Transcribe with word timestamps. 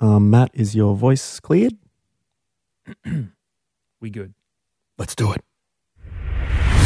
Um, 0.00 0.30
Matt, 0.30 0.50
is 0.54 0.74
your 0.74 0.96
voice 0.96 1.40
cleared? 1.40 1.74
We 4.00 4.08
good. 4.08 4.32
Let's 4.96 5.14
do 5.14 5.32
it. 5.32 5.42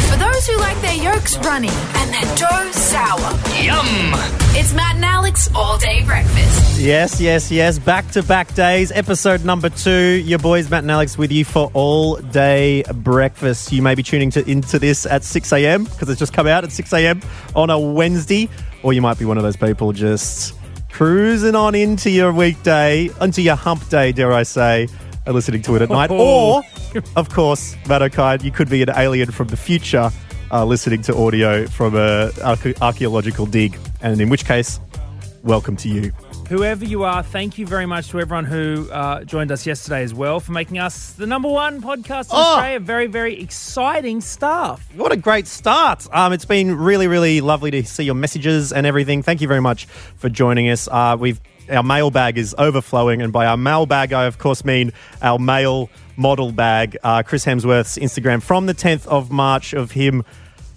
For 0.09 0.17
those 0.17 0.47
who 0.47 0.57
like 0.59 0.79
their 0.81 0.95
yolks 0.95 1.37
runny 1.37 1.69
and 1.69 2.13
their 2.13 2.35
dough 2.35 2.71
sour. 2.71 3.31
Yum! 3.63 4.11
It's 4.57 4.73
Matt 4.73 4.95
and 4.95 5.05
Alex 5.05 5.49
all 5.55 5.77
day 5.77 6.03
breakfast. 6.03 6.79
Yes, 6.79 7.21
yes, 7.21 7.49
yes. 7.51 7.79
Back 7.79 8.09
to 8.11 8.21
back 8.21 8.53
days, 8.53 8.91
episode 8.91 9.45
number 9.45 9.69
two. 9.69 10.21
Your 10.25 10.39
boys, 10.39 10.69
Matt 10.69 10.83
and 10.83 10.91
Alex, 10.91 11.17
with 11.17 11.31
you 11.31 11.45
for 11.45 11.71
all 11.73 12.17
day 12.17 12.83
breakfast. 12.93 13.71
You 13.71 13.81
may 13.81 13.95
be 13.95 14.03
tuning 14.03 14.29
to, 14.31 14.49
into 14.49 14.77
this 14.77 15.05
at 15.05 15.23
6 15.23 15.53
a.m. 15.53 15.85
because 15.85 16.09
it's 16.09 16.19
just 16.19 16.33
come 16.33 16.47
out 16.47 16.65
at 16.65 16.71
6 16.73 16.91
a.m. 16.93 17.21
on 17.55 17.69
a 17.69 17.79
Wednesday, 17.79 18.49
or 18.83 18.91
you 18.91 19.01
might 19.01 19.17
be 19.17 19.23
one 19.23 19.37
of 19.37 19.43
those 19.43 19.55
people 19.55 19.93
just 19.93 20.53
cruising 20.95 21.55
on 21.55 21.75
into 21.75 22.09
your 22.09 22.31
weekday, 22.31 23.09
into 23.19 23.41
your 23.41 23.57
hump 23.57 23.85
day, 23.89 24.13
dare 24.13 24.31
I 24.31 24.43
say, 24.43 24.87
and 25.25 25.35
listening 25.35 25.61
to 25.63 25.75
it 25.75 25.81
at 25.81 25.89
night. 25.89 26.09
Or, 26.09 26.63
of 27.17 27.27
course, 27.27 27.75
Okine, 27.83 28.41
you 28.41 28.49
could 28.49 28.69
be 28.69 28.81
an 28.81 28.89
alien 28.95 29.29
from 29.29 29.49
the 29.49 29.57
future 29.57 30.09
uh, 30.51 30.63
listening 30.63 31.01
to 31.01 31.15
audio 31.17 31.67
from 31.67 31.95
a 31.95 32.29
arche- 32.35 32.79
archaeological 32.81 33.45
dig, 33.45 33.77
and 34.01 34.21
in 34.21 34.29
which 34.29 34.45
case, 34.45 34.79
welcome 35.43 35.75
to 35.75 35.89
you. 35.89 36.13
Whoever 36.49 36.85
you 36.85 37.03
are, 37.03 37.23
thank 37.23 37.57
you 37.57 37.65
very 37.65 37.87
much 37.87 38.09
to 38.09 38.19
everyone 38.19 38.45
who 38.45 38.87
uh, 38.91 39.23
joined 39.23 39.51
us 39.51 39.65
yesterday 39.65 40.03
as 40.03 40.13
well 40.13 40.39
for 40.39 40.51
making 40.51 40.77
us 40.77 41.13
the 41.13 41.25
number 41.25 41.47
one 41.49 41.81
podcast 41.81 42.25
in 42.25 42.33
Oh. 42.37 42.37
Australia. 42.53 42.79
Very, 42.79 43.07
very 43.07 43.41
exciting 43.41 44.21
stuff. 44.21 44.87
What 44.95 45.11
a 45.11 45.17
great 45.17 45.47
start. 45.47 46.05
Um, 46.13 46.33
it's 46.33 46.45
been 46.45 46.77
really, 46.77 47.07
really 47.07 47.41
lovely 47.41 47.71
to 47.71 47.83
see 47.83 48.03
your 48.03 48.13
messages 48.13 48.71
and 48.71 48.85
everything. 48.85 49.23
Thank 49.23 49.41
you 49.41 49.47
very 49.47 49.59
much 49.59 49.85
for 50.17 50.29
joining 50.29 50.69
us. 50.69 50.87
Uh, 50.91 51.17
we've 51.19 51.41
our 51.67 51.81
mailbag 51.81 52.37
is 52.37 52.53
overflowing, 52.59 53.23
and 53.23 53.33
by 53.33 53.47
our 53.47 53.57
mailbag, 53.57 54.13
I 54.13 54.25
of 54.25 54.37
course 54.37 54.63
mean 54.63 54.93
our 55.23 55.39
mail 55.39 55.89
model 56.15 56.51
bag. 56.51 56.95
Uh, 57.03 57.23
Chris 57.23 57.43
Hemsworth's 57.43 57.97
Instagram 57.97 58.43
from 58.43 58.67
the 58.67 58.75
10th 58.75 59.07
of 59.07 59.31
March 59.31 59.73
of 59.73 59.89
him 59.89 60.23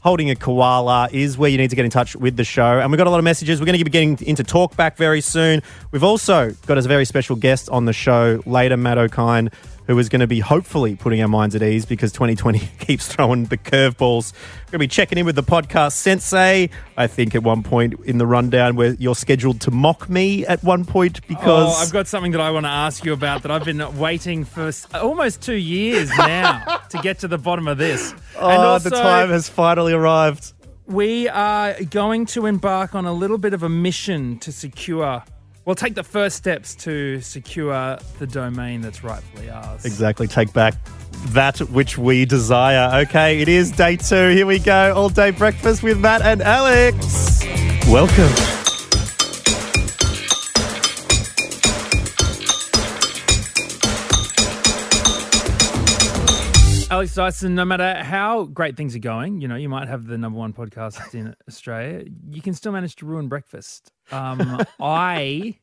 holding 0.01 0.31
a 0.31 0.37
koala 0.37 1.09
is 1.13 1.37
where 1.37 1.51
you 1.51 1.59
need 1.59 1.71
to 1.71 1.77
get 1.77 1.85
in 1.85 1.91
touch 1.91 2.17
with 2.17 2.37
the 2.37 2.45
show. 2.45 2.81
And 2.81 2.91
we've 2.91 2.99
got 2.99 3.07
a 3.07 3.11
lot 3.11 3.19
of 3.19 3.25
messages. 3.25 3.61
We're 3.61 3.67
going 3.67 3.79
to 3.79 3.85
be 3.85 3.91
getting 3.91 4.19
into 4.27 4.43
talkback 4.43 4.97
very 4.97 5.21
soon. 5.21 5.63
We've 5.91 6.05
also 6.05 6.51
got 6.67 6.79
a 6.79 6.83
very 6.83 7.05
special 7.05 7.37
guest 7.37 7.69
on 7.71 7.85
the 7.85 7.93
show 7.93 8.43
later, 8.47 8.77
Matt 8.77 8.99
Okine, 8.99 9.53
who 9.89 9.99
is 9.99 10.09
going 10.09 10.21
to 10.21 10.27
be 10.27 10.39
hopefully 10.39 10.95
putting 10.95 11.21
our 11.23 11.27
minds 11.29 11.57
at 11.57 11.63
ease 11.63 11.85
because 11.87 12.13
2020 12.13 12.59
keeps 12.79 13.09
throwing 13.09 13.47
the 13.47 13.57
curveballs. 13.57 14.33
We're 14.33 14.73
going 14.73 14.73
to 14.73 14.79
be 14.79 14.87
checking 14.89 15.19
in 15.19 15.25
with 15.27 15.35
the 15.35 15.43
podcast 15.43 15.93
Sensei. 15.93 16.69
I 16.97 17.07
think 17.07 17.35
at 17.35 17.43
one 17.43 17.63
point 17.63 17.95
in 18.05 18.19
the 18.19 18.27
rundown 18.27 18.77
where 18.77 18.93
you're 18.95 19.15
scheduled 19.15 19.63
to 19.63 19.71
mock 19.71 20.09
me 20.11 20.47
at 20.47 20.63
one 20.63 20.85
point 20.85 21.27
because 21.27 21.75
Oh, 21.75 21.83
I've 21.83 21.93
got 21.93 22.07
something 22.07 22.33
that 22.33 22.41
I 22.41 22.51
want 22.51 22.67
to 22.67 22.71
ask 22.71 23.05
you 23.05 23.13
about 23.15 23.43
that 23.43 23.51
I've 23.51 23.65
been 23.65 23.99
waiting 23.99 24.45
for 24.45 24.71
almost 24.95 25.41
two 25.43 25.55
years 25.55 26.11
now 26.19 26.83
to 26.91 26.99
get 26.99 27.21
to 27.21 27.29
the 27.29 27.39
bottom 27.39 27.67
of 27.67 27.79
this. 27.79 28.13
oh, 28.39 28.79
the 28.79 28.91
time 28.91 29.31
has 29.31 29.49
finally 29.49 29.95
arrived. 29.95 30.53
We 30.87 31.29
are 31.29 31.83
going 31.85 32.27
to 32.27 32.45
embark 32.47 32.95
on 32.95 33.07
a 33.07 33.13
little 33.13 33.39
bit 33.39 33.55
of 33.55 33.63
a 33.63 33.69
mission 33.69 34.39
to 34.41 34.53
secure, 34.53 35.23
well, 35.69 35.75
take 35.75 35.95
the 35.95 36.03
first 36.03 36.35
steps 36.39 36.75
to 36.75 37.21
secure 37.21 37.99
the 38.19 38.27
domain 38.27 38.81
that's 38.81 39.05
rightfully 39.05 39.51
ours. 39.51 39.85
Exactly. 39.85 40.27
Take 40.27 40.51
back 40.55 40.73
that 41.27 41.59
which 41.59 41.99
we 41.99 42.25
desire. 42.25 43.03
Okay, 43.03 43.43
it 43.43 43.51
is 43.51 43.71
day 43.73 43.97
two. 43.97 44.31
Here 44.31 44.47
we 44.47 44.61
go. 44.61 44.95
All 44.97 45.11
day 45.11 45.31
breakfast 45.31 45.83
with 45.83 45.99
Matt 45.99 46.23
and 46.23 46.41
Alex. 46.41 47.45
Welcome. 47.87 48.68
Alex 56.91 57.15
Dyson, 57.15 57.55
no 57.55 57.67
matter 57.67 58.03
how 58.03 58.45
great 58.45 58.75
things 58.75 58.97
are 58.97 59.01
going, 59.01 59.43
you 59.43 59.49
know, 59.49 59.57
you 59.57 59.69
might 59.69 59.89
have 59.89 60.07
the 60.07 60.17
number 60.17 60.39
one 60.39 60.55
podcast 60.55 61.15
in 61.15 61.35
Australia, 61.47 62.05
you 62.31 62.41
can 62.41 62.55
still 62.55 62.73
manage 62.73 62.97
to 62.97 63.07
ruin 63.07 63.29
breakfast. 63.29 63.93
Um, 64.11 64.63
I 64.81 65.59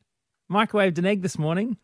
microwaved 0.50 0.98
an 0.98 1.06
egg 1.06 1.22
this 1.22 1.36
morning. 1.36 1.78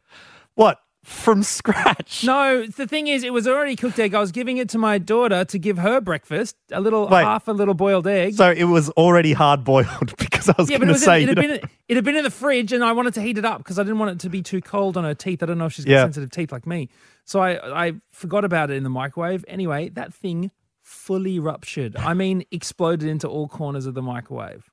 What? 0.55 0.79
From 1.05 1.43
scratch? 1.43 2.23
No, 2.25 2.65
the 2.67 2.87
thing 2.87 3.09
is, 3.09 3.25
it 3.25 3.33
was 3.33 3.49
already 3.49 3.75
cooked 3.75 3.99
egg. 3.99 4.15
I 4.15 4.21
was 4.21 4.31
giving 4.31 4.59
it 4.59 4.69
to 4.71 4.79
my 4.79 4.99
daughter 4.99 5.45
to 5.47 5.59
give 5.59 5.79
her 5.79 6.01
breakfast, 6.01 6.55
a 6.71 6.81
little 6.81 7.09
Wait. 7.09 7.25
half 7.25 7.49
a 7.49 7.53
little 7.53 7.75
boiled 7.75 8.07
egg. 8.07 8.35
So 8.35 8.51
it 8.53 8.65
was 8.65 8.89
already 8.91 9.33
hard 9.33 9.65
boiled 9.65 10.17
because 10.19 10.49
I 10.49 10.55
was 10.57 10.71
yeah, 10.71 10.79
but 10.79 10.87
going 10.87 10.91
it, 10.91 10.93
to 10.93 10.93
was 10.93 11.05
say, 11.05 11.23
in, 11.25 11.29
it, 11.29 11.37
had 11.37 11.47
been, 11.49 11.71
it 11.89 11.95
had 11.97 12.05
been 12.05 12.17
in 12.17 12.23
the 12.23 12.31
fridge, 12.31 12.73
and 12.73 12.85
I 12.85 12.93
wanted 12.93 13.15
to 13.15 13.21
heat 13.23 13.37
it 13.37 13.45
up 13.45 13.59
because 13.59 13.81
I 13.81 13.83
didn't 13.83 13.99
want 13.99 14.13
it 14.13 14.21
to 14.21 14.29
be 14.29 14.43
too 14.43 14.61
cold 14.61 14.97
on 14.97 15.03
her 15.03 15.15
teeth. 15.15 15.43
I 15.43 15.47
don't 15.47 15.59
know 15.59 15.67
if 15.67 15.73
she's 15.73 15.85
got 15.85 15.93
Yeah. 15.93 16.03
sensitive 16.05 16.31
teeth 16.31 16.53
like 16.53 16.67
me, 16.69 16.89
so 17.25 17.41
I 17.41 17.87
I 17.89 17.93
forgot 18.11 18.45
about 18.45 18.71
it 18.71 18.75
in 18.75 18.85
the 18.85 18.91
microwave. 18.91 19.45
Anyway, 19.49 19.89
that 19.91 20.15
thing 20.15 20.53
fully 20.83 21.41
ruptured. 21.41 21.97
I 21.97 22.15
mean, 22.15 22.45
exploded 22.53 23.09
into 23.09 23.27
all 23.27 23.49
corners 23.49 23.87
of 23.87 23.95
the 23.95 24.03
microwave. 24.03 24.71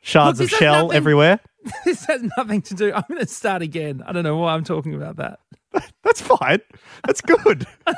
shards 0.00 0.40
Look, 0.40 0.50
of 0.52 0.58
shell 0.58 0.86
nothing- 0.86 0.96
everywhere. 0.96 1.40
this 1.84 2.04
has 2.06 2.22
nothing 2.36 2.62
to 2.62 2.74
do. 2.74 2.92
I'm 2.92 3.04
going 3.08 3.20
to 3.20 3.26
start 3.26 3.62
again. 3.62 4.02
I 4.06 4.12
don't 4.12 4.22
know 4.24 4.36
why 4.38 4.54
I'm 4.54 4.64
talking 4.64 4.94
about 4.94 5.16
that. 5.16 5.40
That's 6.02 6.20
fine. 6.20 6.60
That's 7.06 7.20
good. 7.20 7.66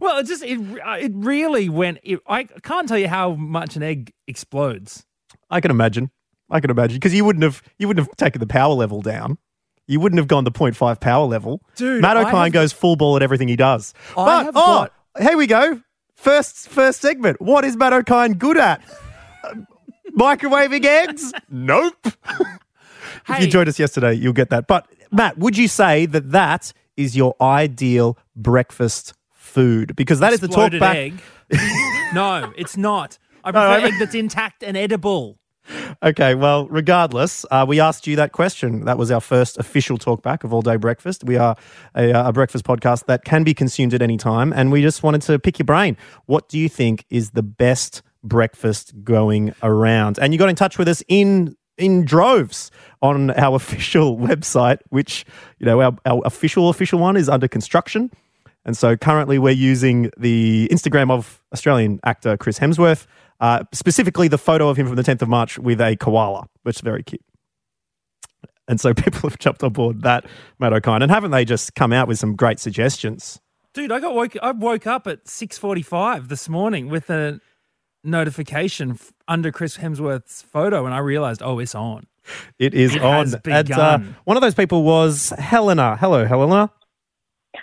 Well, 0.00 0.18
it 0.18 0.26
just 0.26 0.44
it 0.44 0.58
uh, 0.84 0.98
it 1.00 1.12
really 1.14 1.68
went. 1.68 1.98
It, 2.02 2.20
I 2.28 2.44
can't 2.44 2.86
tell 2.86 2.98
you 2.98 3.08
how 3.08 3.34
much 3.34 3.74
an 3.74 3.82
egg 3.82 4.12
explodes. 4.28 5.04
I 5.50 5.60
can 5.60 5.70
imagine. 5.70 6.10
I 6.50 6.60
can 6.60 6.70
imagine 6.70 6.96
because 6.96 7.14
you 7.14 7.24
wouldn't 7.24 7.42
have 7.42 7.62
you 7.78 7.88
wouldn't 7.88 8.06
have 8.06 8.16
taken 8.16 8.38
the 8.38 8.46
power 8.46 8.74
level 8.74 9.02
down. 9.02 9.38
You 9.86 10.00
wouldn't 10.00 10.18
have 10.18 10.28
gone 10.28 10.44
to 10.44 10.50
0.5 10.50 11.00
power 11.00 11.26
level. 11.26 11.60
Dude, 11.76 12.00
Matt 12.00 12.16
Okine 12.16 12.44
have- 12.44 12.52
goes 12.52 12.72
full 12.72 12.96
ball 12.96 13.16
at 13.16 13.22
everything 13.22 13.48
he 13.48 13.56
does. 13.56 13.94
I 14.16 14.44
but 14.44 14.52
oh, 14.54 14.88
got- 15.16 15.22
here 15.22 15.36
we 15.36 15.46
go. 15.46 15.80
First 16.14 16.68
first 16.68 17.00
segment. 17.00 17.40
What 17.40 17.64
is 17.64 17.76
Matt 17.76 17.92
Okine 17.92 18.38
good 18.38 18.56
at? 18.56 18.80
Microwaving 20.16 20.84
eggs? 20.84 21.32
nope. 21.50 21.96
if 23.28 23.40
you 23.40 23.48
joined 23.48 23.68
us 23.68 23.78
yesterday, 23.78 24.14
you'll 24.14 24.32
get 24.32 24.50
that. 24.50 24.66
But 24.68 24.86
Matt, 25.10 25.38
would 25.38 25.56
you 25.58 25.68
say 25.68 26.06
that 26.06 26.30
that 26.30 26.72
is 26.96 27.16
your 27.16 27.34
ideal 27.40 28.16
breakfast 28.36 29.14
food? 29.32 29.94
Because 29.96 30.20
that 30.20 30.32
is 30.32 30.40
the 30.40 30.48
talk 30.48 30.72
Exploded 30.72 30.80
back. 30.80 30.96
egg. 30.96 31.20
no, 32.14 32.52
it's 32.56 32.76
not. 32.76 33.18
I 33.44 33.48
I 33.48 33.52
prefer 33.52 33.76
mean- 33.78 33.86
egg 33.86 33.98
that's 33.98 34.14
intact 34.14 34.62
and 34.62 34.76
edible. 34.76 35.38
Okay, 36.02 36.34
well, 36.34 36.66
regardless, 36.68 37.46
uh, 37.50 37.64
we 37.66 37.80
asked 37.80 38.06
you 38.06 38.16
that 38.16 38.32
question. 38.32 38.84
That 38.84 38.98
was 38.98 39.10
our 39.10 39.20
first 39.22 39.56
official 39.56 39.96
talkback 39.96 40.44
of 40.44 40.52
All 40.52 40.60
Day 40.60 40.76
Breakfast. 40.76 41.24
We 41.24 41.36
are 41.38 41.56
a, 41.94 42.12
uh, 42.12 42.28
a 42.28 42.32
breakfast 42.34 42.66
podcast 42.66 43.06
that 43.06 43.24
can 43.24 43.44
be 43.44 43.54
consumed 43.54 43.94
at 43.94 44.02
any 44.02 44.18
time, 44.18 44.52
and 44.52 44.70
we 44.70 44.82
just 44.82 45.02
wanted 45.02 45.22
to 45.22 45.38
pick 45.38 45.58
your 45.58 45.64
brain. 45.64 45.96
What 46.26 46.50
do 46.50 46.58
you 46.58 46.68
think 46.68 47.06
is 47.08 47.30
the 47.30 47.42
best 47.42 48.02
breakfast 48.22 48.92
going 49.04 49.54
around? 49.62 50.18
And 50.18 50.34
you 50.34 50.38
got 50.38 50.50
in 50.50 50.56
touch 50.56 50.76
with 50.76 50.86
us 50.86 51.02
in 51.08 51.56
in 51.76 52.04
droves 52.04 52.70
on 53.02 53.30
our 53.32 53.56
official 53.62 54.16
website, 54.16 54.78
which 54.90 55.24
you 55.58 55.66
know 55.66 55.80
our, 55.80 55.96
our 56.06 56.22
official 56.24 56.68
official 56.68 56.98
one 56.98 57.16
is 57.16 57.28
under 57.28 57.48
construction. 57.48 58.10
And 58.66 58.76
so 58.76 58.96
currently 58.96 59.38
we're 59.38 59.50
using 59.50 60.10
the 60.16 60.68
Instagram 60.72 61.10
of 61.10 61.42
Australian 61.52 62.00
actor 62.02 62.36
Chris 62.38 62.58
Hemsworth, 62.58 63.06
uh, 63.40 63.64
specifically 63.72 64.26
the 64.28 64.38
photo 64.38 64.68
of 64.68 64.78
him 64.78 64.86
from 64.86 64.96
the 64.96 65.02
10th 65.02 65.20
of 65.20 65.28
March 65.28 65.58
with 65.58 65.82
a 65.82 65.96
koala, 65.96 66.48
which 66.62 66.76
is 66.76 66.80
very 66.80 67.02
cute. 67.02 67.20
And 68.66 68.80
so 68.80 68.94
people 68.94 69.28
have 69.28 69.38
jumped 69.38 69.62
on 69.62 69.72
board 69.72 70.02
that, 70.02 70.24
Matt 70.58 70.72
Okine. 70.72 71.02
And 71.02 71.10
haven't 71.10 71.30
they 71.30 71.44
just 71.44 71.74
come 71.74 71.92
out 71.92 72.08
with 72.08 72.18
some 72.18 72.36
great 72.36 72.58
suggestions? 72.58 73.40
Dude, 73.74 73.90
I 73.90 74.00
got 74.00 74.14
woke. 74.14 74.36
I 74.40 74.52
woke 74.52 74.86
up 74.86 75.08
at 75.08 75.26
six 75.26 75.58
forty-five 75.58 76.28
this 76.28 76.48
morning 76.48 76.88
with 76.88 77.10
a 77.10 77.40
notification 78.04 78.92
f- 78.92 79.12
under 79.26 79.50
Chris 79.50 79.78
Hemsworth's 79.78 80.42
photo, 80.42 80.84
and 80.86 80.94
I 80.94 80.98
realized, 80.98 81.42
oh, 81.42 81.58
it's 81.58 81.74
on. 81.74 82.06
It 82.58 82.72
is 82.74 82.94
It 82.94 83.02
on. 83.02 83.26
has 83.26 83.34
And, 83.44 83.72
uh, 83.72 83.98
one 84.24 84.36
of 84.36 84.40
those 84.42 84.54
people 84.54 84.82
was 84.84 85.30
Helena. 85.38 85.96
Hello, 85.96 86.24
Helena. 86.24 86.70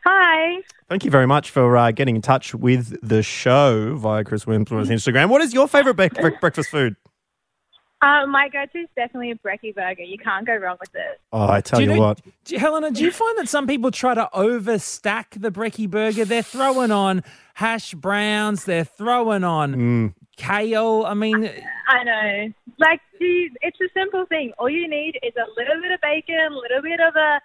Hi. 0.05 0.61
Thank 0.89 1.05
you 1.05 1.11
very 1.11 1.27
much 1.27 1.49
for 1.51 1.75
uh, 1.77 1.91
getting 1.91 2.15
in 2.15 2.21
touch 2.21 2.53
with 2.53 2.95
the 3.07 3.23
show 3.23 3.95
via 3.95 4.23
Chris 4.23 4.45
Hemsworth's 4.45 4.89
Instagram. 4.89 5.29
What 5.29 5.41
is 5.41 5.53
your 5.53 5.67
favorite 5.67 5.95
bre- 5.95 6.07
bre- 6.07 6.37
breakfast 6.39 6.69
food? 6.69 6.95
Uh, 8.03 8.25
my 8.25 8.49
go-to 8.49 8.79
is 8.79 8.87
definitely 8.95 9.29
a 9.29 9.35
brekkie 9.35 9.75
burger. 9.75 10.01
You 10.01 10.17
can't 10.17 10.43
go 10.43 10.55
wrong 10.55 10.75
with 10.79 10.89
it. 10.95 11.21
Oh, 11.31 11.47
I 11.47 11.61
tell 11.61 11.77
Do 11.77 11.85
you, 11.85 11.93
know- 11.93 11.99
what. 11.99 12.19
do- 12.45 12.57
Helena, 12.57 12.89
do 12.89 13.03
you 13.03 13.11
find 13.11 13.37
that 13.37 13.47
some 13.47 13.67
people 13.67 13.91
try 13.91 14.15
to 14.15 14.27
overstack 14.33 15.39
the 15.39 15.51
brekkie 15.51 15.87
burger? 15.87 16.25
They're 16.25 16.41
throwing 16.41 16.89
on 16.89 17.21
hash 17.53 17.93
browns. 17.93 18.65
They're 18.65 18.85
throwing 18.85 19.43
on 19.43 19.75
Mm. 19.75 20.13
Kale. 20.41 21.05
I 21.07 21.13
mean, 21.13 21.49
I 21.87 22.03
know. 22.03 22.53
Like, 22.79 23.01
geez, 23.19 23.51
it's 23.61 23.79
a 23.81 23.89
simple 23.93 24.25
thing. 24.25 24.51
All 24.57 24.69
you 24.69 24.87
need 24.87 25.19
is 25.23 25.33
a 25.35 25.47
little 25.59 25.79
bit 25.81 25.91
of 25.91 26.01
bacon, 26.01 26.35
a 26.51 26.55
little 26.55 26.81
bit 26.81 26.99
of 26.99 27.15
a 27.15 27.39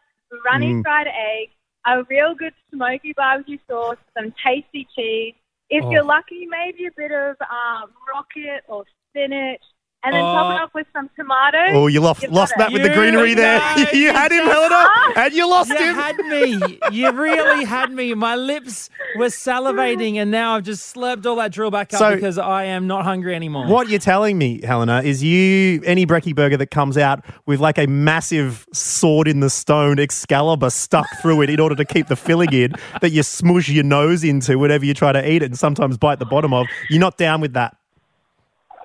runny 0.44 0.72
Mm. 0.74 0.82
fried 0.82 1.06
egg, 1.08 1.50
a 1.86 2.02
real 2.04 2.34
good 2.34 2.54
smoky 2.72 3.12
barbecue 3.16 3.58
sauce, 3.68 3.98
some 4.16 4.32
tasty 4.44 4.86
cheese. 4.94 5.34
If 5.68 5.84
Oh. 5.84 5.90
you're 5.90 6.04
lucky, 6.04 6.46
maybe 6.46 6.86
a 6.86 6.90
bit 6.96 7.12
of 7.12 7.36
um, 7.42 7.92
rocket 8.12 8.64
or 8.68 8.84
spinach, 9.10 9.62
and 10.06 10.14
then 10.14 10.22
top 10.22 10.52
it 10.52 10.56
uh, 10.56 10.60
Oh. 10.60 10.64
off 10.64 10.70
with 10.74 10.86
some 10.92 11.10
tomatoes. 11.16 11.70
Oh, 11.74 11.86
you 11.88 12.00
lost 12.00 12.22
You've 12.22 12.32
lost 12.32 12.52
got 12.56 12.58
that 12.70 12.72
with 12.72 12.82
the 12.82 12.88
You- 12.88 12.94
greenery 12.94 13.34
there. 13.34 13.58
no, 13.58 13.76
you 13.92 13.98
you 14.06 14.12
had 14.12 14.32
him, 14.32 14.44
Helena, 14.46 14.88
and 15.16 15.34
you 15.34 15.48
lost 15.48 15.70
him. 15.70 15.76
You 15.78 15.90
him. 15.90 15.94
had 15.96 16.16
me. 16.18 16.78
You 16.92 17.10
really 17.12 17.64
had 17.64 17.90
me. 17.92 18.14
My 18.14 18.36
lips 18.36 18.88
were 19.16 19.26
salivating, 19.26 20.16
and 20.16 20.30
now 20.30 20.54
I've 20.56 20.62
just 20.62 20.94
slurped 20.94 21.26
all 21.26 21.36
that 21.36 21.52
drill 21.52 21.70
back 21.70 21.92
up 21.92 21.98
So- 21.98 22.14
because 22.14 22.38
I 22.38 22.64
am 22.64 22.86
not 22.86 23.04
hungry 23.04 23.34
anymore. 23.34 23.66
What 23.66 23.88
you're 23.88 23.98
telling 23.98 24.38
me, 24.38 24.60
Helena, 24.62 25.02
is 25.02 25.22
you 25.22 25.82
any 25.84 26.06
brekkie 26.06 26.34
burger 26.34 26.56
that 26.56 26.70
comes 26.70 26.96
out 26.96 27.24
with 27.46 27.60
like 27.60 27.78
a 27.78 27.86
massive 27.86 28.66
sword 28.72 29.28
in 29.28 29.40
the 29.40 29.50
stone 29.50 29.98
Excalibur 29.98 30.70
stuck 30.70 31.06
through 31.20 31.42
it 31.42 31.50
in 31.50 31.60
order 31.60 31.74
to 31.74 31.84
keep 31.84 32.06
the 32.08 32.16
filling 32.16 32.52
in 32.52 32.72
that 33.00 33.10
you 33.10 33.22
smush 33.22 33.68
your 33.68 33.84
nose 33.84 34.22
into 34.24 34.58
whenever 34.58 34.84
you 34.84 34.94
try 34.94 35.12
to 35.12 35.30
eat 35.30 35.42
it 35.42 35.46
and 35.46 35.58
sometimes 35.58 35.96
bite 35.98 36.18
the 36.18 36.24
bottom 36.26 36.52
of. 36.52 36.66
You're 36.90 37.00
not 37.00 37.16
down 37.16 37.40
with 37.40 37.54
that. 37.54 37.76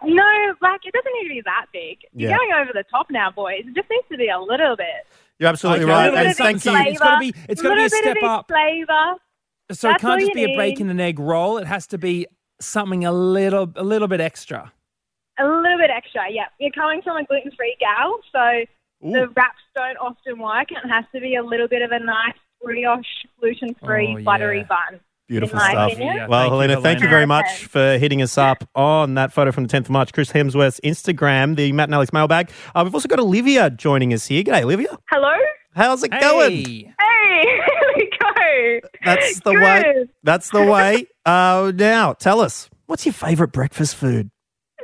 No, 0.03 0.23
like 0.61 0.81
it 0.85 0.93
doesn't 0.93 1.13
need 1.21 1.27
to 1.29 1.33
be 1.35 1.41
that 1.45 1.65
big. 1.71 1.99
You're 2.13 2.31
Yeah. 2.31 2.37
going 2.37 2.51
over 2.53 2.71
the 2.73 2.83
top 2.89 3.07
now, 3.11 3.29
boys. 3.31 3.61
It 3.67 3.75
just 3.75 3.89
needs 3.89 4.07
to 4.11 4.17
be 4.17 4.29
a 4.29 4.39
little 4.39 4.75
bit. 4.75 5.05
You're 5.39 5.49
absolutely 5.49 5.85
Okay, 5.85 5.91
right. 5.93 6.13
And 6.13 6.35
thank 6.35 6.55
you. 6.55 6.59
something. 6.71 6.87
It's 6.87 6.99
gotta 6.99 7.19
be- 7.19 7.33
it's 7.49 7.61
gotta 7.61 7.75
be 7.75 7.85
a 7.85 7.89
step 7.89 8.13
bit 8.15 8.23
of 8.23 8.29
up. 8.29 8.47
Flavor. 8.47 9.15
so 9.71 9.89
it 9.91 9.99
can't 10.01 10.19
just 10.19 10.33
be 10.33 10.43
a 10.43 10.57
bacon 10.57 10.89
and 10.89 10.99
egg 10.99 11.17
roll. 11.19 11.57
It 11.57 11.65
has 11.67 11.87
to 11.87 11.97
be 11.97 12.27
something 12.59 13.05
a 13.05 13.11
little, 13.11 13.71
a 13.75 13.83
little 13.83 14.07
bit 14.07 14.19
extra. 14.19 14.71
A 15.39 15.45
little 15.47 15.77
bit 15.77 15.89
extra, 15.89 16.23
yeah. 16.29 16.47
You're 16.59 16.71
coming 16.71 17.01
from 17.01 17.17
a 17.17 17.23
gluten 17.23 17.51
free 17.51 17.75
gal, 17.79 18.19
so 18.31 18.65
the 19.01 19.29
wraps 19.29 19.61
don't 19.75 19.97
often 19.97 20.39
work. 20.39 20.71
It 20.71 20.87
has 20.89 21.05
to 21.15 21.21
be 21.21 21.35
a 21.35 21.43
little 21.43 21.67
bit 21.67 21.81
of 21.81 21.91
a 21.91 21.99
nice 21.99 22.35
brioche, 22.61 23.05
gluten 23.39 23.73
free, 23.75 24.13
Oh, 24.13 24.17
yeah. 24.17 24.23
buttery 24.23 24.63
bun. 24.65 24.99
Beautiful 25.31 25.57
in 25.59 25.65
my 25.65 25.71
stuff. 25.71 25.91
opinion. 25.93 26.29
Well, 26.29 26.39
thank 26.41 26.51
you, 26.51 26.51
Helena, 26.59 26.81
thank 26.81 27.01
you 27.01 27.07
very 27.07 27.25
much 27.25 27.65
for 27.67 27.97
hitting 27.97 28.21
us 28.21 28.37
up 28.37 28.67
on 28.75 29.13
that 29.13 29.31
photo 29.31 29.53
from 29.53 29.65
the 29.65 29.69
10th 29.77 29.85
of 29.85 29.89
March. 29.91 30.11
Chris 30.11 30.29
Hemsworth's 30.29 30.81
Instagram, 30.81 31.55
the 31.55 31.71
Matt 31.71 31.87
and 31.87 31.95
Alex 31.95 32.11
mailbag. 32.11 32.51
Uh, 32.75 32.81
we've 32.83 32.93
also 32.93 33.07
got 33.07 33.17
Olivia 33.19 33.69
joining 33.69 34.13
us 34.13 34.25
here. 34.27 34.43
G'day, 34.43 34.63
Olivia. 34.63 34.97
Hello? 35.09 35.31
How's 35.73 36.03
it 36.03 36.09
going? 36.19 36.65
Hey, 36.65 36.93
Hey, 36.99 37.43
here 37.45 37.93
we 37.95 38.09
go. 38.19 38.87
That's 39.05 39.39
the 39.39 39.53
way. 39.53 40.05
That's 40.23 40.49
the 40.49 40.65
way. 40.65 41.07
Uh, 41.25 41.71
now, 41.73 42.11
tell 42.11 42.41
us, 42.41 42.69
what's 42.87 43.05
your 43.05 43.13
favourite 43.13 43.53
breakfast 43.53 43.95
food? 43.95 44.31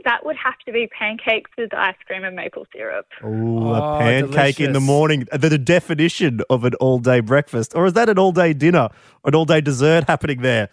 That 0.06 0.26
would 0.26 0.36
have 0.38 0.58
to 0.66 0.72
be 0.72 0.88
pancakes 0.88 1.52
with 1.58 1.74
ice 1.74 1.96
cream 2.06 2.24
and 2.24 2.36
maple 2.36 2.66
syrup. 2.74 3.08
Ooh, 3.24 3.74
a 3.74 3.96
Oh, 3.96 4.00
pancake 4.00 4.60
in 4.60 4.68
the 4.74 4.80
delicious. 4.80 4.88
morning. 4.88 5.28
The, 5.32 5.50
the 5.50 5.58
definition 5.58 6.42
of 6.50 6.64
an 6.66 6.74
all-day 6.76 7.20
breakfast, 7.22 7.74
or 7.76 7.86
is 7.88 7.94
that 7.94 8.08
an 8.10 8.18
all-day 8.20 8.54
dinner, 8.54 8.90
an 9.26 9.36
all-day 9.36 9.62
dessert 9.62 10.06
happening 10.08 10.42
there? 10.42 10.70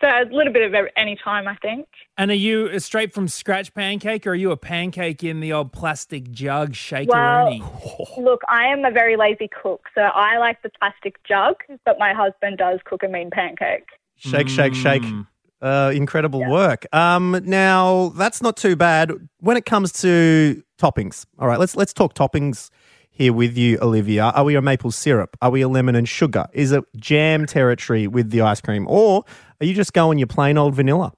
So 0.00 0.08
a 0.08 0.24
little 0.34 0.52
bit 0.52 0.62
of 0.66 0.74
every- 0.74 0.90
any 0.96 1.14
time, 1.22 1.46
I 1.46 1.54
think. 1.62 1.86
and 2.18 2.30
are 2.32 2.34
you 2.34 2.66
a 2.68 2.80
straight 2.80 3.12
from 3.14 3.28
scratch 3.28 3.72
pancake, 3.72 4.26
or 4.26 4.30
are 4.30 4.34
you 4.34 4.50
a 4.50 4.56
pancake 4.56 5.22
in 5.22 5.38
the 5.38 5.52
old 5.52 5.72
plastic 5.72 6.30
jug 6.32 6.70
Well, 7.06 7.46
shakeroni? 7.46 8.16
look, 8.18 8.40
I 8.48 8.64
am 8.66 8.84
a 8.84 8.90
very 8.90 9.16
lazy 9.16 9.48
cook, 9.62 9.86
so 9.94 10.00
I 10.00 10.38
like 10.38 10.60
the 10.62 10.70
plastic 10.80 11.22
jug, 11.24 11.56
but 11.84 12.00
my 12.00 12.12
husband 12.14 12.58
does 12.58 12.80
cook 12.84 13.04
a 13.04 13.08
mean 13.08 13.30
pancake. 13.30 13.84
Shake, 14.16 14.48
shake, 14.48 14.74
shake. 14.74 15.02
Mm. 15.02 15.26
Uh, 15.62 15.92
incredible 15.94 16.44
work. 16.50 16.86
Um, 16.92 17.40
now 17.44 18.08
that's 18.16 18.42
not 18.42 18.56
too 18.56 18.74
bad 18.74 19.12
when 19.38 19.56
it 19.56 19.64
comes 19.64 19.92
to 20.02 20.60
toppings. 20.76 21.24
All 21.38 21.46
right, 21.46 21.58
let's 21.60 21.76
let's 21.76 21.92
talk 21.92 22.14
toppings 22.14 22.68
here 23.10 23.32
with 23.32 23.56
you, 23.56 23.78
Olivia. 23.80 24.24
Are 24.34 24.42
we 24.42 24.56
a 24.56 24.60
maple 24.62 24.90
syrup? 24.90 25.36
Are 25.40 25.50
we 25.50 25.60
a 25.60 25.68
lemon 25.68 25.94
and 25.94 26.08
sugar? 26.08 26.46
Is 26.52 26.72
it 26.72 26.82
jam 26.96 27.46
territory 27.46 28.08
with 28.08 28.30
the 28.30 28.40
ice 28.40 28.60
cream, 28.60 28.86
or 28.88 29.24
are 29.60 29.64
you 29.66 29.72
just 29.72 29.92
going 29.92 30.18
your 30.18 30.26
plain 30.26 30.58
old 30.58 30.74
vanilla? 30.74 31.12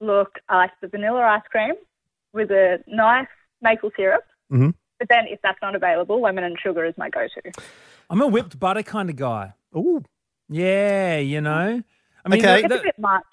Look, 0.00 0.40
I 0.48 0.56
like 0.56 0.72
the 0.80 0.88
vanilla 0.88 1.20
ice 1.20 1.42
cream 1.48 1.74
with 2.32 2.50
a 2.50 2.78
nice 2.88 3.28
maple 3.60 3.92
syrup. 3.96 4.24
Mhm. 4.50 4.74
But 4.98 5.08
then 5.08 5.26
if 5.28 5.38
that's 5.40 5.58
not 5.62 5.76
available, 5.76 6.20
lemon 6.20 6.42
and 6.42 6.58
sugar 6.60 6.84
is 6.84 6.94
my 6.98 7.10
go-to. 7.10 7.52
I'm 8.10 8.20
a 8.20 8.26
whipped 8.26 8.58
butter 8.58 8.82
kind 8.82 9.08
of 9.08 9.14
guy. 9.14 9.52
Ooh. 9.76 10.02
Yeah, 10.48 11.18
you 11.18 11.40
know. 11.40 11.82
I 12.24 12.28
mean, 12.28 12.40
Okay. 12.40 12.60
the- 12.62 12.64
It's 12.66 12.74
a 12.74 12.76
the- 12.78 12.82
bit 12.82 12.98
much. 12.98 13.24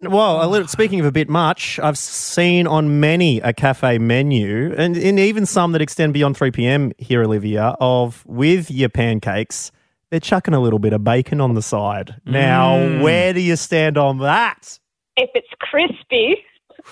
Well, 0.00 0.44
a 0.44 0.46
little, 0.46 0.68
speaking 0.68 1.00
of 1.00 1.06
a 1.06 1.10
bit 1.12 1.28
much, 1.28 1.80
I've 1.80 1.98
seen 1.98 2.68
on 2.68 3.00
many 3.00 3.40
a 3.40 3.52
cafe 3.52 3.98
menu, 3.98 4.72
and, 4.76 4.96
and 4.96 5.18
even 5.18 5.44
some 5.44 5.72
that 5.72 5.82
extend 5.82 6.12
beyond 6.12 6.36
3 6.36 6.52
p.m. 6.52 6.92
here, 6.98 7.24
Olivia, 7.24 7.74
of 7.80 8.24
with 8.24 8.70
your 8.70 8.90
pancakes, 8.90 9.72
they're 10.10 10.20
chucking 10.20 10.54
a 10.54 10.60
little 10.60 10.78
bit 10.78 10.92
of 10.92 11.02
bacon 11.02 11.40
on 11.40 11.54
the 11.54 11.62
side. 11.62 12.14
Now, 12.24 12.76
Mm. 12.76 13.02
where 13.02 13.32
do 13.32 13.40
you 13.40 13.56
stand 13.56 13.98
on 13.98 14.18
that? 14.18 14.78
If 15.16 15.30
it's 15.34 15.48
crispy, 15.58 16.44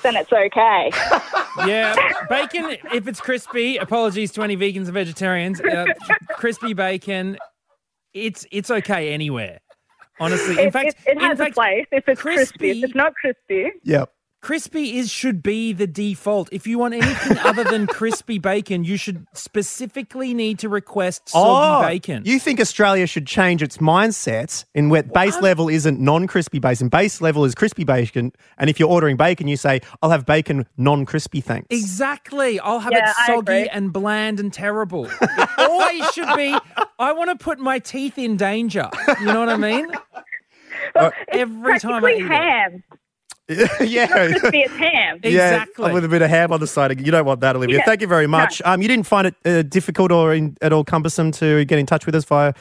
then 0.02 0.16
it's 0.16 0.32
okay. 0.32 0.90
yeah, 1.66 1.94
bacon. 2.28 2.76
If 2.92 3.06
it's 3.06 3.20
crispy, 3.20 3.76
apologies 3.76 4.32
to 4.32 4.42
any 4.42 4.56
vegans 4.56 4.86
and 4.86 4.92
vegetarians. 4.94 5.60
Uh, 5.60 5.86
crispy 6.30 6.74
bacon, 6.74 7.38
it's 8.12 8.44
it's 8.50 8.68
okay 8.70 9.12
anywhere. 9.14 9.60
Honestly, 10.18 10.54
in 10.60 10.68
it, 10.68 10.72
fact, 10.72 10.88
it, 10.88 10.96
it 11.06 11.20
has 11.20 11.32
in 11.32 11.36
fact, 11.38 11.50
a 11.52 11.54
place. 11.54 11.86
If 11.92 12.08
it's 12.08 12.20
crispy, 12.20 12.58
crispy- 12.58 12.78
if 12.78 12.84
it's 12.84 12.94
not 12.94 13.14
crispy, 13.14 13.70
Yep. 13.84 14.10
Crispy 14.46 14.96
is 14.96 15.10
should 15.10 15.42
be 15.42 15.72
the 15.72 15.88
default. 15.88 16.48
If 16.52 16.68
you 16.68 16.78
want 16.78 16.94
anything 16.94 17.36
other 17.38 17.64
than 17.64 17.86
crispy 17.98 18.38
bacon, 18.38 18.84
you 18.84 18.96
should 18.96 19.26
specifically 19.32 20.34
need 20.34 20.60
to 20.60 20.68
request 20.68 21.30
soggy 21.30 21.84
oh, 21.84 21.88
bacon. 21.88 22.22
Oh, 22.24 22.30
You 22.30 22.38
think 22.38 22.60
Australia 22.60 23.08
should 23.08 23.26
change 23.26 23.60
its 23.60 23.78
mindset 23.78 24.64
in 24.72 24.88
where 24.88 25.02
base 25.02 25.36
level 25.40 25.68
isn't 25.68 25.98
non-crispy 25.98 26.60
bacon, 26.60 26.88
base 26.88 27.20
level 27.20 27.44
is 27.44 27.56
crispy 27.56 27.82
bacon, 27.82 28.32
and 28.56 28.70
if 28.70 28.78
you're 28.78 28.88
ordering 28.88 29.16
bacon, 29.16 29.48
you 29.48 29.56
say, 29.56 29.80
"I'll 30.00 30.10
have 30.10 30.24
bacon 30.24 30.64
non-crispy, 30.76 31.40
thanks." 31.40 31.66
Exactly. 31.70 32.60
I'll 32.60 32.78
have 32.78 32.92
Yeah, 32.92 33.10
it 33.10 33.16
soggy 33.26 33.68
and 33.68 33.92
bland 33.92 34.38
and 34.38 34.52
terrible. 34.52 35.10
It 35.20 35.48
always 35.58 36.08
should 36.12 36.36
be. 36.36 36.56
I 37.00 37.12
want 37.12 37.30
to 37.30 37.44
put 37.44 37.58
my 37.58 37.80
teeth 37.80 38.16
in 38.16 38.36
danger. 38.36 38.88
You 39.20 39.26
know 39.26 39.40
what 39.40 39.48
I 39.48 39.56
mean? 39.56 39.90
well, 40.94 41.06
uh, 41.06 41.10
every 41.30 41.74
it's 41.74 41.82
time 41.82 41.94
I 41.94 42.00
practically 42.00 42.26
eat 42.26 42.82
it. 42.92 42.98
Ham. 43.48 43.68
yeah. 43.88 44.06
Crispy, 44.06 44.60
it's 44.60 44.74
ham. 44.74 45.20
Yeah, 45.22 45.30
Exactly. 45.62 45.92
with 45.92 46.04
a 46.04 46.08
bit 46.08 46.22
of 46.22 46.30
ham 46.30 46.52
on 46.52 46.60
the 46.60 46.66
side. 46.66 46.98
You 47.04 47.12
don't 47.12 47.24
want 47.24 47.40
that, 47.40 47.56
Olivia. 47.56 47.78
Yeah. 47.78 47.84
Thank 47.84 48.00
you 48.00 48.06
very 48.06 48.26
much. 48.26 48.60
Um, 48.64 48.82
you 48.82 48.88
didn't 48.88 49.06
find 49.06 49.26
it 49.28 49.34
uh, 49.44 49.62
difficult 49.62 50.12
or 50.12 50.34
in, 50.34 50.56
at 50.62 50.72
all 50.72 50.84
cumbersome 50.84 51.30
to 51.32 51.64
get 51.64 51.78
in 51.78 51.86
touch 51.86 52.06
with 52.06 52.14
us 52.14 52.24
via 52.24 52.52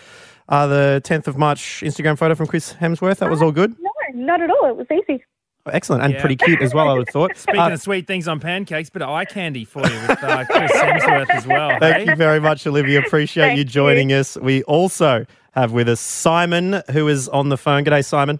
uh, 0.49 0.67
the 0.67 1.01
10th 1.05 1.27
of 1.27 1.37
March 1.37 1.81
Instagram 1.83 2.17
photo 2.17 2.35
from 2.35 2.47
Chris 2.47 2.73
Hemsworth. 2.73 3.17
That 3.17 3.29
was 3.29 3.41
all 3.41 3.51
good. 3.51 3.75
No, 3.79 3.91
not 4.13 4.41
at 4.41 4.49
all. 4.49 4.69
It 4.69 4.75
was 4.77 4.87
easy. 4.91 5.23
Excellent 5.67 6.03
and 6.03 6.13
Yeah. 6.13 6.19
pretty 6.19 6.35
cute 6.35 6.61
as 6.61 6.75
well. 6.75 6.87
I 6.89 6.93
would 6.93 7.07
have 7.07 7.13
thought. 7.13 7.31
Speaking 7.35 7.59
Uh, 7.59 7.69
of 7.71 7.81
sweet 7.81 8.05
things 8.05 8.27
on 8.27 8.39
pancakes, 8.39 8.91
but 8.91 9.01
eye 9.01 9.25
candy 9.25 9.65
for 9.65 9.79
you 9.79 9.99
with 10.07 10.23
uh, 10.23 10.45
Chris 10.45 10.71
Hemsworth 10.73 11.29
as 11.31 11.47
well. 11.47 11.79
Thank 11.79 12.03
hey? 12.03 12.05
you 12.11 12.15
very 12.15 12.39
much, 12.39 12.67
Olivia. 12.67 12.99
Appreciate 12.99 13.45
Thank 13.47 13.57
you 13.57 13.61
you. 13.63 13.69
joining 13.69 14.13
us. 14.13 14.37
We 14.37 14.61
also 14.63 15.25
have 15.53 15.71
with 15.71 15.89
us 15.89 15.99
Simon, 15.99 16.83
who 16.91 17.07
is 17.07 17.27
on 17.29 17.49
the 17.49 17.57
phone. 17.57 17.83
G'day, 17.83 18.05
Simon. 18.05 18.39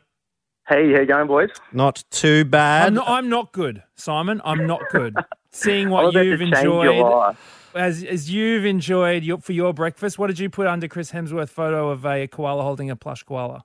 Hey, 0.68 0.92
how 0.94 1.02
you 1.02 1.06
going, 1.06 1.28
boys? 1.28 1.50
Not 1.72 2.04
too 2.10 2.44
bad. 2.44 2.88
I'm 2.88 2.94
not, 2.96 3.08
I'm 3.08 3.30
not 3.30 3.52
good, 3.52 3.84
Simon. 3.96 4.42
I'm 4.44 4.66
not 4.66 4.82
good. 4.92 5.16
Seeing 5.52 5.90
what 5.90 6.14
you've 6.14 6.40
to 6.40 6.46
your 6.46 6.86
enjoyed, 6.86 7.02
life. 7.06 7.72
as 7.76 8.04
as 8.04 8.32
you've 8.32 8.66
enjoyed 8.66 9.24
your, 9.24 9.38
for 9.38 9.54
your 9.54 9.74
breakfast, 9.74 10.18
what 10.18 10.28
did 10.28 10.40
you 10.40 10.50
put 10.50 10.66
under 10.68 10.88
Chris 10.88 11.12
Hemsworth 11.12 11.50
photo 11.50 11.90
of 11.90 12.06
a 12.06 12.28
koala 12.28 12.64
holding 12.64 12.90
a 12.90 12.96
plush 12.96 13.24
koala? 13.24 13.64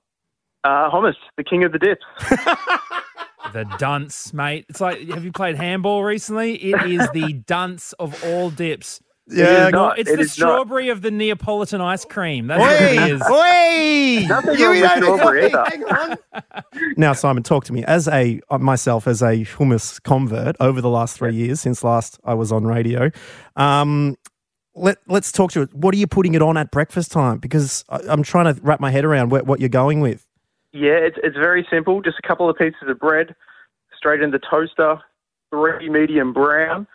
Uh, 0.63 0.91
hummus, 0.91 1.15
the 1.37 1.43
king 1.43 1.63
of 1.63 1.71
the 1.71 1.79
dips. 1.79 2.05
The 3.53 3.65
dunce, 3.79 4.33
mate. 4.33 4.65
It's 4.69 4.79
like, 4.79 5.09
have 5.09 5.25
you 5.25 5.31
played 5.33 5.57
handball 5.57 6.03
recently? 6.03 6.55
It 6.55 6.89
is 6.89 7.09
the 7.11 7.33
dunce 7.33 7.91
of 7.93 8.23
all 8.23 8.49
dips. 8.49 9.01
Yeah. 9.27 9.67
is 9.67 9.71
not. 9.71 9.99
It's 9.99 10.09
It 10.09 10.15
the 10.17 10.21
is 10.21 10.27
not. 10.29 10.33
strawberry 10.33 10.89
of 10.89 11.01
the 11.01 11.11
Neapolitan 11.11 11.81
ice 11.81 12.05
cream. 12.05 12.47
That's 12.47 12.59
what 12.59 12.71
it 12.71 13.21
Oi, 14.23 14.27
Nothing 14.27 14.59
You 14.59 14.65
wrong 14.65 14.81
with 14.81 14.91
strawberry 15.03 15.45
either. 15.45 15.65
hang 15.69 15.83
on. 15.85 16.17
Now, 16.97 17.13
Simon, 17.13 17.43
talk 17.43 17.65
to 17.65 17.73
me. 17.73 17.83
As 17.85 18.07
a 18.07 18.41
uh, 18.49 18.57
myself, 18.57 19.07
as 19.07 19.21
a 19.21 19.43
hummus 19.45 20.01
convert 20.03 20.55
over 20.59 20.81
the 20.81 20.89
last 20.89 21.17
three 21.17 21.35
years 21.35 21.61
since 21.61 21.83
last 21.83 22.19
I 22.23 22.33
was 22.33 22.51
on 22.51 22.65
radio, 22.65 23.11
um, 23.55 24.17
let 24.75 24.97
let's 25.07 25.31
talk 25.31 25.51
to 25.51 25.61
it. 25.61 25.73
What 25.73 25.93
are 25.93 25.97
you 25.97 26.07
putting 26.07 26.33
it 26.33 26.41
on 26.41 26.57
at 26.57 26.71
breakfast 26.71 27.11
time? 27.11 27.37
Because 27.39 27.83
I, 27.89 27.99
I'm 28.07 28.23
trying 28.23 28.53
to 28.53 28.61
wrap 28.61 28.79
my 28.79 28.89
head 28.91 29.05
around 29.05 29.31
what, 29.31 29.45
what 29.45 29.59
you're 29.59 29.69
going 29.69 29.99
with. 29.99 30.27
Yeah, 30.73 30.91
it's 30.93 31.17
it's 31.23 31.35
very 31.35 31.67
simple. 31.69 32.01
Just 32.01 32.17
a 32.23 32.27
couple 32.27 32.49
of 32.49 32.57
pieces 32.57 32.81
of 32.87 32.97
bread, 32.99 33.35
straight 33.95 34.21
in 34.21 34.31
the 34.31 34.39
toaster, 34.39 34.97
three 35.49 35.89
medium 35.89 36.31
brown, 36.33 36.87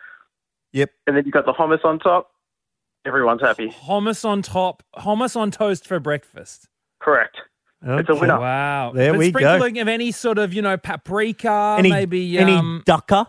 Yep. 0.73 0.91
and 1.07 1.15
then 1.17 1.23
you've 1.25 1.33
got 1.33 1.45
the 1.45 1.53
hummus 1.53 1.83
on 1.85 1.99
top. 1.99 2.31
Everyone's 3.05 3.41
happy. 3.41 3.69
Hummus 3.87 4.25
on 4.25 4.41
top, 4.41 4.83
hummus 4.97 5.35
on 5.35 5.49
toast 5.51 5.87
for 5.87 5.99
breakfast. 5.99 6.67
Correct. 6.99 7.37
It's 7.81 8.09
a 8.09 8.11
Okay. 8.13 8.19
winner. 8.21 8.39
Wow. 8.39 8.91
There 8.93 9.13
but 9.13 9.19
we 9.19 9.31
go. 9.31 9.39
sprinkling 9.39 9.79
of 9.79 9.87
any 9.87 10.11
sort 10.11 10.37
of, 10.39 10.53
you 10.53 10.61
know, 10.61 10.77
paprika, 10.77 11.75
Any 11.79 11.89
maybe 11.91 12.37
any 12.37 12.53
um, 12.53 12.83
dukkah? 12.85 13.27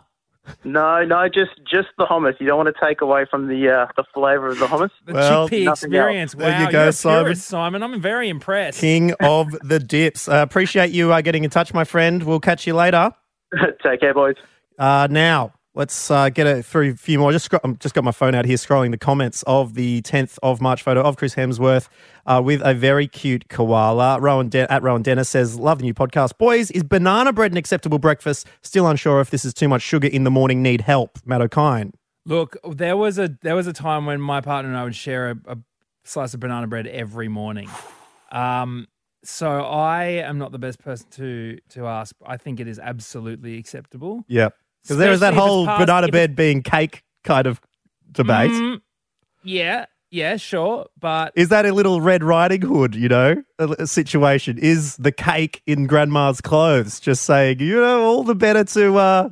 No, 0.64 1.04
no, 1.04 1.28
just 1.28 1.50
just 1.70 1.88
the 1.98 2.06
hummus. 2.06 2.40
You 2.40 2.46
don't 2.46 2.56
want 2.56 2.74
to 2.74 2.80
take 2.86 3.02
away 3.02 3.26
from 3.30 3.48
the 3.48 3.68
uh, 3.68 3.86
the 3.98 4.04
flavour 4.14 4.48
of 4.48 4.58
the 4.58 4.66
hummus. 4.66 4.88
the 5.04 5.12
Well, 5.12 5.48
chickpea 5.48 5.70
experience. 5.70 6.32
else. 6.34 6.42
There 6.42 6.60
you 6.62 6.72
go, 6.72 6.78
you're 6.80 6.88
a 6.88 6.92
Simon. 6.92 7.24
purist, 7.24 7.46
Simon. 7.46 7.82
I'm 7.82 8.00
very 8.00 8.30
impressed. 8.30 8.80
King 8.80 9.12
of 9.20 9.48
the 9.62 9.78
dips. 9.78 10.26
Uh, 10.26 10.36
appreciate 10.36 10.90
you 10.90 11.12
uh, 11.12 11.20
getting 11.20 11.44
in 11.44 11.50
touch, 11.50 11.74
my 11.74 11.84
friend. 11.84 12.22
We'll 12.22 12.40
catch 12.40 12.66
you 12.66 12.74
later. 12.74 13.12
take 13.82 14.00
care, 14.00 14.14
boys. 14.14 14.36
Uh, 14.78 15.06
now, 15.10 15.52
Let's 15.78 16.10
uh, 16.10 16.28
get 16.28 16.48
a, 16.48 16.60
through 16.60 16.90
a 16.90 16.94
few 16.96 17.20
more. 17.20 17.30
Just 17.30 17.44
scro- 17.44 17.60
I'm 17.62 17.76
just 17.78 17.94
got 17.94 18.02
my 18.02 18.10
phone 18.10 18.34
out 18.34 18.44
here, 18.44 18.56
scrolling 18.56 18.90
the 18.90 18.98
comments 18.98 19.44
of 19.46 19.74
the 19.74 20.02
10th 20.02 20.36
of 20.42 20.60
March 20.60 20.82
photo 20.82 21.02
of 21.02 21.16
Chris 21.16 21.36
Hemsworth 21.36 21.88
uh, 22.26 22.42
with 22.44 22.60
a 22.64 22.74
very 22.74 23.06
cute 23.06 23.48
koala. 23.48 24.18
Rowan 24.18 24.48
De- 24.48 24.70
at 24.72 24.82
Rowan 24.82 25.02
Dennis 25.02 25.28
says, 25.28 25.56
"Love 25.56 25.78
the 25.78 25.84
new 25.84 25.94
podcast, 25.94 26.36
boys. 26.36 26.72
Is 26.72 26.82
banana 26.82 27.32
bread 27.32 27.52
an 27.52 27.56
acceptable 27.56 28.00
breakfast? 28.00 28.48
Still 28.62 28.88
unsure 28.88 29.20
if 29.20 29.30
this 29.30 29.44
is 29.44 29.54
too 29.54 29.68
much 29.68 29.82
sugar 29.82 30.08
in 30.08 30.24
the 30.24 30.32
morning. 30.32 30.64
Need 30.64 30.80
help, 30.80 31.20
Matt 31.24 31.42
Okine. 31.42 31.92
Look, 32.26 32.56
there 32.68 32.96
was 32.96 33.16
a 33.16 33.38
there 33.42 33.54
was 33.54 33.68
a 33.68 33.72
time 33.72 34.04
when 34.04 34.20
my 34.20 34.40
partner 34.40 34.70
and 34.70 34.76
I 34.76 34.82
would 34.82 34.96
share 34.96 35.30
a, 35.30 35.52
a 35.52 35.58
slice 36.02 36.34
of 36.34 36.40
banana 36.40 36.66
bread 36.66 36.88
every 36.88 37.28
morning. 37.28 37.70
Um, 38.32 38.88
so 39.22 39.60
I 39.60 40.04
am 40.04 40.38
not 40.38 40.50
the 40.50 40.58
best 40.58 40.80
person 40.80 41.06
to 41.12 41.58
to 41.68 41.86
ask. 41.86 42.16
I 42.26 42.36
think 42.36 42.58
it 42.58 42.66
is 42.66 42.80
absolutely 42.80 43.58
acceptable. 43.58 44.24
Yeah, 44.26 44.48
because 44.82 44.96
there 44.98 45.12
is 45.12 45.20
that 45.20 45.34
Especially 45.34 45.36
if 45.36 45.44
it's 45.44 45.48
whole 45.54 45.66
past- 45.66 45.80
banana 45.86 46.08
bread 46.08 46.36
being 46.36 46.62
cake 46.62 47.02
kind 47.24 47.46
of 47.46 47.60
debate. 48.10 48.50
Mm, 48.50 48.80
yeah, 49.44 49.86
yeah, 50.10 50.36
sure, 50.36 50.86
but 50.98 51.32
Is 51.36 51.48
that 51.50 51.66
a 51.66 51.72
little 51.72 52.00
Red 52.00 52.24
Riding 52.24 52.62
Hood, 52.62 52.94
you 52.94 53.08
know, 53.08 53.42
a, 53.58 53.68
a 53.80 53.86
situation? 53.86 54.56
Is 54.58 54.96
the 54.96 55.12
cake 55.12 55.62
in 55.66 55.86
grandma's 55.86 56.40
clothes 56.40 56.98
just 57.00 57.24
saying, 57.24 57.60
you 57.60 57.74
know, 57.80 58.04
all 58.04 58.24
the 58.24 58.34
better 58.34 58.64
to 58.64 58.96
uh, 58.96 59.28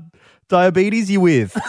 diabetes 0.48 1.10
you 1.10 1.20
with? 1.22 1.56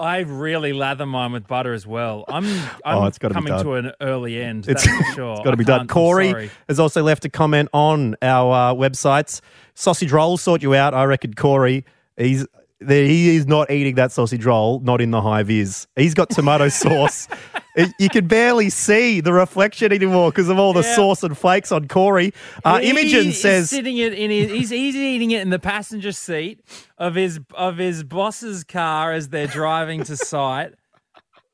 I 0.00 0.18
really 0.26 0.72
lather 0.72 1.06
mine 1.06 1.32
with 1.32 1.46
butter 1.46 1.72
as 1.72 1.86
well. 1.86 2.24
I'm 2.28 2.44
I'm 2.84 2.98
Oh, 2.98 3.06
it's 3.06 3.18
coming 3.18 3.46
to 3.58 3.74
an 3.74 3.92
early 4.00 4.40
end. 4.42 4.68
It's- 4.68 4.84
sure. 5.14 5.32
It's 5.34 5.44
got 5.44 5.50
to 5.52 5.56
be 5.56 5.64
done. 5.64 5.86
Corey 5.88 6.50
has 6.68 6.78
also 6.80 7.02
left 7.02 7.24
a 7.24 7.28
comment 7.30 7.68
on 7.72 8.16
our 8.22 8.52
uh, 8.52 8.74
websites. 8.74 9.40
Sausage 9.74 10.12
roll 10.12 10.36
sort 10.36 10.62
you 10.62 10.74
out. 10.74 10.94
I 10.94 11.04
reckon 11.04 11.34
Corey, 11.34 11.84
he's 12.16 12.46
there, 12.80 13.04
he 13.06 13.34
is 13.36 13.46
not 13.46 13.70
eating 13.70 13.94
that 13.94 14.12
sausage 14.12 14.44
roll, 14.44 14.80
not 14.80 15.00
in 15.00 15.10
the 15.10 15.22
high 15.22 15.42
vis. 15.42 15.86
He's 15.96 16.12
got 16.12 16.28
tomato 16.30 16.68
sauce. 16.82 17.28
It- 17.76 17.92
you 17.98 18.08
can 18.10 18.26
barely 18.26 18.68
see 18.68 19.20
the 19.20 19.32
reflection 19.32 19.90
anymore 19.92 20.30
because 20.30 20.48
of 20.48 20.58
all 20.58 20.72
the 20.74 20.82
Yeah. 20.82 20.94
sauce 20.96 21.22
and 21.22 21.36
flakes 21.38 21.72
on 21.72 21.88
Corey. 21.88 22.34
Uh, 22.64 22.78
He 22.80 22.90
Imogen 22.90 23.32
says, 23.32 23.70
sitting 23.70 23.96
it 23.96 24.12
in 24.12 24.30
his, 24.30 24.50
he's, 24.50 24.70
he's 24.70 24.96
eating 24.96 25.30
it 25.30 25.40
in 25.42 25.50
the 25.50 25.58
passenger 25.58 26.12
seat 26.12 26.60
of 26.98 27.14
his 27.14 27.40
of 27.54 27.78
his 27.78 28.04
boss's 28.04 28.64
car 28.64 29.12
as 29.12 29.28
they're 29.30 29.46
driving 29.46 30.04
to 30.04 30.16
site. 30.16 30.74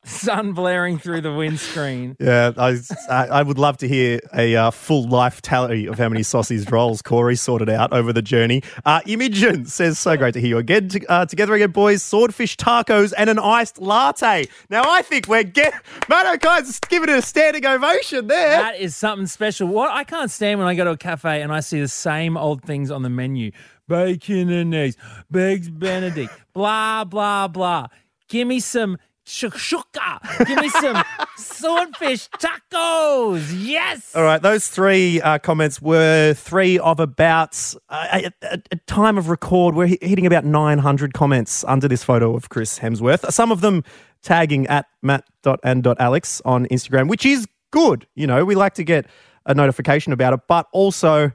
Sun 0.05 0.53
blaring 0.53 0.99
through 0.99 1.21
the 1.21 1.33
windscreen. 1.33 2.17
Yeah, 2.31 2.53
I, 2.57 2.77
I 3.09 3.43
would 3.43 3.59
love 3.59 3.79
to 3.79 3.89
hear 3.89 4.21
a 4.35 4.55
uh, 4.55 4.71
full 4.71 5.09
life 5.09 5.43
tally 5.43 5.87
of 5.87 5.99
how 5.99 6.09
many 6.09 6.23
sausage 6.23 6.71
rolls 6.71 7.03
Corey 7.03 7.35
sorted 7.37 7.69
out 7.69 7.93
over 7.93 8.13
the 8.13 8.23
journey. 8.23 8.63
Uh, 8.85 9.01
Imogen 9.07 9.65
says, 9.65 9.99
so 9.99 10.17
great 10.17 10.35
to 10.35 10.41
hear 10.41 10.51
you 10.51 10.59
again. 10.59 10.89
To, 10.89 11.07
uh, 11.11 11.27
together 11.27 11.55
again, 11.55 11.71
boys, 11.71 12.03
swordfish 12.03 12.57
tacos 12.57 13.13
and 13.17 13.31
an 13.31 13.39
iced 13.39 13.81
latte. 13.81 14.47
Now, 14.69 14.83
I 14.87 15.03
think 15.03 15.29
we're 15.29 15.43
get 15.43 15.75
Matt 16.09 16.27
Okine's 16.27 16.79
giving 16.81 17.09
it 17.09 17.19
a 17.19 17.23
standing 17.23 17.65
ovation 17.67 18.27
there. 18.27 18.51
That 18.51 18.79
is 18.79 18.97
something 18.97 19.27
special. 19.27 19.69
What 19.69 19.91
I 19.91 20.05
can't 20.05 20.31
stand 20.31 20.59
when 20.59 20.69
I 20.69 20.75
go 20.75 20.85
to 20.85 20.91
a 20.91 20.97
cafe 20.97 21.43
and 21.43 21.53
I 21.53 21.61
see 21.61 21.81
the 21.81 21.89
same 21.89 22.37
old 22.37 22.63
things 22.63 22.91
on 22.91 23.03
the 23.03 23.11
menu: 23.11 23.51
bacon 23.89 24.51
and 24.51 24.75
eggs, 24.75 24.97
eggs 25.35 25.69
Benedict, 25.69 26.33
blah 26.53 27.05
blah 27.05 27.49
blah. 27.49 27.89
Give 28.29 28.47
me 28.47 28.61
some 28.61 28.97
shakshuka. 29.27 30.47
Give 30.47 30.59
me 30.59 30.69
some 30.69 31.03
swordfish 31.37 32.29
tacos. 32.31 33.53
Yes. 33.57 34.15
All 34.15 34.23
right, 34.23 34.41
those 34.43 34.69
three 34.69 35.21
uh, 35.21 35.39
comments 35.39 35.81
were 35.81 36.35
three 36.35 36.79
of 36.79 37.01
about, 37.01 37.75
uh, 37.89 38.21
at 38.25 38.35
at 38.43 38.87
time 38.87 39.19
of 39.19 39.29
record, 39.29 39.75
we're 39.75 39.87
hitting 39.87 40.27
about 40.27 40.45
900 40.45 41.15
comments 41.15 41.65
under 41.65 41.89
this 41.89 42.03
photo 42.03 42.35
of 42.35 42.49
Chris 42.49 42.79
Hemsworth. 42.79 43.31
Some 43.33 43.53
of 43.53 43.61
them 43.61 43.85
tagging 44.23 44.67
at 44.67 44.87
matt.and.alex 45.03 46.43
on 46.45 46.67
Instagram, 46.67 47.09
which 47.09 47.25
is 47.25 47.47
good. 47.71 48.07
You 48.15 48.27
know, 48.27 48.45
we 48.45 48.55
like 48.55 48.75
to 48.75 48.85
get 48.85 49.07
a 49.47 49.55
notification 49.55 50.13
about 50.13 50.33
it, 50.35 50.41
but 50.49 50.67
also 50.73 51.33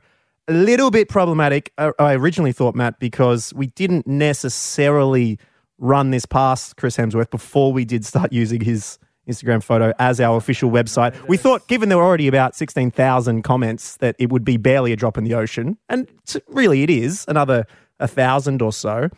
a 0.48 0.54
little 0.54 0.92
bit 0.92 1.10
problematic. 1.10 1.72
uh, 1.78 1.92
I 1.98 2.14
originally 2.14 2.52
thought, 2.52 2.76
Matt, 2.76 3.00
because 3.00 3.54
we 3.54 3.68
didn't 3.68 4.06
necessarily 4.06 5.40
run 5.78 6.12
this 6.12 6.26
past 6.26 6.78
Chris 6.78 6.98
Hemsworth 6.98 7.30
before 7.30 7.74
we 7.74 7.86
did 7.86 8.06
start 8.06 8.32
using 8.32 8.62
his 8.62 8.98
Instagram 9.28 9.64
photo 9.64 9.92
as 10.00 10.20
our 10.20 10.38
official 10.38 10.70
website. 10.70 11.16
We 11.28 11.38
thought, 11.38 11.68
given 11.68 11.90
there 11.90 11.98
were 11.98 12.04
already 12.04 12.28
about 12.28 12.56
16,000 12.56 13.42
comments, 13.42 13.98
that 13.98 14.16
it 14.20 14.32
would 14.32 14.46
be 14.46 14.58
barely 14.58 14.92
a 14.92 14.96
drop 14.96 15.18
in 15.18 15.24
the 15.24 15.34
ocean. 15.34 15.78
And 15.90 16.08
really, 16.48 16.84
it 16.84 16.90
is 16.90 17.26
another 17.28 17.66
a 18.00 18.08
thousand 18.08 18.62
or 18.62 18.72
so. 18.72 19.10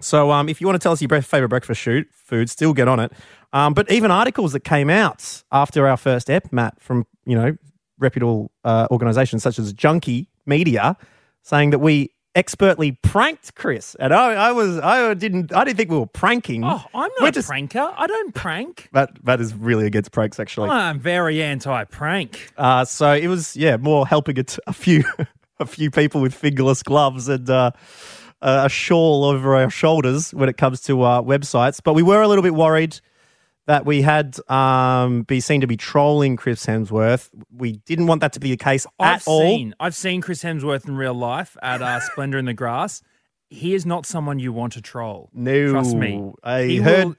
So 0.00 0.30
um, 0.30 0.48
if 0.48 0.60
you 0.60 0.66
want 0.66 0.80
to 0.80 0.82
tell 0.82 0.92
us 0.92 1.02
your 1.02 1.22
favorite 1.22 1.48
breakfast 1.48 1.80
shoot 1.80 2.08
food, 2.12 2.48
still 2.48 2.72
get 2.72 2.88
on 2.88 3.00
it. 3.00 3.12
Um, 3.52 3.74
but 3.74 3.90
even 3.90 4.10
articles 4.10 4.52
that 4.52 4.60
came 4.60 4.88
out 4.88 5.42
after 5.52 5.86
our 5.86 5.96
first 5.96 6.30
ep, 6.30 6.52
Matt, 6.52 6.80
from 6.80 7.06
you 7.26 7.36
know 7.36 7.56
reputable 7.98 8.50
uh, 8.64 8.86
organisations 8.90 9.42
such 9.42 9.58
as 9.58 9.74
Junkee 9.74 10.28
Media, 10.46 10.96
saying 11.42 11.70
that 11.70 11.80
we 11.80 12.12
expertly 12.34 12.92
pranked 13.02 13.54
Chris, 13.54 13.94
and 13.98 14.12
I, 14.14 14.34
I 14.48 14.52
was 14.52 14.78
I 14.78 15.14
didn't 15.14 15.54
I 15.54 15.64
didn't 15.64 15.76
think 15.76 15.90
we 15.90 15.98
were 15.98 16.06
pranking. 16.06 16.64
Oh, 16.64 16.82
I'm 16.94 17.10
We're 17.18 17.26
not 17.26 17.28
a 17.28 17.32
just- 17.32 17.50
pranker. 17.50 17.92
I 17.96 18.06
don't 18.06 18.34
prank. 18.34 18.88
That 18.92 19.10
that 19.24 19.40
is 19.40 19.54
really 19.54 19.86
against 19.86 20.12
pranks, 20.12 20.38
actually. 20.38 20.70
I'm 20.70 21.00
very 21.00 21.42
anti-prank. 21.42 22.52
Uh, 22.56 22.84
so 22.84 23.12
it 23.12 23.26
was, 23.28 23.56
yeah, 23.56 23.76
more 23.76 24.06
helping 24.06 24.38
a, 24.38 24.42
t- 24.44 24.58
a 24.66 24.72
few 24.72 25.04
a 25.58 25.66
few 25.66 25.90
people 25.90 26.20
with 26.20 26.34
fingerless 26.34 26.82
gloves 26.82 27.28
and 27.28 27.48
uh, 27.50 27.70
a 28.42 28.68
shawl 28.68 29.24
over 29.24 29.56
our 29.56 29.68
shoulders 29.70 30.32
when 30.32 30.48
it 30.48 30.56
comes 30.56 30.80
to 30.82 31.02
uh, 31.02 31.22
websites. 31.22 31.80
But 31.84 31.94
we 31.94 32.02
were 32.02 32.22
a 32.22 32.28
little 32.28 32.42
bit 32.42 32.54
worried 32.54 33.00
that 33.70 33.86
we 33.86 34.02
had 34.02 34.36
um, 34.50 35.22
be 35.22 35.38
seen 35.38 35.60
to 35.60 35.66
be 35.68 35.76
trolling 35.76 36.36
Chris 36.36 36.66
Hemsworth. 36.66 37.30
We 37.56 37.72
didn't 37.86 38.08
want 38.08 38.20
that 38.20 38.32
to 38.32 38.40
be 38.40 38.50
the 38.50 38.56
case 38.56 38.84
I've 38.98 39.20
at 39.20 39.28
all. 39.28 39.40
seen 39.42 39.74
I've 39.78 39.94
seen 39.94 40.20
Chris 40.20 40.42
Hemsworth 40.42 40.88
in 40.88 40.96
real 40.96 41.14
life 41.14 41.56
at 41.62 41.80
uh, 41.80 42.00
Splendour 42.00 42.40
in 42.40 42.46
the 42.46 42.52
Grass. 42.54 43.00
He 43.48 43.74
is 43.74 43.86
not 43.86 44.06
someone 44.06 44.40
you 44.40 44.52
want 44.52 44.72
to 44.72 44.80
troll. 44.82 45.30
No, 45.32 45.70
Trust 45.70 45.94
me. 45.94 46.32
I 46.42 46.62
He 46.64 46.76
heard. 46.78 47.04
will- 47.06 47.16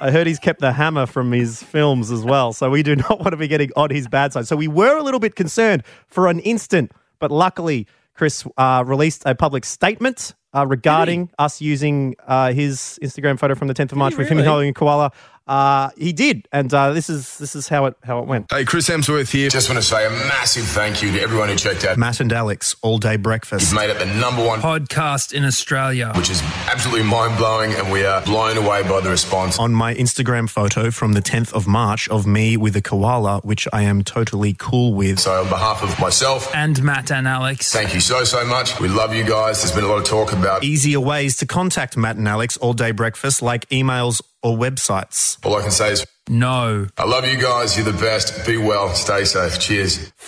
I 0.00 0.10
heard 0.10 0.26
he's 0.26 0.38
kept 0.38 0.60
the 0.60 0.72
hammer 0.72 1.06
from 1.06 1.32
his 1.32 1.62
films 1.62 2.10
as 2.10 2.22
well, 2.22 2.52
so 2.52 2.68
we 2.70 2.82
do 2.82 2.96
not 3.08 3.18
want 3.20 3.32
to 3.32 3.36
be 3.38 3.48
getting 3.48 3.70
on 3.76 3.88
his 3.90 4.08
bad 4.08 4.32
side. 4.32 4.46
So 4.46 4.56
we 4.56 4.68
were 4.68 4.96
a 4.98 5.02
little 5.02 5.20
bit 5.20 5.36
concerned 5.36 5.84
for 6.06 6.28
an 6.28 6.40
instant, 6.40 6.92
but 7.18 7.30
luckily 7.30 7.86
Chris 8.14 8.44
uh, 8.58 8.84
released 8.86 9.22
a 9.26 9.34
public 9.34 9.64
statement 9.64 10.34
uh, 10.54 10.66
regarding 10.66 11.30
us 11.38 11.60
using 11.62 12.14
uh, 12.26 12.52
his 12.52 12.98
Instagram 13.02 13.38
photo 13.38 13.54
from 13.54 13.68
the 13.68 13.74
10th 13.74 13.92
of 13.92 13.98
March 13.98 14.12
he 14.14 14.18
with 14.18 14.28
him 14.28 14.36
really? 14.38 14.48
holding 14.48 14.68
a 14.68 14.72
koala. 14.74 15.10
Uh, 15.46 15.90
he 15.98 16.12
did, 16.14 16.48
and 16.52 16.72
uh, 16.72 16.92
this 16.94 17.10
is 17.10 17.36
this 17.36 17.54
is 17.54 17.68
how 17.68 17.84
it 17.84 17.94
how 18.02 18.18
it 18.20 18.26
went. 18.26 18.46
Hey, 18.50 18.64
Chris 18.64 18.88
Hemsworth 18.88 19.30
here. 19.30 19.50
Just 19.50 19.68
want 19.68 19.78
to 19.80 19.86
say 19.86 20.06
a 20.06 20.10
massive 20.10 20.64
thank 20.64 21.02
you 21.02 21.12
to 21.12 21.20
everyone 21.20 21.50
who 21.50 21.56
checked 21.56 21.84
out. 21.84 21.98
Matt 21.98 22.20
and 22.20 22.32
Alex, 22.32 22.74
all 22.80 22.96
day 22.96 23.16
breakfast. 23.16 23.70
You've 23.70 23.80
made 23.80 23.90
it 23.90 23.98
the 23.98 24.06
number 24.06 24.42
one, 24.44 24.60
Podcast 24.62 25.34
in 25.34 25.44
Australia. 25.44 26.12
which 26.16 26.30
is 26.30 26.40
absolutely 26.70 27.02
mind 27.02 27.36
blowing, 27.36 27.72
and 27.74 27.92
we 27.92 28.06
are 28.06 28.22
blown 28.22 28.56
away 28.56 28.82
by 28.84 29.00
the 29.02 29.10
response. 29.10 29.58
On 29.58 29.72
my 29.74 29.94
Instagram 29.94 30.48
photo 30.48 30.90
from 30.90 31.12
the 31.12 31.20
10th 31.20 31.52
of 31.52 31.66
March 31.66 32.08
of 32.08 32.26
me 32.26 32.56
with 32.56 32.74
a 32.76 32.82
koala, 32.82 33.40
which 33.42 33.68
I 33.70 33.82
am 33.82 34.02
totally 34.02 34.54
cool 34.58 34.94
with. 34.94 35.20
So, 35.20 35.42
on 35.42 35.48
behalf 35.50 35.82
of 35.82 35.98
myself, 36.00 36.50
And 36.54 36.82
Matt 36.82 37.10
and 37.12 37.28
Alex. 37.28 37.70
thank 37.70 37.92
you 37.92 38.00
so, 38.00 38.24
so 38.24 38.46
much. 38.46 38.80
We 38.80 38.88
love 38.88 39.14
you 39.14 39.24
guys. 39.24 39.60
There's 39.62 39.74
been 39.74 39.84
a 39.84 39.88
lot 39.88 39.98
of 39.98 40.04
talk 40.06 40.32
about. 40.32 40.64
Easier 40.64 41.00
ways 41.00 41.36
to 41.36 41.46
contact 41.46 41.98
Matt 41.98 42.16
and 42.16 42.26
Alex 42.26 42.56
all 42.56 42.72
day 42.72 42.92
breakfast, 42.92 43.42
like 43.42 43.68
emails 43.68 44.22
or 44.44 44.56
websites. 44.56 45.44
All 45.44 45.56
I 45.56 45.62
can 45.62 45.70
say 45.72 45.90
is, 45.92 46.06
No. 46.28 46.86
I 46.96 47.04
love 47.04 47.26
you 47.26 47.36
guys. 47.40 47.76
You're 47.76 47.90
the 47.90 47.98
best. 47.98 48.46
Be 48.46 48.56
well. 48.58 48.94
Stay 48.94 49.24
safe. 49.24 49.58
Cheers. 49.58 50.12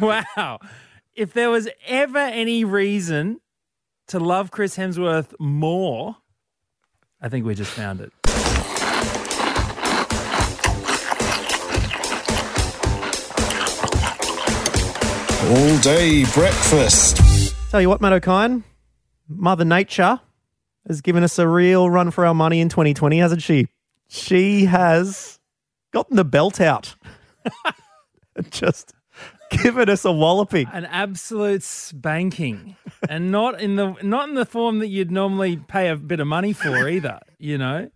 Wow. 0.00 0.58
If 1.14 1.34
there 1.34 1.50
was 1.50 1.68
ever 1.86 2.18
any 2.18 2.64
reason 2.64 3.40
to 4.08 4.18
love 4.18 4.50
Chris 4.50 4.76
Hemsworth 4.76 5.34
more, 5.38 6.16
I 7.20 7.28
think 7.28 7.44
we 7.46 7.54
just 7.54 7.70
found 7.70 8.00
it. 8.00 8.12
All 15.46 15.78
day 15.80 16.24
breakfast. 16.32 17.18
Tell 17.70 17.80
you 17.80 17.88
what, 17.90 18.00
Matt 18.00 18.22
Okine, 18.22 18.62
Mother 19.28 19.64
Nature 19.66 20.18
has 20.86 21.00
given 21.00 21.22
us 21.22 21.38
a 21.38 21.48
real 21.48 21.88
run 21.88 22.10
for 22.10 22.26
our 22.26 22.34
money 22.34 22.60
in 22.60 22.68
2020, 22.68 23.18
hasn't 23.18 23.42
she? 23.42 23.68
She 24.08 24.66
has 24.66 25.38
gotten 25.92 26.16
the 26.16 26.24
belt 26.24 26.60
out 26.60 26.94
and 28.36 28.50
just 28.50 28.92
given 29.50 29.88
us 29.88 30.04
a 30.04 30.12
walloping. 30.12 30.68
An 30.72 30.84
absolute 30.84 31.62
spanking. 31.62 32.76
and 33.08 33.30
not 33.30 33.60
in 33.60 33.76
the 33.76 33.94
not 34.02 34.28
in 34.28 34.34
the 34.34 34.46
form 34.46 34.78
that 34.80 34.88
you'd 34.88 35.10
normally 35.10 35.56
pay 35.56 35.88
a 35.88 35.96
bit 35.96 36.20
of 36.20 36.26
money 36.26 36.52
for 36.52 36.88
either, 36.88 37.20
you 37.38 37.58
know? 37.58 37.90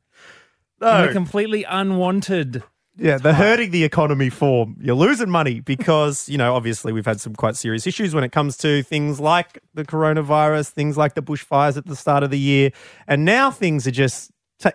In 0.80 1.08
a 1.08 1.12
completely 1.12 1.64
unwanted 1.64 2.62
Yeah, 3.00 3.18
they're 3.18 3.32
hurting 3.32 3.70
the 3.70 3.84
economy 3.84 4.28
for 4.28 4.66
you're 4.80 4.96
losing 4.96 5.30
money 5.30 5.60
because, 5.60 6.28
you 6.28 6.36
know, 6.36 6.56
obviously 6.56 6.92
we've 6.92 7.06
had 7.06 7.20
some 7.20 7.32
quite 7.32 7.54
serious 7.54 7.86
issues 7.86 8.12
when 8.12 8.24
it 8.24 8.32
comes 8.32 8.56
to 8.58 8.82
things 8.82 9.20
like 9.20 9.60
the 9.72 9.84
coronavirus, 9.84 10.70
things 10.70 10.96
like 10.96 11.14
the 11.14 11.22
bushfires 11.22 11.76
at 11.76 11.86
the 11.86 11.94
start 11.94 12.24
of 12.24 12.30
the 12.30 12.38
year. 12.38 12.70
And 13.06 13.24
now 13.24 13.52
things 13.52 13.86
are 13.86 13.92
just 13.92 14.32
ta 14.58 14.72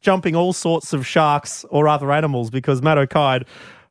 jumping 0.00 0.36
all 0.36 0.52
sorts 0.52 0.92
of 0.92 1.04
sharks 1.04 1.64
or 1.70 1.88
other 1.88 2.12
animals 2.12 2.50
because, 2.50 2.82
Matt 2.82 2.98
Okine, 2.98 3.44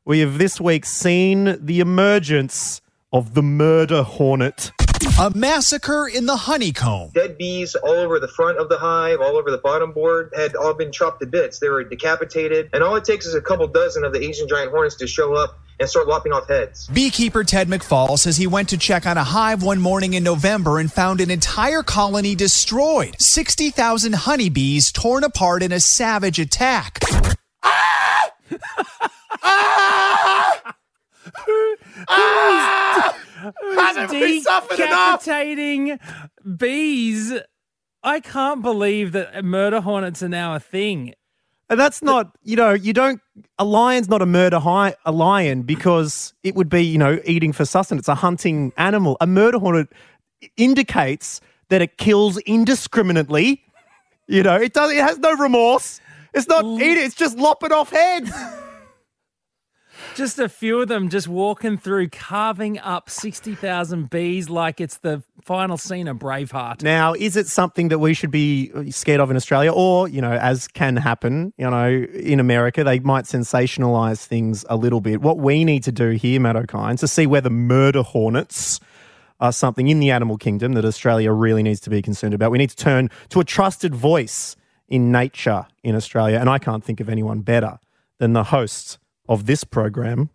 we 0.06 0.20
have 0.20 0.38
this 0.38 0.58
week 0.58 0.86
seen 0.86 1.58
the 1.60 1.80
emergence 1.80 2.80
of 3.12 3.34
the 3.34 3.42
murder 3.42 4.02
hornet. 4.02 4.72
A 5.18 5.32
massacre 5.34 6.06
in 6.06 6.26
the 6.26 6.36
honeycomb. 6.36 7.10
Dead 7.14 7.38
bees 7.38 7.74
all 7.74 7.90
over 7.90 8.20
the 8.20 8.28
front 8.28 8.58
of 8.58 8.68
the 8.68 8.76
hive, 8.76 9.18
all 9.22 9.38
over 9.38 9.50
the 9.50 9.56
bottom 9.56 9.92
board, 9.92 10.30
had 10.36 10.54
all 10.54 10.74
been 10.74 10.92
chopped 10.92 11.20
to 11.20 11.26
bits. 11.26 11.58
They 11.58 11.70
were 11.70 11.84
decapitated. 11.84 12.68
And 12.74 12.82
all 12.82 12.96
it 12.96 13.04
takes 13.04 13.24
is 13.24 13.34
a 13.34 13.40
couple 13.40 13.66
dozen 13.66 14.04
of 14.04 14.12
the 14.12 14.22
Asian 14.22 14.46
giant 14.46 14.72
hornets 14.72 14.96
to 14.96 15.06
show 15.06 15.34
up 15.34 15.58
and 15.80 15.88
start 15.88 16.06
lopping 16.06 16.32
off 16.32 16.48
heads. 16.48 16.86
Beekeeper 16.88 17.44
Ted 17.44 17.68
McFall 17.68 18.18
says 18.18 18.36
he 18.36 18.46
went 18.46 18.68
to 18.68 18.76
check 18.76 19.06
on 19.06 19.16
a 19.16 19.24
hive 19.24 19.62
one 19.62 19.80
morning 19.80 20.12
in 20.12 20.22
November 20.22 20.78
and 20.78 20.92
found 20.92 21.22
an 21.22 21.30
entire 21.30 21.82
colony 21.82 22.34
destroyed. 22.34 23.16
60,000 23.18 24.14
honeybees 24.14 24.92
torn 24.92 25.24
apart 25.24 25.62
in 25.62 25.72
a 25.72 25.80
savage 25.80 26.38
attack. 26.38 27.00
Ah! 32.08 33.16
Suffered 34.42 34.80
enough? 34.80 35.24
Decapitating 35.24 35.98
bees. 36.56 37.32
I 38.02 38.20
can't 38.20 38.62
believe 38.62 39.12
that 39.12 39.44
murder 39.44 39.80
hornets 39.80 40.22
are 40.22 40.28
now 40.28 40.54
a 40.54 40.60
thing. 40.60 41.14
And 41.68 41.80
that's 41.80 42.02
not, 42.02 42.30
you 42.44 42.54
know, 42.54 42.72
you 42.72 42.92
don't. 42.92 43.20
A 43.58 43.64
lion's 43.64 44.08
not 44.08 44.22
a 44.22 44.26
murder 44.26 44.60
hi, 44.60 44.94
a 45.04 45.10
lion 45.10 45.62
because 45.62 46.32
it 46.44 46.54
would 46.54 46.68
be, 46.68 46.82
you 46.82 46.98
know, 46.98 47.18
eating 47.24 47.52
for 47.52 47.64
sustenance. 47.64 48.02
It's 48.02 48.08
a 48.08 48.14
hunting 48.14 48.72
animal. 48.76 49.16
A 49.20 49.26
murder 49.26 49.58
hornet 49.58 49.88
indicates 50.56 51.40
that 51.68 51.82
it 51.82 51.98
kills 51.98 52.38
indiscriminately. 52.38 53.64
You 54.28 54.44
know, 54.44 54.54
it 54.54 54.72
does. 54.72 54.92
It 54.92 55.02
has 55.02 55.18
no 55.18 55.34
remorse. 55.36 56.00
It's 56.34 56.46
not 56.46 56.64
eating. 56.64 57.04
It's 57.04 57.14
just 57.16 57.36
lopping 57.36 57.72
off 57.72 57.90
heads. 57.90 58.30
Just 60.16 60.38
a 60.38 60.48
few 60.48 60.80
of 60.80 60.88
them 60.88 61.10
just 61.10 61.28
walking 61.28 61.76
through, 61.76 62.08
carving 62.08 62.78
up 62.78 63.10
60,000 63.10 64.08
bees 64.08 64.48
like 64.48 64.80
it's 64.80 64.96
the 64.96 65.22
final 65.42 65.76
scene 65.76 66.08
of 66.08 66.16
Braveheart. 66.16 66.82
Now, 66.82 67.12
is 67.12 67.36
it 67.36 67.48
something 67.48 67.88
that 67.88 67.98
we 67.98 68.14
should 68.14 68.30
be 68.30 68.72
uh, 68.74 68.84
scared 68.90 69.20
of 69.20 69.30
in 69.30 69.36
Australia, 69.36 69.70
or 69.70 70.08
you 70.08 70.22
know, 70.22 70.32
as 70.32 70.68
can 70.68 70.96
happen, 70.96 71.52
you 71.58 71.68
know, 71.68 71.86
in 72.14 72.40
America, 72.40 72.82
they 72.82 72.98
might 73.00 73.26
sensationalize 73.26 74.24
things 74.24 74.64
a 74.70 74.76
little 74.76 75.02
bit. 75.02 75.20
What 75.20 75.36
we 75.36 75.66
need 75.66 75.82
to 75.82 75.92
do 75.92 76.12
here, 76.12 76.40
Matt 76.40 76.56
Okine, 76.56 76.98
to 77.00 77.06
see 77.06 77.26
whether 77.26 77.50
murder 77.50 78.00
hornets 78.00 78.80
are 79.38 79.52
something 79.52 79.88
in 79.88 80.00
the 80.00 80.12
animal 80.12 80.38
kingdom 80.38 80.72
that 80.72 80.86
Australia 80.86 81.30
really 81.30 81.62
needs 81.62 81.80
to 81.80 81.90
be 81.90 82.00
concerned 82.00 82.32
about. 82.32 82.50
We 82.50 82.56
need 82.56 82.70
to 82.70 82.76
turn 82.76 83.10
to 83.28 83.40
a 83.40 83.44
trusted 83.44 83.94
voice 83.94 84.56
in 84.88 85.12
nature 85.12 85.66
in 85.82 85.94
Australia, 85.94 86.38
and 86.38 86.48
I 86.48 86.58
can't 86.58 86.82
think 86.82 87.00
of 87.00 87.10
anyone 87.10 87.40
better 87.40 87.78
than 88.16 88.32
the 88.32 88.44
host 88.44 88.98
of 89.28 89.46
this 89.46 89.64
program. 89.64 90.30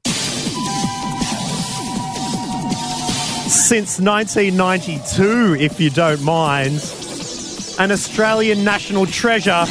Since 3.48 4.00
1992, 4.00 5.56
if 5.60 5.80
you 5.80 5.90
don't 5.90 6.22
mind, 6.24 6.76
an 7.80 7.92
Australian 7.92 8.64
national 8.64 9.06
treasure 9.06 9.66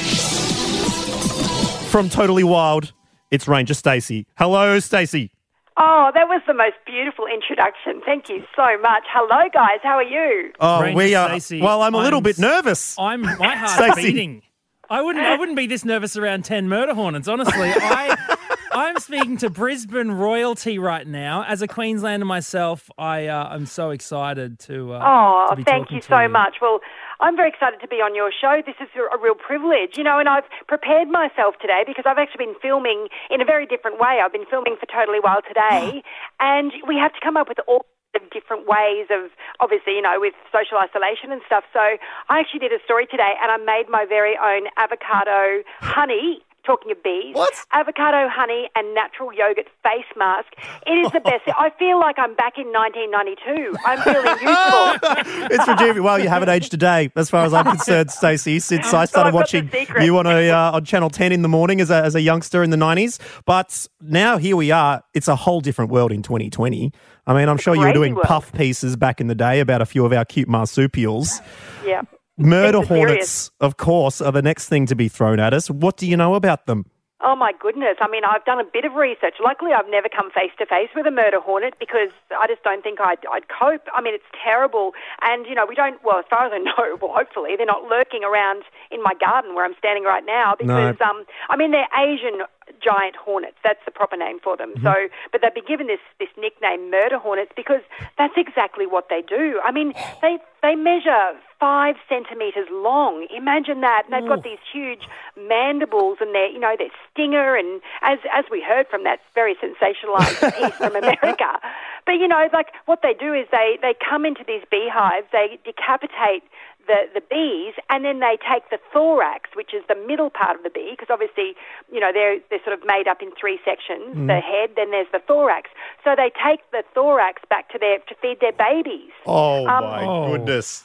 from 1.91 2.09
Totally 2.09 2.45
Wild. 2.45 2.93
It's 3.31 3.47
Ranger 3.49 3.75
Stacey. 3.75 4.27
Hello, 4.37 4.79
Stacey. 4.81 5.31
Oh, 5.79 6.11
that 6.15 6.29
was 6.29 6.43
the 6.47 6.53
most 6.53 6.77
beautiful 6.85 7.27
introduction. 7.27 8.03
Thank 8.05 8.29
you 8.29 8.43
so 8.55 8.67
much. 8.83 9.05
Hello, 9.11 9.49
guys. 9.53 9.79
How 9.83 9.97
are 9.97 10.03
you? 10.03 10.53
Oh, 10.61 10.83
Ranger 10.83 10.97
we 10.97 11.15
are. 11.15 11.29
Stacey, 11.31 11.63
well, 11.63 11.81
I'm 11.83 11.95
a 11.95 11.99
little 11.99 12.19
I'm 12.19 12.23
bit 12.25 12.39
nervous. 12.39 12.97
I'm 12.99 13.23
my 13.23 13.57
heart's 13.57 13.97
beating. 13.97 14.43
I 14.91 15.01
wouldn't 15.01 15.25
I 15.25 15.37
wouldn't 15.37 15.57
be 15.57 15.67
this 15.67 15.85
nervous 15.85 16.17
around 16.17 16.45
10 16.45 16.69
murder 16.69 16.95
hornets, 16.95 17.29
honestly. 17.29 17.71
I 17.73 18.37
I'm 18.73 18.99
speaking 18.99 19.37
to 19.39 19.51
Brisbane 19.51 20.13
royalty 20.13 20.79
right 20.79 21.07
now. 21.07 21.45
As 21.45 21.63
a 21.63 21.69
Queenslander 21.69 22.25
myself, 22.25 22.91
I 22.97 23.27
uh, 23.27 23.49
I'm 23.51 23.67
so 23.67 23.91
excited 23.91 24.59
to 24.61 24.95
uh, 24.95 25.03
Oh, 25.03 25.55
to 25.55 25.65
thank 25.65 25.91
you 25.91 26.01
so 26.01 26.29
much. 26.29 26.57
Well, 26.63 26.81
I'm 27.21 27.37
very 27.37 27.49
excited 27.49 27.81
to 27.81 27.89
be 27.89 27.97
on 27.97 28.15
your 28.15 28.31
show. 28.31 28.63
This 28.65 28.77
is 28.81 28.89
a 28.95 29.17
a 29.17 29.21
real 29.21 29.35
privilege, 29.35 29.97
you 29.97 30.05
know, 30.05 30.19
and 30.19 30.29
I've 30.29 30.45
prepared 30.69 31.09
myself 31.09 31.57
today 31.61 31.83
because 31.87 32.05
I've 32.07 32.19
actually 32.19 32.47
been 32.47 32.55
filming 32.63 33.09
in 33.29 33.41
a 33.41 33.45
very 33.45 33.67
different 33.67 33.99
way. 33.99 34.21
I've 34.23 34.33
been 34.33 34.47
filming 34.47 34.77
for 34.79 34.87
Totally 34.87 35.19
Wild 35.19 35.45
today, 35.49 36.03
and 36.41 36.73
we 36.87 36.97
have 36.97 37.13
to 37.15 37.21
come 37.23 37.37
up 37.37 37.49
with 37.49 37.59
all 37.67 37.87
of 38.15 38.23
different 38.31 38.67
ways 38.67 39.07
of 39.11 39.31
obviously 39.61 39.95
you 39.95 40.03
know 40.03 40.19
with 40.19 40.35
social 40.51 40.77
isolation 40.79 41.31
and 41.31 41.41
stuff 41.47 41.63
so 41.73 41.79
i 41.79 42.41
actually 42.41 42.59
did 42.59 42.73
a 42.73 42.83
story 42.83 43.07
today 43.07 43.39
and 43.41 43.55
i 43.55 43.57
made 43.63 43.87
my 43.89 44.05
very 44.05 44.35
own 44.35 44.67
avocado 44.77 45.63
honey 45.79 46.43
talking 46.65 46.91
of 46.93 47.03
bees 47.03 47.35
What? 47.35 47.53
avocado 47.73 48.29
honey 48.29 48.69
and 48.75 48.95
natural 48.95 49.33
yogurt 49.33 49.67
face 49.83 50.05
mask 50.17 50.49
it 50.87 50.93
is 50.93 51.11
the 51.13 51.21
best 51.21 51.43
i 51.59 51.71
feel 51.79 51.99
like 51.99 52.19
i'm 52.19 52.35
back 52.35 52.59
in 52.59 52.67
1992 52.73 53.77
i'm 53.85 54.01
feeling 54.03 54.39
youthful 54.43 55.47
it's 55.51 55.69
rejuvenating. 55.69 56.03
Well, 56.03 56.19
you 56.19 56.29
haven't 56.29 56.49
aged 56.49 56.73
a 56.75 56.77
day, 56.77 57.11
as 57.17 57.31
far 57.31 57.45
as 57.45 57.53
I'm 57.53 57.65
concerned, 57.65 58.11
Stacey. 58.11 58.59
Since 58.61 58.93
I 58.95 59.05
started 59.13 59.33
the 59.33 59.37
watching 59.37 59.71
you 60.01 60.17
on 60.19 60.27
a 60.27 60.51
uh, 60.51 60.73
on 60.73 60.85
Channel 60.85 61.11
10 61.11 61.33
in 61.33 61.43
the 61.43 61.49
morning 61.49 61.81
as 61.81 61.91
a, 61.91 62.03
as 62.03 62.15
a 62.15 62.21
youngster 62.21 62.63
in 62.63 62.71
the 62.71 62.77
90s, 62.77 63.19
but 63.45 63.87
now 64.01 64.37
here 64.39 64.57
we 64.57 64.71
are. 64.71 65.03
It's 65.15 65.29
a 65.29 65.37
whole 65.37 65.61
different 65.61 65.91
world 65.91 66.13
in 66.13 66.23
2020. 66.23 66.93
I 67.27 67.35
mean, 67.35 67.49
I'm 67.49 67.59
sure 67.59 67.75
you 67.75 67.83
were 67.83 67.93
doing 67.93 68.15
world. 68.15 68.27
puff 68.27 68.53
pieces 68.53 68.97
back 68.97 69.21
in 69.21 69.27
the 69.27 69.35
day 69.35 69.61
about 69.61 69.83
a 69.83 69.87
few 69.87 70.05
of 70.05 70.13
our 70.13 70.25
cute 70.25 70.49
marsupials. 70.49 71.41
yeah 71.85 72.03
Murder 72.41 72.83
hornets, 72.83 73.51
of 73.61 73.77
course, 73.77 74.21
are 74.21 74.33
the 74.33 74.43
next 74.43 74.69
thing 74.69 74.87
to 74.87 74.95
be 74.95 75.09
thrown 75.09 75.39
at 75.39 75.53
us. 75.53 75.71
What 75.71 75.97
do 75.97 76.07
you 76.07 76.17
know 76.17 76.35
about 76.35 76.67
them? 76.67 76.87
Oh 77.23 77.37
my 77.37 77.53
goodness. 77.53 77.97
I 78.01 78.09
mean, 78.09 78.25
I've 78.25 78.45
done 78.47 78.61
a 78.61 78.65
bit 78.65 78.87
of 78.87 78.95
research. 78.95 79.35
Luckily, 79.45 79.73
I've 79.77 79.91
never 79.91 80.09
come 80.09 80.31
face 80.31 80.53
to 80.57 80.65
face 80.65 80.89
with 80.97 81.07
a 81.07 81.11
murder 81.11 81.39
hornet 81.39 81.75
because 81.79 82.09
I 82.33 82.47
just 82.47 82.63
don't 82.65 82.83
think 82.83 82.99
I'd, 82.99 83.21
I'd 83.31 83.45
cope. 83.53 83.85
I 83.93 84.01
mean, 84.01 84.15
it's 84.15 84.25
terrible. 84.43 84.93
And, 85.21 85.45
you 85.45 85.55
know, 85.55 85.67
we 85.69 85.75
don't, 85.75 86.01
well, 86.03 86.19
as 86.19 86.25
far 86.31 86.47
as 86.47 86.53
I 86.55 86.59
know, 86.65 86.97
well, 86.97 87.13
hopefully, 87.13 87.57
they're 87.59 87.69
not 87.69 87.85
lurking 87.85 88.25
around 88.25 88.65
in 88.91 89.03
my 89.03 89.13
garden 89.13 89.55
where 89.55 89.67
I'm 89.67 89.77
standing 89.77 90.05
right 90.05 90.25
now 90.25 90.57
because, 90.59 90.97
um, 91.05 91.25
I 91.51 91.57
mean, 91.57 91.73
they're 91.73 91.93
Asian 91.93 92.41
giant 92.83 93.17
hornets. 93.17 93.57
That's 93.65 93.81
the 93.85 93.91
proper 93.91 94.17
name 94.17 94.39
for 94.43 94.57
them. 94.57 94.73
Mm-hmm. 94.75 94.87
So, 94.87 94.95
but 95.33 95.41
they've 95.43 95.55
been 95.55 95.67
given 95.67 95.87
this, 95.87 96.01
this 96.19 96.29
nickname 96.39 96.91
murder 96.91 97.19
hornets 97.19 97.53
because 97.57 97.83
that's 98.19 98.35
exactly 98.37 98.87
what 98.87 99.09
they 99.11 99.23
do. 99.23 99.61
I 99.65 99.73
mean, 99.73 99.95
they, 100.23 100.39
they 100.63 100.75
measure 100.75 101.37
five 101.59 101.97
centimeters 102.09 102.69
long. 102.71 103.27
Imagine 103.35 103.83
that. 103.83 104.05
And 104.05 104.13
they've 104.13 104.29
got 104.29 104.43
these 104.43 104.59
huge 104.73 105.05
mandibles 105.37 106.19
and 106.21 106.35
their, 106.35 106.49
you 106.49 106.59
know, 106.59 106.75
their 106.77 106.91
stinger 107.13 107.55
and 107.57 107.83
as, 108.03 108.19
as 108.33 108.45
we 108.51 108.63
heard 108.63 108.87
from 108.89 109.05
that 109.05 109.21
very 109.35 109.55
sensationalized 109.57 110.41
piece 110.59 110.75
from 110.77 110.97
America. 110.97 111.61
But, 112.07 112.13
you 112.13 112.29
know, 112.29 112.49
like 112.53 112.69
what 112.87 113.01
they 113.03 113.13
do 113.13 113.35
is 113.35 113.47
they, 113.53 113.79
they 113.83 113.95
come 113.95 114.25
into 114.25 114.43
these 114.47 114.63
beehives, 114.71 115.27
they 115.33 115.59
decapitate 115.65 116.43
the, 116.91 117.07
the 117.15 117.23
bees, 117.31 117.75
and 117.89 118.05
then 118.05 118.19
they 118.19 118.37
take 118.43 118.67
the 118.75 118.79
thorax, 118.93 119.51
which 119.55 119.71
is 119.73 119.83
the 119.87 119.95
middle 119.95 120.29
part 120.31 120.57
of 120.57 120.63
the 120.65 120.71
bee, 120.71 120.91
because 120.99 121.07
obviously, 121.11 121.55
you 121.93 122.01
know, 122.01 122.11
they're, 122.13 122.39
they're 122.51 122.65
sort 122.67 122.75
of 122.79 122.85
made 122.85 123.07
up 123.07 123.23
in 123.23 123.31
three 123.41 123.61
sections 123.65 124.27
the 124.27 124.41
head, 124.43 124.71
then 124.75 124.91
there's 124.91 125.07
the 125.13 125.21
thorax. 125.27 125.71
So 126.03 126.15
they 126.17 126.31
take 126.35 126.61
the 126.73 126.83
thorax 126.95 127.43
back 127.49 127.71
to 127.73 127.79
their 127.79 127.99
to 128.11 128.15
feed 128.21 128.39
their 128.41 128.53
babies. 128.59 129.13
Oh, 129.27 129.67
Um, 129.67 129.85
my 129.85 130.05
Oh. 130.05 130.33
goodness. 130.33 130.85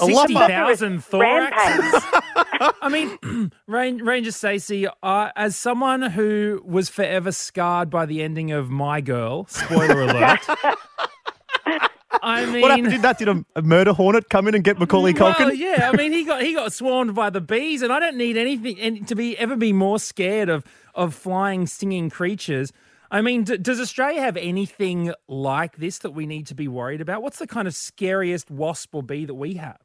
A 0.00 0.04
Sixty 0.04 0.34
lumper. 0.34 0.46
thousand 0.46 1.02
Rampage. 1.12 1.52
thoraxes. 1.54 2.72
I 2.82 2.88
mean, 2.88 3.50
Ranger 3.66 4.30
Stacey, 4.30 4.86
uh, 5.02 5.30
as 5.34 5.56
someone 5.56 6.02
who 6.02 6.62
was 6.64 6.88
forever 6.88 7.32
scarred 7.32 7.90
by 7.90 8.06
the 8.06 8.22
ending 8.22 8.52
of 8.52 8.70
My 8.70 9.00
Girl, 9.00 9.46
spoiler 9.46 10.02
alert. 10.08 10.40
I 12.22 12.46
mean, 12.46 12.60
What 12.62 12.70
happened? 12.70 12.90
Did 12.90 13.02
that? 13.02 13.18
Did 13.18 13.28
a, 13.28 13.44
a 13.56 13.62
murder 13.62 13.92
hornet 13.92 14.28
come 14.28 14.48
in 14.48 14.54
and 14.54 14.64
get 14.64 14.78
Macaulay 14.78 15.12
well, 15.14 15.34
Culkin? 15.34 15.56
yeah, 15.56 15.90
I 15.92 15.96
mean, 15.96 16.12
he 16.12 16.24
got 16.24 16.42
he 16.42 16.54
got 16.54 16.72
swarmed 16.72 17.14
by 17.14 17.30
the 17.30 17.40
bees, 17.40 17.82
and 17.82 17.92
I 17.92 17.98
don't 18.00 18.16
need 18.16 18.36
anything 18.36 18.78
and 18.80 19.06
to 19.08 19.14
be 19.14 19.36
ever 19.38 19.56
be 19.56 19.72
more 19.72 19.98
scared 19.98 20.48
of 20.48 20.64
of 20.94 21.14
flying, 21.14 21.66
stinging 21.66 22.10
creatures. 22.10 22.72
I 23.10 23.22
mean, 23.22 23.44
d- 23.44 23.56
does 23.56 23.80
Australia 23.80 24.20
have 24.20 24.36
anything 24.36 25.12
like 25.28 25.76
this 25.78 25.98
that 26.00 26.10
we 26.10 26.26
need 26.26 26.46
to 26.48 26.54
be 26.54 26.68
worried 26.68 27.00
about? 27.00 27.22
What's 27.22 27.38
the 27.38 27.46
kind 27.46 27.66
of 27.66 27.74
scariest 27.74 28.50
wasp 28.50 28.94
or 28.94 29.02
bee 29.02 29.24
that 29.24 29.34
we 29.34 29.54
have? 29.54 29.78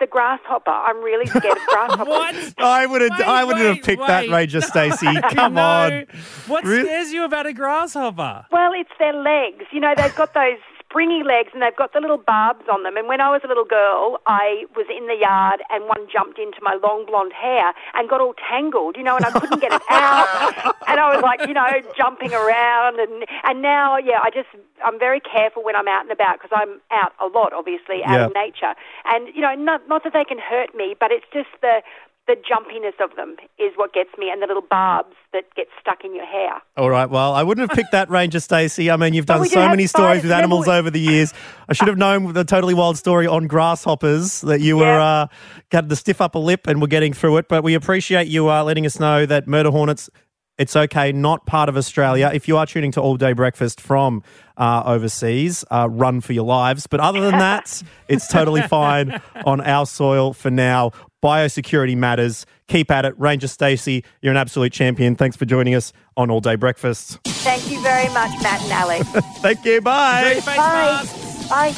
The 0.00 0.08
grasshopper. 0.08 0.72
I'm 0.72 0.96
really 1.00 1.26
scared 1.26 1.56
of 1.56 1.66
grasshoppers. 1.68 2.06
What? 2.08 2.54
I 2.58 2.84
would 2.84 3.00
have. 3.00 3.10
Wait, 3.16 3.20
I 3.28 3.44
wouldn't 3.44 3.64
have 3.64 3.76
wait, 3.76 3.84
picked 3.84 4.06
that, 4.08 4.22
wait. 4.22 4.30
Ranger 4.32 4.60
Stacey. 4.60 5.06
Come 5.30 5.54
No. 5.54 5.62
on. 5.62 6.06
What 6.48 6.64
Really? 6.64 6.82
scares 6.84 7.12
you 7.12 7.24
about 7.24 7.46
a 7.46 7.52
grasshopper? 7.52 8.46
Well, 8.50 8.72
it's 8.74 8.90
their 8.98 9.12
legs. 9.12 9.66
You 9.70 9.78
know, 9.78 9.94
they've 9.96 10.14
got 10.16 10.34
those 10.34 10.58
springy 10.94 11.24
legs 11.24 11.50
and 11.52 11.60
they've 11.60 11.74
got 11.74 11.92
the 11.92 11.98
little 12.00 12.18
barbs 12.18 12.62
on 12.72 12.84
them. 12.84 12.96
And 12.96 13.08
when 13.08 13.20
I 13.20 13.28
was 13.28 13.40
a 13.44 13.48
little 13.48 13.64
girl, 13.64 14.20
I 14.26 14.64
was 14.76 14.86
in 14.86 15.08
the 15.08 15.16
yard 15.18 15.60
and 15.70 15.84
one 15.88 16.06
jumped 16.10 16.38
into 16.38 16.58
my 16.62 16.78
long 16.80 17.04
blonde 17.04 17.32
hair 17.32 17.72
and 17.94 18.08
got 18.08 18.20
all 18.20 18.34
tangled, 18.48 18.96
you 18.96 19.02
know, 19.02 19.16
and 19.16 19.24
I 19.24 19.30
couldn't 19.32 19.58
get 19.60 19.72
it 19.72 19.82
out. 19.90 20.76
and 20.86 21.00
I 21.00 21.12
was 21.12 21.20
like, 21.20 21.48
you 21.48 21.54
know, 21.54 21.66
jumping 21.96 22.32
around. 22.32 23.00
And, 23.00 23.26
and 23.42 23.60
now, 23.60 23.96
yeah, 23.98 24.20
I 24.22 24.30
just, 24.30 24.46
I'm 24.84 24.98
very 25.00 25.18
careful 25.18 25.64
when 25.64 25.74
I'm 25.74 25.88
out 25.88 26.02
and 26.02 26.12
about 26.12 26.38
because 26.40 26.54
I'm 26.54 26.80
out 26.92 27.12
a 27.20 27.26
lot, 27.26 27.52
obviously, 27.52 28.04
out 28.04 28.14
Yeah. 28.14 28.26
in 28.26 28.32
nature. 28.32 28.74
And, 29.06 29.34
you 29.34 29.40
know, 29.40 29.54
not, 29.56 29.88
not 29.88 30.04
that 30.04 30.12
they 30.12 30.24
can 30.24 30.38
hurt 30.38 30.76
me, 30.76 30.94
but 30.98 31.10
it's 31.10 31.26
just 31.32 31.50
the, 31.60 31.82
the 32.26 32.36
jumpiness 32.36 32.94
of 33.04 33.14
them 33.16 33.36
is 33.58 33.72
what 33.76 33.92
gets 33.92 34.10
me 34.16 34.30
and 34.30 34.40
the 34.40 34.46
little 34.46 34.62
barbs 34.62 35.14
that 35.32 35.44
get 35.54 35.66
stuck 35.78 36.04
in 36.04 36.14
your 36.14 36.24
hair. 36.24 36.54
All 36.76 36.88
right. 36.88 37.08
Well, 37.08 37.34
I 37.34 37.42
wouldn't 37.42 37.68
have 37.68 37.76
picked 37.76 37.92
that 37.92 38.08
Ranger 38.18 38.40
Stacey. 38.40 38.90
I 38.90 38.96
mean, 38.96 39.12
you've 39.12 39.26
done 39.26 39.44
so 39.44 39.68
many 39.68 39.86
stories 39.86 40.22
with 40.22 40.32
animals 40.32 40.66
over 40.66 40.90
the 40.90 41.00
years. 41.00 41.34
I 41.68 41.74
should 41.74 41.88
have 41.88 41.98
known 41.98 42.32
the 42.32 42.44
totally 42.44 42.72
wild 42.72 42.96
story 42.96 43.26
on 43.26 43.46
grasshoppers 43.46 44.40
that 44.42 44.60
you 44.60 44.78
were 44.78 44.98
uh, 45.00 45.26
got 45.70 45.88
the 45.88 45.96
stiff 45.96 46.20
upper 46.20 46.38
lip 46.38 46.66
and 46.66 46.80
were 46.80 46.88
getting 46.88 47.12
through 47.12 47.36
it. 47.36 47.48
But 47.48 47.62
we 47.62 47.74
appreciate 47.74 48.28
you 48.28 48.50
uh, 48.50 48.64
letting 48.64 48.86
us 48.86 48.98
know 48.98 49.26
that 49.26 49.46
murder 49.46 49.70
hornets. 49.70 50.08
It's 50.56 50.76
okay, 50.76 51.10
not 51.10 51.46
part 51.46 51.68
of 51.68 51.76
Australia. 51.76 52.30
If 52.32 52.46
you 52.46 52.56
are 52.56 52.64
tuning 52.64 52.92
to 52.92 53.00
All 53.00 53.16
Day 53.16 53.32
Breakfast 53.32 53.80
from 53.80 54.22
uh, 54.56 54.84
overseas, 54.86 55.64
uh, 55.68 55.88
run 55.90 56.20
for 56.20 56.32
your 56.32 56.44
lives. 56.44 56.86
But 56.86 57.00
other 57.00 57.20
than 57.20 57.32
that, 57.32 57.82
it's 58.08 58.28
totally 58.28 58.62
fine 58.62 59.20
on 59.44 59.60
our 59.60 59.84
soil 59.84 60.32
for 60.32 60.52
now. 60.52 60.92
Biosecurity 61.24 61.96
matters. 61.96 62.44
Keep 62.68 62.90
at 62.90 63.06
it. 63.06 63.18
Ranger 63.18 63.48
Stacey, 63.48 64.04
you're 64.20 64.30
an 64.30 64.36
absolute 64.36 64.74
champion. 64.74 65.16
Thanks 65.16 65.36
for 65.36 65.46
joining 65.46 65.74
us 65.74 65.90
on 66.18 66.30
All 66.30 66.40
Day 66.40 66.54
Breakfast. 66.54 67.18
Thank 67.24 67.70
you 67.70 67.80
very 67.82 68.08
much, 68.08 68.30
Matt 68.42 68.60
and 68.62 68.72
Alex. 68.72 69.08
Thank 69.38 69.64
you. 69.64 69.80
Bye. 69.80 70.42
Bye. 70.44 71.04
Bye. 71.48 71.74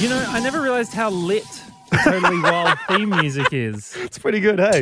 You 0.00 0.08
know, 0.08 0.24
I 0.28 0.40
never 0.40 0.62
realized 0.62 0.94
how 0.94 1.10
lit 1.10 1.44
the 1.90 1.96
Totally 2.04 2.40
Wild 2.40 2.78
theme 2.88 3.10
music 3.10 3.52
is. 3.52 3.94
It's 4.00 4.18
pretty 4.18 4.40
good, 4.40 4.58
hey? 4.58 4.80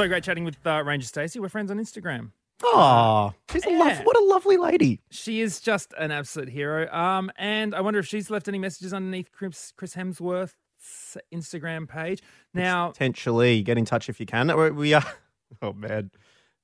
So 0.00 0.08
great 0.08 0.24
chatting 0.24 0.44
with 0.44 0.56
uh, 0.66 0.82
Ranger 0.82 1.06
Stacey. 1.06 1.40
We're 1.40 1.50
friends 1.50 1.70
on 1.70 1.76
Instagram. 1.76 2.30
Oh, 2.62 3.34
she's 3.52 3.66
a 3.66 3.68
love. 3.68 3.98
What 3.98 4.16
a 4.16 4.24
lovely 4.24 4.56
lady. 4.56 5.02
She 5.10 5.42
is 5.42 5.60
just 5.60 5.92
an 5.98 6.10
absolute 6.10 6.48
hero. 6.48 6.90
Um, 6.90 7.30
and 7.36 7.74
I 7.74 7.82
wonder 7.82 8.00
if 8.00 8.06
she's 8.06 8.30
left 8.30 8.48
any 8.48 8.58
messages 8.58 8.94
underneath 8.94 9.30
Chris, 9.30 9.74
Chris 9.76 9.94
Hemsworth's 9.94 11.18
Instagram 11.34 11.86
page. 11.86 12.22
Now, 12.54 12.92
Potentially 12.92 13.60
get 13.60 13.76
in 13.76 13.84
touch 13.84 14.08
if 14.08 14.18
you 14.18 14.24
can. 14.24 14.74
We- 14.74 14.94
are. 14.94 15.04
Oh 15.60 15.74
man, 15.74 16.12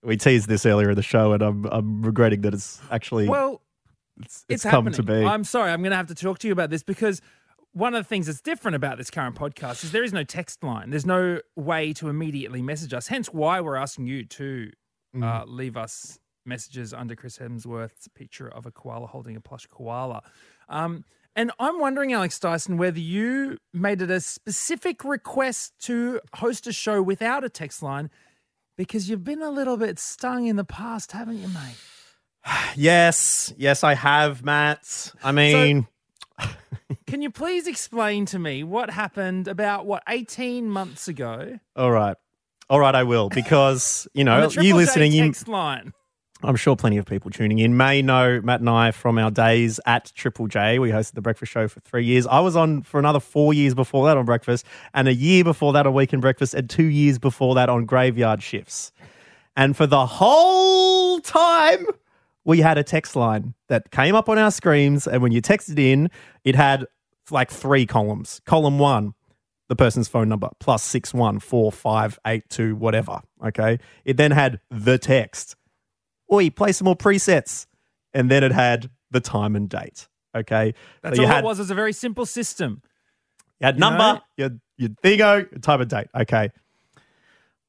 we 0.03 0.17
teased 0.17 0.49
this 0.49 0.65
earlier 0.65 0.91
in 0.91 0.97
the 0.97 1.03
show, 1.03 1.33
and 1.33 1.43
I'm 1.43 1.67
I'm 1.67 2.03
regretting 2.03 2.43
that 2.43 2.55
it's 2.55 2.81
actually 2.89 3.29
well, 3.29 3.61
it's, 4.23 4.45
it's, 4.49 4.63
come 4.63 4.87
happening. 4.87 4.93
to 4.95 5.03
be. 5.03 5.25
I'm 5.27 5.43
sorry, 5.43 5.73
I'm 5.73 5.83
going 5.83 5.91
to 5.91 5.97
have 5.97 6.07
to 6.07 6.15
talk 6.15 6.39
to 6.39 6.47
you 6.47 6.53
about 6.53 6.71
this 6.71 6.85
because 6.85 7.21
one 7.77 7.95
of 7.95 8.03
the 8.03 8.09
things 8.09 8.27
that's 8.27 8.41
different 8.41 8.75
about 8.75 8.97
this 8.97 9.11
current 9.11 9.37
podcast 9.37 9.85
is 9.85 9.93
there 9.93 10.03
is 10.03 10.13
no 10.13 10.25
text 10.25 10.65
line. 10.65 10.89
There's 10.89 11.05
no 11.05 11.41
way 11.57 11.93
to 11.95 12.09
immediately 12.09 12.63
message 12.63 12.95
us. 12.95 13.09
Hence 13.09 13.29
why 13.29 13.61
we're 13.61 13.77
asking 13.77 14.07
you 14.07 14.25
to 14.25 14.71
Mm. 15.15 15.23
uh, 15.23 15.45
leave 15.47 15.77
us 15.77 16.19
messages 16.47 16.95
under 16.95 17.15
Chris 17.15 17.37
Hemsworth's 17.39 18.09
picture 18.09 18.49
of 18.49 18.65
a 18.67 18.71
koala 18.71 19.07
holding 19.07 19.37
a 19.37 19.41
plush 19.41 19.67
koala. 19.67 20.23
Um, 20.71 21.05
and 21.35 21.51
I'm 21.59 21.79
wondering, 21.79 22.15
Alex 22.15 22.39
Dyson, 22.39 22.79
whether 22.79 22.99
you 22.99 23.59
made 23.75 24.01
it 24.01 24.11
a 24.11 24.21
specific 24.21 25.05
request 25.05 25.75
to 25.81 26.21
host 26.37 26.67
a 26.67 26.73
show 26.73 27.03
without 27.03 27.45
a 27.45 27.51
text 27.51 27.83
line 27.83 28.09
because 28.79 29.11
you've 29.11 29.25
been 29.25 29.43
a 29.43 29.51
little 29.51 29.77
bit 29.77 29.99
stung 29.99 30.47
in 30.47 30.57
the 30.57 30.65
past, 30.65 31.13
haven't 31.13 31.39
you, 31.39 31.49
mate? 31.49 31.77
yes, 32.77 33.53
yes, 33.59 33.85
I 33.85 33.95
have, 33.95 34.43
Matt. 34.45 35.13
I 35.23 35.33
mean, 35.33 35.87
Can 37.07 37.23
you 37.23 37.31
please 37.31 37.67
explain 37.67 38.27
to 38.27 38.39
me 38.39 38.65
what 38.65 38.91
happened 38.91 39.49
about 39.49 39.87
what 39.87 40.03
18 40.09 40.69
months 40.69 41.09
ago? 41.09 41.59
all 41.77 41.91
right, 41.91 42.17
all 42.69 42.81
right, 42.81 42.95
I 42.95 43.05
will 43.05 43.29
because 43.29 44.09
you 44.15 44.25
know 44.25 44.43
you 44.43 44.49
J 44.49 44.73
listening. 44.73 45.13
You, 45.13 45.25
text 45.25 45.49
line. 45.49 45.93
I'm 46.43 46.57
sure 46.57 46.77
plenty 46.77 46.99
of 46.99 47.07
people 47.07 47.31
tuning 47.31 47.59
in 47.61 47.79
may 47.79 48.03
know 48.03 48.43
Matt 48.43 48.61
and 48.61 48.69
I 48.69 48.91
from 48.91 49.17
our 49.17 49.31
days 49.31 49.81
at 49.87 50.13
Triple 50.15 50.49
J. 50.49 50.79
We 50.79 50.91
hosted 50.91 51.15
the 51.15 51.23
breakfast 51.23 51.51
show 51.51 51.67
for 51.67 51.81
three 51.81 52.05
years. 52.05 52.27
I 52.27 52.41
was 52.41 52.55
on 52.57 52.83
for 52.83 52.99
another 52.99 53.21
four 53.21 53.55
years 53.55 53.75
before 53.75 54.05
that 54.07 54.19
on 54.19 54.27
breakfast, 54.27 54.67
and 54.93 55.09
a 55.09 55.15
year 55.15 55.45
before 55.45 55.73
that 55.73 55.87
on 55.87 55.95
weekend 55.95 56.21
breakfast, 56.21 56.53
and 56.53 56.69
two 56.69 56.85
years 56.85 57.19
before 57.19 57.55
that 57.55 57.71
on 57.71 57.87
graveyard 57.87 58.43
shifts. 58.43 58.93
And 59.57 59.75
for 59.75 59.87
the 59.87 60.05
whole 60.05 61.21
time, 61.21 61.87
we 62.47 62.61
had 62.61 62.79
a 62.79 62.83
text 62.85 63.17
line 63.17 63.53
that 63.69 63.91
came 63.91 64.15
up 64.15 64.29
on 64.31 64.39
our 64.39 64.51
screens. 64.51 65.07
And 65.07 65.21
when 65.21 65.33
you 65.33 65.43
texted 65.43 65.79
in, 65.79 66.09
it 66.45 66.55
had 66.55 66.87
like 67.31 67.51
three 67.51 67.85
columns. 67.85 68.41
Column 68.47 68.79
one, 68.79 69.15
the 69.69 69.75
person's 69.77 70.07
phone 70.07 70.29
number, 70.29 70.49
plus 70.61 70.83
six 70.83 71.13
one 71.13 71.41
four 71.41 71.73
five 71.73 72.19
eight 72.25 72.49
two, 72.49 72.77
whatever. 72.77 73.21
Okay. 73.45 73.79
It 74.05 74.17
then 74.17 74.31
had 74.31 74.61
the 74.71 74.97
text. 74.97 75.57
Oi, 76.33 76.49
play 76.49 76.73
some 76.73 76.87
more 76.87 76.97
presets. 76.97 77.67
And 78.15 78.31
then 78.31 78.45
it 78.45 78.53
had 78.53 78.91
the 79.11 79.21
time 79.21 79.57
and 79.57 79.69
date. 79.69 80.09
Okay. 80.35 80.73
That's 81.03 81.17
So 81.17 81.23
you 81.23 81.29
all 81.29 81.35
had, 81.35 81.45
it 81.45 81.47
was. 81.47 81.59
It 81.59 81.63
was 81.63 81.71
a 81.73 81.75
very 81.75 81.93
simple 81.93 82.27
system. 82.27 82.81
you 83.61 83.67
had 83.67 83.75
You 83.75 83.81
number, 83.81 83.99
know? 83.99 84.21
your, 84.37 84.51
your 84.79 84.91
thingo, 85.03 85.61
time 85.63 85.81
and 85.81 85.91
date. 85.91 86.07
Okay. 86.15 86.51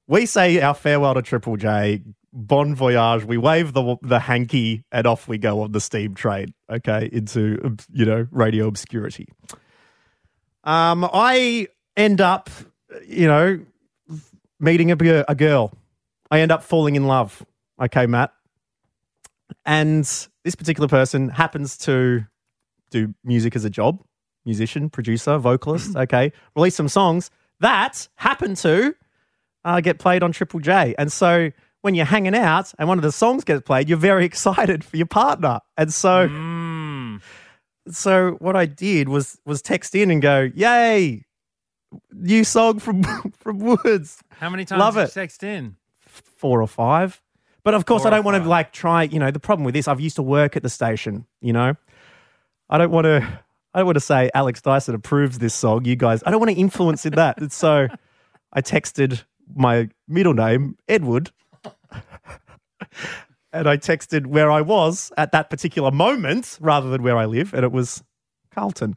We 0.08 0.26
say 0.28 0.62
our 0.62 0.74
farewell 0.76 1.16
to 1.16 1.22
Triple 1.22 1.58
J, 1.58 2.04
bon 2.38 2.76
voyage. 2.76 3.26
We 3.26 3.38
wave 3.38 3.74
the 3.74 3.98
the 4.02 4.20
hanky 4.20 4.84
and 4.92 5.08
off 5.08 5.28
we 5.28 5.38
go 5.38 5.62
on 5.62 5.72
the 5.72 5.82
steam 5.82 6.14
train. 6.14 6.54
Okay, 6.72 7.10
into 7.12 7.76
you 7.92 8.06
know 8.06 8.28
radio 8.32 8.68
obscurity. 8.68 9.28
Um, 10.64 11.10
I 11.12 11.68
end 11.96 12.22
up, 12.22 12.50
you 13.08 13.28
know, 13.28 13.60
meeting 14.60 14.92
a, 14.92 15.26
a 15.28 15.36
girl. 15.36 15.74
I 16.30 16.42
end 16.42 16.52
up 16.52 16.62
falling 16.64 16.96
in 16.96 17.08
love. 17.08 17.46
Okay, 17.82 18.06
Matt. 18.06 18.34
And 19.66 20.04
this 20.44 20.56
particular 20.56 20.88
person 20.90 21.30
happens 21.30 21.78
to 21.80 22.26
do 22.92 23.14
music 23.24 23.56
as 23.56 23.66
a 23.66 23.70
job 23.70 24.02
musician, 24.46 24.90
producer, 24.90 25.38
vocalist. 25.38 25.96
Okay, 25.98 26.32
release 26.56 26.76
some 26.76 26.88
songs 26.88 27.32
that 27.60 28.08
happen 28.16 28.56
to 28.56 28.96
uh, 29.66 29.82
get 29.82 30.00
played 30.00 30.24
on 30.24 30.32
Triple 30.32 30.60
J. 30.60 30.96
And 30.98 31.12
so 31.12 31.52
when 31.88 31.96
you're 31.96 32.06
hanging 32.06 32.36
out 32.36 32.74
and 32.78 32.90
one 32.90 32.98
of 33.00 33.02
the 33.04 33.12
songs 33.14 33.44
gets 33.46 33.62
played, 33.64 33.88
you're 33.88 33.98
very 33.98 34.26
excited 34.32 34.84
for 34.84 34.98
your 34.98 35.06
partner. 35.08 35.62
And 35.78 35.94
so, 35.94 36.28
Mm. 36.28 37.22
so 37.90 38.32
what 38.40 38.56
I 38.58 38.66
did 38.66 39.08
was 39.10 39.40
was 39.46 39.62
text 39.62 39.96
in 39.96 40.12
and 40.12 40.22
go, 40.22 40.50
"Yay, 40.54 41.24
new 42.12 42.44
song 42.44 42.80
from 42.80 43.04
from 43.40 43.60
Woodes." 43.60 44.22
How 44.40 44.50
many 44.50 44.66
times 44.66 44.80
Love 44.80 44.96
did 44.96 45.02
it. 45.04 45.16
you 45.16 45.22
text 45.22 45.44
in? 45.44 45.78
four 46.06 46.62
or 46.62 46.68
five. 46.68 47.22
But 47.64 47.74
of 47.74 47.86
course, 47.86 48.04
Four 48.04 48.12
I 48.14 48.16
don't 48.18 48.26
want 48.26 48.44
to 48.44 48.50
like 48.50 48.72
try. 48.74 49.04
You 49.04 49.20
know, 49.20 49.32
the 49.32 49.40
problem 49.40 49.64
with 49.66 49.74
this, 49.74 49.88
I've 49.88 50.00
used 50.02 50.16
to 50.18 50.24
work 50.24 50.56
at 50.56 50.64
the 50.64 50.70
station. 50.70 51.26
You 51.42 51.54
know, 51.54 51.76
I 52.70 52.78
don't 52.78 52.92
want 52.92 53.06
to. 53.06 53.26
I 53.74 53.80
don't 53.80 53.86
want 53.86 53.96
to 53.98 54.02
say 54.02 54.30
Alex 54.34 54.62
Dyson 54.62 54.96
approves 54.96 55.40
this 55.40 55.54
song. 55.54 55.86
You 55.86 55.96
guys, 55.96 56.22
I 56.26 56.32
don't 56.32 56.40
want 56.40 56.52
to 56.52 56.58
influence 56.58 57.06
in 57.06 57.14
that. 57.14 57.40
And 57.40 57.52
so, 57.52 57.88
I 58.54 58.62
texted 58.62 59.24
my 59.56 59.90
middle 60.08 60.34
name 60.34 60.78
Edward, 60.88 61.32
and 63.54 63.68
I 63.68 63.78
texted 63.78 64.28
where 64.28 64.52
I 64.52 64.62
was 64.62 65.12
at 65.18 65.32
that 65.32 65.50
particular 65.50 65.92
moment 65.92 66.58
rather 66.62 66.90
than 66.90 67.04
where 67.04 67.18
I 67.18 67.26
live, 67.26 67.54
and 67.54 67.64
it 67.64 67.72
was 67.72 68.04
Carlton. 68.52 68.96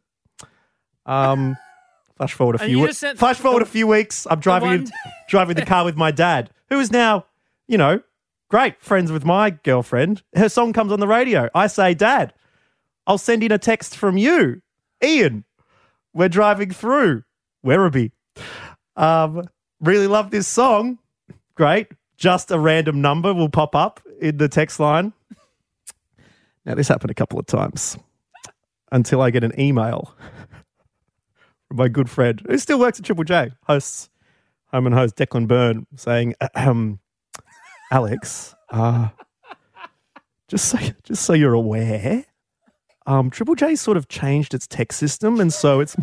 Um, 1.06 1.56
flash 2.16 2.34
forward 2.34 2.56
a 2.56 2.58
few. 2.58 2.78
you 2.78 2.82
we- 2.84 2.92
flash 2.92 3.38
forward 3.38 3.60
the- 3.60 3.66
a 3.66 3.68
few 3.68 3.86
weeks. 3.86 4.26
I'm 4.30 4.40
driving 4.40 4.70
in, 4.72 4.90
driving 5.28 5.56
the 5.56 5.64
car 5.64 5.84
with 5.84 5.96
my 5.96 6.10
dad, 6.10 6.50
who 6.68 6.78
is 6.78 6.90
now, 6.90 7.26
you 7.68 7.78
know, 7.78 8.00
great 8.48 8.80
friends 8.82 9.10
with 9.12 9.24
my 9.24 9.50
girlfriend. 9.50 10.22
Her 10.34 10.48
song 10.48 10.72
comes 10.72 10.92
on 10.92 11.00
the 11.00 11.08
radio. 11.08 11.48
I 11.54 11.66
say, 11.68 11.94
Dad, 11.94 12.34
I'll 13.06 13.18
send 13.18 13.42
in 13.42 13.52
a 13.52 13.58
text 13.58 13.96
from 13.96 14.16
you, 14.16 14.60
Ian. 15.02 15.44
We're 16.12 16.28
driving 16.28 16.70
through 16.72 17.22
Werribee. 17.64 18.10
Um, 18.96 19.48
really 19.80 20.08
love 20.08 20.30
this 20.30 20.48
song. 20.48 20.98
Great. 21.54 21.86
Just 22.20 22.50
a 22.50 22.58
random 22.58 23.00
number 23.00 23.32
will 23.32 23.48
pop 23.48 23.74
up 23.74 24.00
in 24.20 24.36
the 24.36 24.46
text 24.46 24.78
line. 24.78 25.14
Now, 26.66 26.74
this 26.74 26.86
happened 26.86 27.10
a 27.10 27.14
couple 27.14 27.38
of 27.38 27.46
times 27.46 27.96
until 28.92 29.22
I 29.22 29.30
get 29.30 29.42
an 29.42 29.58
email 29.58 30.14
from 31.66 31.78
my 31.78 31.88
good 31.88 32.10
friend 32.10 32.42
who 32.46 32.58
still 32.58 32.78
works 32.78 32.98
at 32.98 33.06
Triple 33.06 33.24
J, 33.24 33.52
hosts 33.62 34.10
Home 34.66 34.84
and 34.84 34.94
Hosed 34.94 35.16
Declan 35.16 35.48
Byrne, 35.48 35.86
saying, 35.96 36.34
Alex, 37.90 38.54
uh, 38.68 39.08
just 40.46 40.68
so 40.68 40.78
just 41.02 41.24
so 41.24 41.32
you're 41.32 41.54
aware, 41.54 42.26
um, 43.06 43.30
Triple 43.30 43.54
J 43.54 43.74
sort 43.76 43.96
of 43.96 44.08
changed 44.08 44.52
its 44.52 44.66
text 44.66 44.98
system, 44.98 45.40
and 45.40 45.52
so 45.52 45.80
it's 45.80 45.96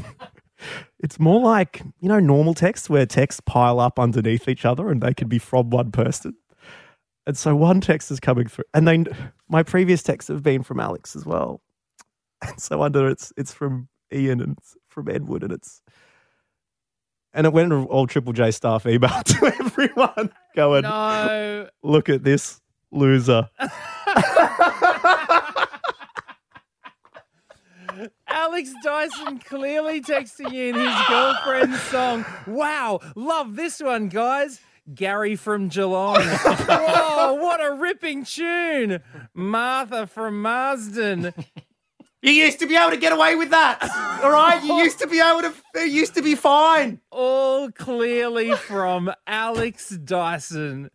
it's 1.00 1.20
more 1.20 1.42
like 1.42 1.82
you 2.00 2.10
know 2.10 2.20
normal 2.20 2.54
text 2.54 2.90
where 2.90 3.06
texts 3.06 3.42
pile 3.46 3.80
up 3.80 4.00
underneath 4.00 4.48
each 4.48 4.66
other 4.66 4.90
and 4.90 5.02
they 5.02 5.14
can 5.14 5.28
be 5.28 5.40
from 5.40 5.70
one 5.70 5.92
person. 5.92 6.34
And 7.26 7.38
so 7.38 7.56
one 7.56 7.82
text 7.82 8.10
is 8.10 8.20
coming 8.22 8.48
through, 8.48 8.66
and 8.74 8.88
then 8.88 9.08
my 9.50 9.62
previous 9.62 10.02
texts 10.02 10.30
have 10.30 10.44
been 10.44 10.64
from 10.64 10.80
Alex 10.80 11.16
as 11.16 11.26
well. 11.26 11.62
And 12.42 12.60
so 12.60 12.82
under 12.82 13.10
it's 13.10 13.34
it's 13.36 13.54
from 13.54 13.90
Ian 14.14 14.40
and 14.42 14.58
from 14.88 15.10
Edward, 15.10 15.44
and 15.44 15.52
it's 15.52 15.82
and 17.34 17.46
it 17.46 17.54
went 17.54 17.74
all 17.74 18.08
Triple 18.08 18.34
J 18.34 18.52
staff 18.52 18.86
email 18.86 19.10
to 19.26 19.54
everyone 19.60 20.32
going, 20.56 20.84
No. 20.84 21.68
look 21.84 22.10
at 22.10 22.24
this 22.24 22.62
loser. 22.92 23.50
Alex 28.38 28.72
Dyson 28.84 29.40
clearly 29.40 30.00
texting 30.00 30.54
in 30.54 30.76
his 30.76 31.08
girlfriend's 31.08 31.82
song. 31.82 32.24
Wow, 32.46 33.00
love 33.16 33.56
this 33.56 33.82
one, 33.82 34.10
guys. 34.10 34.60
Gary 34.94 35.36
from 35.36 35.70
Geelong. 35.70 36.22
Whoa, 36.22 37.34
what 37.34 37.66
a 37.66 37.74
ripping 37.74 38.26
tune. 38.26 39.02
Martha 39.34 40.06
from 40.06 40.40
Marsden. 40.44 41.34
You 42.22 42.32
used 42.32 42.60
to 42.60 42.68
be 42.68 42.76
able 42.76 42.92
to 42.92 42.98
get 42.98 43.12
away 43.12 43.36
with 43.36 43.50
that. 43.50 43.82
All 44.24 44.32
right, 44.32 44.64
you 44.64 44.76
used 44.76 45.00
to 45.00 45.08
be 45.08 45.20
able 45.20 45.42
to. 45.42 45.54
It 45.74 45.90
used 45.90 46.14
to 46.14 46.22
be 46.22 46.36
fine. 46.36 47.02
All 47.10 47.72
clearly 47.72 48.54
from 48.54 49.12
Alex 49.26 49.90
Dyson. 49.90 50.92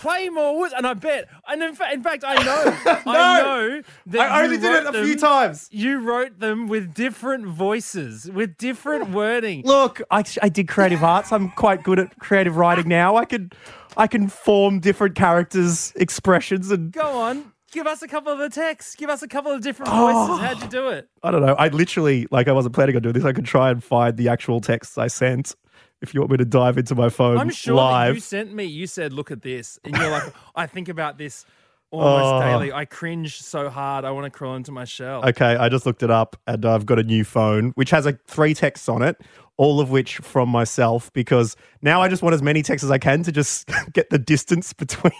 Play 0.00 0.28
more 0.28 0.58
Woodes, 0.58 0.74
and 0.76 0.86
I 0.86 0.94
bet, 0.94 1.28
and 1.48 1.62
in, 1.62 1.74
fa- 1.74 1.90
in 1.92 2.02
fact, 2.02 2.22
I 2.26 2.34
know, 2.34 3.00
I 3.06 3.40
know 3.42 3.82
that 4.06 4.30
I 4.30 4.44
only 4.44 4.58
did 4.58 4.86
it 4.86 4.94
a 4.94 5.04
few 5.04 5.16
times. 5.16 5.68
You 5.72 6.00
wrote 6.00 6.38
them 6.38 6.68
with 6.68 6.92
different 6.94 7.46
voices, 7.46 8.30
with 8.30 8.56
different 8.58 9.10
wording. 9.12 9.62
Look, 9.64 10.02
I, 10.10 10.22
I 10.42 10.48
did 10.50 10.68
creative 10.68 11.02
arts. 11.12 11.32
I'm 11.32 11.50
quite 11.52 11.82
good 11.82 11.98
at 11.98 12.18
creative 12.18 12.56
writing 12.56 12.88
now. 12.88 13.16
I 13.16 13.24
can, 13.24 13.50
I 13.96 14.06
can 14.06 14.28
form 14.28 14.80
different 14.80 15.14
characters' 15.14 15.92
expressions, 15.96 16.70
and 16.70 16.92
Go 16.92 17.02
on, 17.18 17.52
give 17.72 17.86
us 17.86 18.02
a 18.02 18.08
couple 18.08 18.30
of 18.32 18.38
the 18.38 18.50
texts. 18.50 18.94
Give 18.96 19.08
us 19.08 19.22
a 19.22 19.28
couple 19.28 19.50
of 19.52 19.62
different 19.62 19.90
Oh. 19.94 20.26
voices. 20.28 20.44
How'd 20.46 20.62
you 20.62 20.68
do 20.68 20.88
it? 20.90 21.08
I 21.22 21.30
don't 21.30 21.44
know. 21.44 21.54
I 21.54 21.68
literally, 21.68 22.26
like, 22.30 22.48
I 22.48 22.52
wasn't 22.52 22.74
planning 22.74 22.96
on 22.96 23.02
doing 23.02 23.14
this. 23.14 23.24
I 23.24 23.32
could 23.32 23.46
try 23.46 23.70
and 23.70 23.82
find 23.82 24.16
the 24.16 24.28
actual 24.28 24.60
texts 24.60 24.98
I 24.98 25.06
sent. 25.06 25.54
If 26.02 26.12
you 26.14 26.20
want 26.20 26.30
me 26.32 26.36
to 26.38 26.44
dive 26.44 26.76
into 26.78 26.94
my 26.94 27.08
phone 27.08 27.38
I'm 27.38 27.50
sure 27.50 27.74
live, 27.76 28.14
you 28.14 28.20
sent 28.20 28.52
me. 28.52 28.64
You 28.64 28.86
said, 28.86 29.12
"Look 29.12 29.30
at 29.30 29.42
this," 29.42 29.78
and 29.84 29.96
you're 29.96 30.10
like, 30.10 30.32
"I 30.54 30.66
think 30.66 30.88
about 30.88 31.16
this 31.18 31.44
almost 31.90 32.24
Oh. 32.34 32.40
daily. 32.40 32.72
I 32.72 32.84
cringe 32.84 33.40
so 33.40 33.70
hard. 33.70 34.04
I 34.04 34.10
want 34.10 34.24
to 34.24 34.30
crawl 34.30 34.56
into 34.56 34.72
my 34.72 34.84
shell." 34.84 35.24
Okay, 35.26 35.56
I 35.56 35.68
just 35.68 35.86
looked 35.86 36.02
it 36.02 36.10
up 36.10 36.36
and 36.46 36.64
I've 36.66 36.84
got 36.86 36.98
a 36.98 37.02
new 37.02 37.24
phone 37.24 37.72
which 37.76 37.90
has 37.90 38.04
like 38.04 38.22
three 38.26 38.52
texts 38.52 38.88
on 38.90 39.00
it, 39.02 39.16
all 39.56 39.80
of 39.80 39.90
which 39.90 40.18
from 40.18 40.50
myself 40.50 41.10
because 41.14 41.56
now 41.80 42.02
I 42.02 42.08
just 42.08 42.22
want 42.22 42.34
as 42.34 42.42
many 42.42 42.62
texts 42.62 42.84
as 42.84 42.90
I 42.90 42.98
can 42.98 43.22
to 43.22 43.32
just 43.32 43.68
get 43.94 44.10
the 44.10 44.18
distance 44.18 44.72
between 44.74 45.12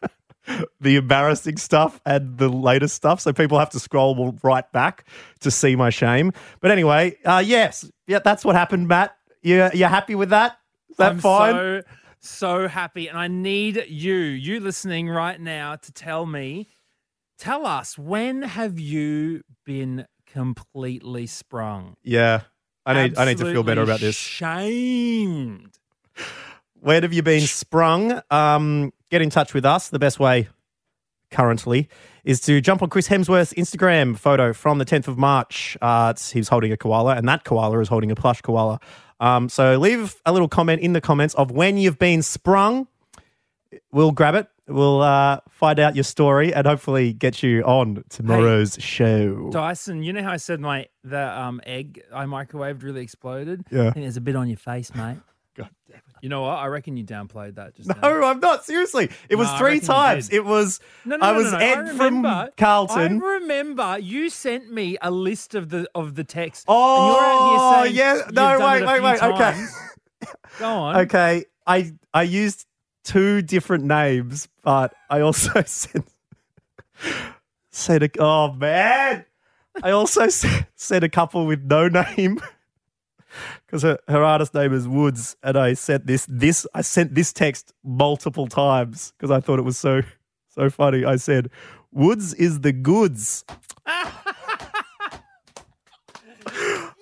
the 0.80 0.96
embarrassing 0.96 1.56
stuff 1.56 2.00
and 2.06 2.38
the 2.38 2.48
latest 2.48 2.94
stuff 2.94 3.20
so 3.20 3.32
people 3.32 3.58
have 3.58 3.70
to 3.70 3.80
scroll 3.80 4.38
right 4.44 4.70
back 4.72 5.04
to 5.40 5.50
see 5.50 5.74
my 5.76 5.90
shame. 5.90 6.32
But 6.60 6.70
anyway, 6.70 7.16
uh 7.24 7.42
yes, 7.44 7.90
yeah, 8.06 8.20
that's 8.20 8.44
what 8.44 8.54
happened, 8.54 8.86
Matt. 8.88 9.15
You 9.46 9.70
you 9.72 9.84
happy 9.84 10.16
with 10.16 10.30
that? 10.30 10.58
Is 10.90 10.96
that 10.96 11.12
I'm 11.12 11.20
fine? 11.20 11.54
so 11.54 11.82
so 12.18 12.68
happy, 12.68 13.06
and 13.06 13.16
I 13.16 13.28
need 13.28 13.84
you, 13.88 14.14
you 14.14 14.58
listening 14.58 15.08
right 15.08 15.40
now, 15.40 15.76
to 15.76 15.92
tell 15.92 16.26
me, 16.26 16.66
tell 17.38 17.64
us 17.64 17.96
when 17.96 18.42
have 18.42 18.80
you 18.80 19.42
been 19.64 20.06
completely 20.26 21.28
sprung? 21.28 21.94
yeah. 22.02 22.40
I 22.84 23.02
need 23.02 23.18
I 23.18 23.24
need 23.24 23.38
to 23.38 23.44
feel 23.52 23.62
better 23.64 23.82
about 23.82 24.00
this. 24.00 24.16
Shamed. 24.16 25.76
Where 26.80 27.00
have 27.00 27.12
you 27.12 27.22
been 27.22 27.40
sprung? 27.40 28.20
Um, 28.30 28.92
get 29.10 29.22
in 29.22 29.30
touch 29.30 29.54
with 29.54 29.64
us. 29.64 29.88
The 29.88 29.98
best 29.98 30.20
way 30.20 30.48
currently 31.32 31.88
is 32.24 32.40
to 32.42 32.60
jump 32.60 32.82
on 32.82 32.90
Chris 32.90 33.08
Hemsworth's 33.08 33.52
Instagram 33.54 34.16
photo 34.16 34.52
from 34.52 34.78
the 34.78 34.84
10th 34.84 35.08
of 35.08 35.18
March. 35.18 35.76
Uh, 35.82 36.14
he's 36.32 36.48
holding 36.48 36.70
a 36.70 36.76
koala, 36.76 37.16
and 37.16 37.28
that 37.28 37.44
koala 37.44 37.78
is 37.80 37.88
holding 37.88 38.10
a 38.10 38.14
plush 38.14 38.40
koala. 38.40 38.78
Um, 39.20 39.48
so 39.48 39.78
leave 39.78 40.16
a 40.26 40.32
little 40.32 40.48
comment 40.48 40.82
in 40.82 40.92
the 40.92 41.00
comments 41.00 41.34
of 41.34 41.50
when 41.50 41.78
you've 41.78 41.98
been 41.98 42.22
sprung. 42.22 42.86
We'll 43.92 44.12
grab 44.12 44.34
it. 44.34 44.48
We'll 44.68 45.00
uh, 45.00 45.40
find 45.48 45.78
out 45.78 45.94
your 45.94 46.04
story 46.04 46.52
and 46.52 46.66
hopefully 46.66 47.12
get 47.12 47.42
you 47.42 47.62
on 47.62 48.02
tomorrow's 48.08 48.76
show. 48.80 49.50
Dyson, 49.50 50.02
you 50.02 50.12
know 50.12 50.22
how 50.22 50.32
I 50.32 50.38
said 50.38 50.60
my 50.60 50.88
the 51.04 51.40
um 51.40 51.60
egg 51.64 52.02
I 52.12 52.24
microwaved 52.24 52.82
really 52.82 53.02
exploded? 53.02 53.64
Yeah. 53.70 53.88
I 53.88 53.90
think 53.92 54.04
there's 54.04 54.16
a 54.16 54.20
bit 54.20 54.34
on 54.34 54.48
your 54.48 54.56
face, 54.56 54.92
mate. 54.94 55.18
God 55.54 55.70
You 56.26 56.30
know 56.30 56.42
what? 56.42 56.56
I 56.58 56.66
reckon 56.66 56.96
you 56.96 57.04
downplayed 57.04 57.54
that 57.54 57.76
just 57.76 57.88
now. 57.88 58.00
No, 58.02 58.24
I'm 58.24 58.40
not. 58.40 58.64
Seriously. 58.64 59.10
It 59.28 59.36
was 59.36 59.46
No, 59.46 59.54
I 59.54 59.58
three 59.58 59.66
reckon 59.74 59.80
you 59.82 59.86
times. 59.86 60.28
did. 60.28 60.36
It 60.38 60.44
was, 60.44 60.80
No, 61.04 61.16
no, 61.18 61.24
I 61.24 61.30
no, 61.30 61.38
was 61.38 61.52
no, 61.52 61.58
no. 61.60 61.64
Ed 61.64 61.88
from 61.90 62.16
remember- 62.16 62.50
Carlton. 62.56 63.22
I 63.22 63.24
remember 63.24 63.98
you 64.00 64.28
sent 64.28 64.68
me 64.72 64.98
a 65.00 65.12
list 65.12 65.54
of 65.54 65.68
the 65.68 65.88
of 65.94 66.16
the 66.16 66.24
texts. 66.24 66.64
Oh, 66.66 67.06
and 67.06 67.14
you're 67.14 67.24
out 67.24 67.48
here 67.48 67.58
oh, 67.60 67.82
saying 67.84 67.94
yeah. 67.94 68.14
you've 68.16 68.34
No, 68.34 68.58
done 68.58 68.62
wait, 68.72 68.76
it 68.76 68.82
a 68.82 68.86
wait, 68.88 69.18
few 69.20 69.28
wait. 69.28 69.34
Okay. 69.34 69.52
times. 69.52 69.78
Go 70.58 70.66
on. 70.66 70.96
Okay, 71.02 71.44
I 71.64 71.92
I 72.12 72.22
used 72.24 72.66
two 73.04 73.40
different 73.42 73.84
names, 73.84 74.48
but 74.64 74.94
I 75.08 75.20
also 75.20 75.62
said 75.66 76.02
said 77.70 78.02
a, 78.02 78.10
oh 78.18 78.52
man, 78.52 79.26
I 79.80 79.92
also 79.92 80.26
said 80.26 81.04
a 81.04 81.08
couple 81.08 81.46
with 81.46 81.62
no 81.62 81.86
name 81.86 82.40
because 83.66 83.82
her, 83.82 83.98
her 84.08 84.22
artist 84.22 84.54
name 84.54 84.72
is 84.72 84.86
Woodes, 84.88 85.36
and 85.42 85.56
I 85.56 85.74
sent 85.74 86.06
this 86.06 86.26
this 86.28 86.66
I 86.74 86.82
sent 86.82 87.14
this 87.14 87.32
text 87.32 87.72
multiple 87.84 88.46
times 88.46 89.12
because 89.16 89.30
I 89.30 89.40
thought 89.40 89.58
it 89.58 89.64
was 89.64 89.78
so 89.78 90.02
so 90.48 90.70
funny. 90.70 91.04
I 91.04 91.16
said 91.16 91.50
Woodes 91.92 92.34
is 92.34 92.60
the 92.60 92.72
goods. 92.72 93.44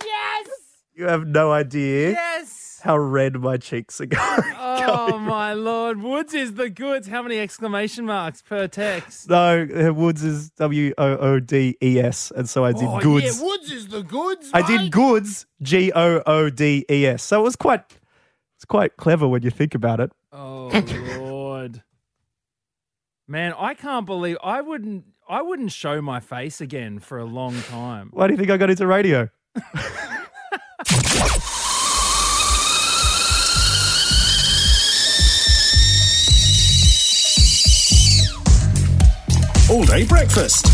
Yes. 0.05 0.49
You 0.95 1.07
have 1.07 1.27
no 1.27 1.53
idea 1.53 2.11
Yes. 2.13 2.81
how 2.83 2.97
red 2.97 3.37
my 3.37 3.57
cheeks 3.57 4.01
are 4.01 4.07
going. 4.07 4.23
Oh, 4.23 4.64
Oh 5.07 5.19
my 5.19 5.53
lord. 5.53 6.01
Woodes 6.01 6.35
is 6.35 6.55
the 6.55 6.71
goods. 6.71 7.09
How 7.09 7.23
many 7.23 7.39
exclamation 7.39 8.07
marks 8.07 8.43
per 8.43 8.67
text? 8.67 9.29
No, 9.29 9.63
uh, 9.63 9.93
Woodes 9.93 10.25
is 10.25 10.51
W 10.51 10.95
O 10.97 11.17
O 11.17 11.41
D 11.41 11.77
E 11.83 12.01
S, 12.01 12.33
and 12.35 12.49
so 12.49 12.65
I 12.65 12.73
did 12.73 12.85
oh, 12.85 13.01
goods. 13.01 13.39
Yeah, 13.39 13.47
Woodes 13.47 13.71
is 13.71 13.89
the 13.89 14.03
goods. 14.03 14.51
I 14.55 14.63
did 14.63 14.81
mate. 14.83 14.93
goods 14.93 15.47
G 15.63 15.93
O 15.95 16.23
O 16.27 16.51
D 16.51 16.87
E 16.91 17.07
S. 17.07 17.23
So 17.23 17.41
it 17.41 17.45
was 17.45 17.57
quite, 17.57 17.83
it's 18.57 18.65
quite 18.65 18.97
clever 18.97 19.29
when 19.29 19.43
you 19.43 19.51
think 19.51 19.75
about 19.75 20.01
it. 20.01 20.11
Oh 20.33 20.71
lord. 21.19 21.83
Man, 23.27 23.55
I 23.59 23.75
can't 23.75 24.07
believe 24.07 24.37
I 24.43 24.61
wouldn't 24.61 25.05
I 25.29 25.43
wouldn't 25.43 25.73
show 25.73 26.03
my 26.03 26.21
face 26.21 26.61
again 26.61 26.99
for 26.99 27.19
a 27.19 27.25
long 27.25 27.61
time. 27.63 28.11
Why 28.13 28.27
do 28.27 28.35
you 28.35 28.39
think 28.39 28.51
I 28.51 28.57
got 28.57 28.71
into 28.71 28.87
radio? 28.87 29.31
All 39.75 39.85
day 39.85 40.07
breakfast 40.07 40.67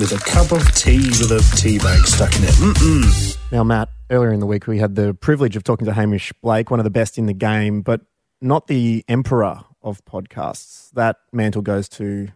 with 0.00 0.10
a 0.10 0.18
cup 0.28 0.50
of 0.50 0.74
tea 0.74 1.06
with 1.06 1.30
a 1.30 1.56
tea 1.56 1.78
bag 1.78 2.04
stuck 2.04 2.34
in 2.34 2.42
it. 2.42 2.50
Mm-mm. 2.54 3.38
Now, 3.52 3.62
Matt, 3.62 3.90
earlier 4.10 4.32
in 4.32 4.40
the 4.40 4.46
week 4.46 4.66
we 4.66 4.78
had 4.78 4.96
the 4.96 5.14
privilege 5.14 5.54
of 5.54 5.62
talking 5.62 5.86
to 5.86 5.92
Hamish 5.92 6.32
Blake, 6.42 6.68
one 6.68 6.80
of 6.80 6.84
the 6.84 6.90
best 6.90 7.16
in 7.16 7.26
the 7.26 7.32
game, 7.32 7.80
but 7.82 8.00
not 8.40 8.66
the 8.66 9.04
emperor 9.06 9.60
of 9.82 10.04
podcasts. 10.04 10.90
That 10.94 11.18
mantle 11.32 11.62
goes 11.62 11.88
to 11.90 12.26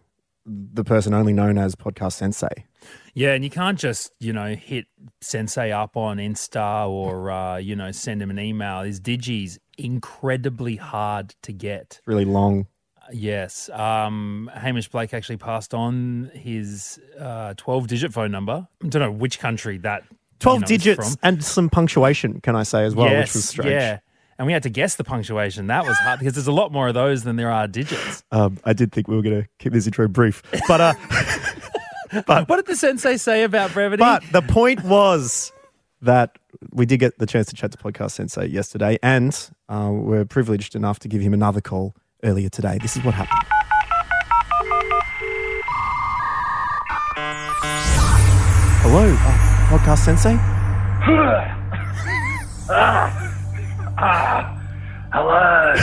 the 0.45 0.85
person 0.85 1.13
only 1.13 1.33
known 1.33 1.57
as 1.57 1.75
Podcast 1.75 2.13
Sensei. 2.13 2.63
Yeah, 3.13 3.33
and 3.33 3.43
you 3.43 3.49
can't 3.49 3.77
just, 3.77 4.13
you 4.21 4.31
know, 4.31 4.55
hit 4.55 4.85
Sensei 5.19 5.71
up 5.71 5.97
on 5.97 6.15
Insta 6.15 6.87
or, 6.87 7.29
uh, 7.29 7.57
you 7.57 7.75
know, 7.75 7.91
send 7.91 8.21
him 8.21 8.29
an 8.29 8.39
email. 8.39 8.83
His 8.83 9.01
digi's 9.01 9.59
incredibly 9.77 10.77
hard 10.77 11.35
to 11.41 11.51
get. 11.51 11.99
Really 12.05 12.23
long. 12.23 12.67
Yes. 13.11 13.69
Um, 13.69 14.49
Hamish 14.53 14.89
Blake 14.89 15.13
actually 15.13 15.37
passed 15.37 15.73
on 15.73 16.31
his 16.33 16.99
12 17.57 17.87
digit 17.87 18.13
phone 18.13 18.31
number. 18.31 18.67
I 18.83 18.87
don't 18.87 19.01
know 19.01 19.11
which 19.11 19.39
country 19.39 19.77
that 19.79 20.03
12 20.39 20.55
you 20.55 20.61
know, 20.61 20.67
digits 20.67 21.09
from. 21.15 21.19
and 21.23 21.43
some 21.43 21.69
punctuation, 21.69 22.41
can 22.41 22.55
I 22.55 22.63
say, 22.63 22.85
as 22.85 22.95
well, 22.95 23.09
yes, 23.09 23.29
which 23.29 23.35
was 23.35 23.49
strange. 23.49 23.71
Yeah. 23.71 23.99
And 24.37 24.45
we 24.45 24.53
had 24.53 24.63
to 24.63 24.69
guess 24.69 24.95
the 24.95 25.03
punctuation. 25.03 25.67
That 25.67 25.85
was 25.85 25.97
hard 25.97 26.19
because 26.19 26.33
there's 26.33 26.47
a 26.47 26.53
lot 26.53 26.71
more 26.71 26.87
of 26.87 26.93
those 26.93 27.23
than 27.23 27.35
there 27.35 27.51
are 27.51 27.67
digits. 27.67 28.23
Um, 28.31 28.57
I 28.63 28.71
did 28.71 28.93
think 28.93 29.09
we 29.09 29.17
were 29.17 29.21
going 29.21 29.41
to 29.41 29.49
keep 29.57 29.73
this 29.73 29.85
intro 29.85 30.07
brief, 30.07 30.41
but 30.65 30.79
uh, 30.79 30.93
but 32.25 32.47
What 32.47 32.55
did 32.55 32.65
the 32.65 32.77
sensei 32.77 33.17
say 33.17 33.43
about 33.43 33.73
brevity? 33.73 33.99
But 33.99 34.23
the 34.31 34.41
point 34.41 34.83
was 34.85 35.51
that 36.01 36.37
we 36.71 36.85
did 36.85 36.99
get 36.99 37.17
the 37.19 37.25
chance 37.25 37.47
to 37.47 37.55
chat 37.55 37.73
to 37.73 37.77
Podcast 37.77 38.11
Sensei 38.11 38.45
yesterday, 38.47 38.97
and 39.03 39.37
uh, 39.67 39.89
we're 39.91 40.23
privileged 40.23 40.73
enough 40.73 40.99
to 40.99 41.09
give 41.09 41.21
him 41.21 41.33
another 41.33 41.59
call 41.59 41.93
earlier 42.23 42.49
today. 42.49 42.77
This 42.81 42.95
is 42.97 43.03
what 43.03 43.13
happened. 43.13 43.45
Hello, 48.81 49.05
uh, 49.05 49.69
podcast 49.69 49.99
sensei. 50.03 50.35
ah, 52.69 53.05
ah, 53.97 54.41
hello. 55.13 55.75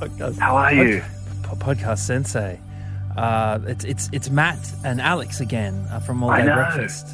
Podcast. 0.00 0.38
How 0.38 0.56
are 0.56 0.72
you? 0.74 1.02
Po- 1.42 1.56
podcast 1.56 1.98
sensei. 2.00 2.58
Uh, 3.16 3.58
it's 3.66 3.84
it's 3.84 4.08
it's 4.12 4.30
Matt 4.30 4.58
and 4.84 5.00
Alex 5.00 5.40
again 5.40 5.86
uh, 5.92 6.00
from 6.00 6.22
All 6.24 6.34
Day. 6.34 6.44
Breakfast. 6.44 7.06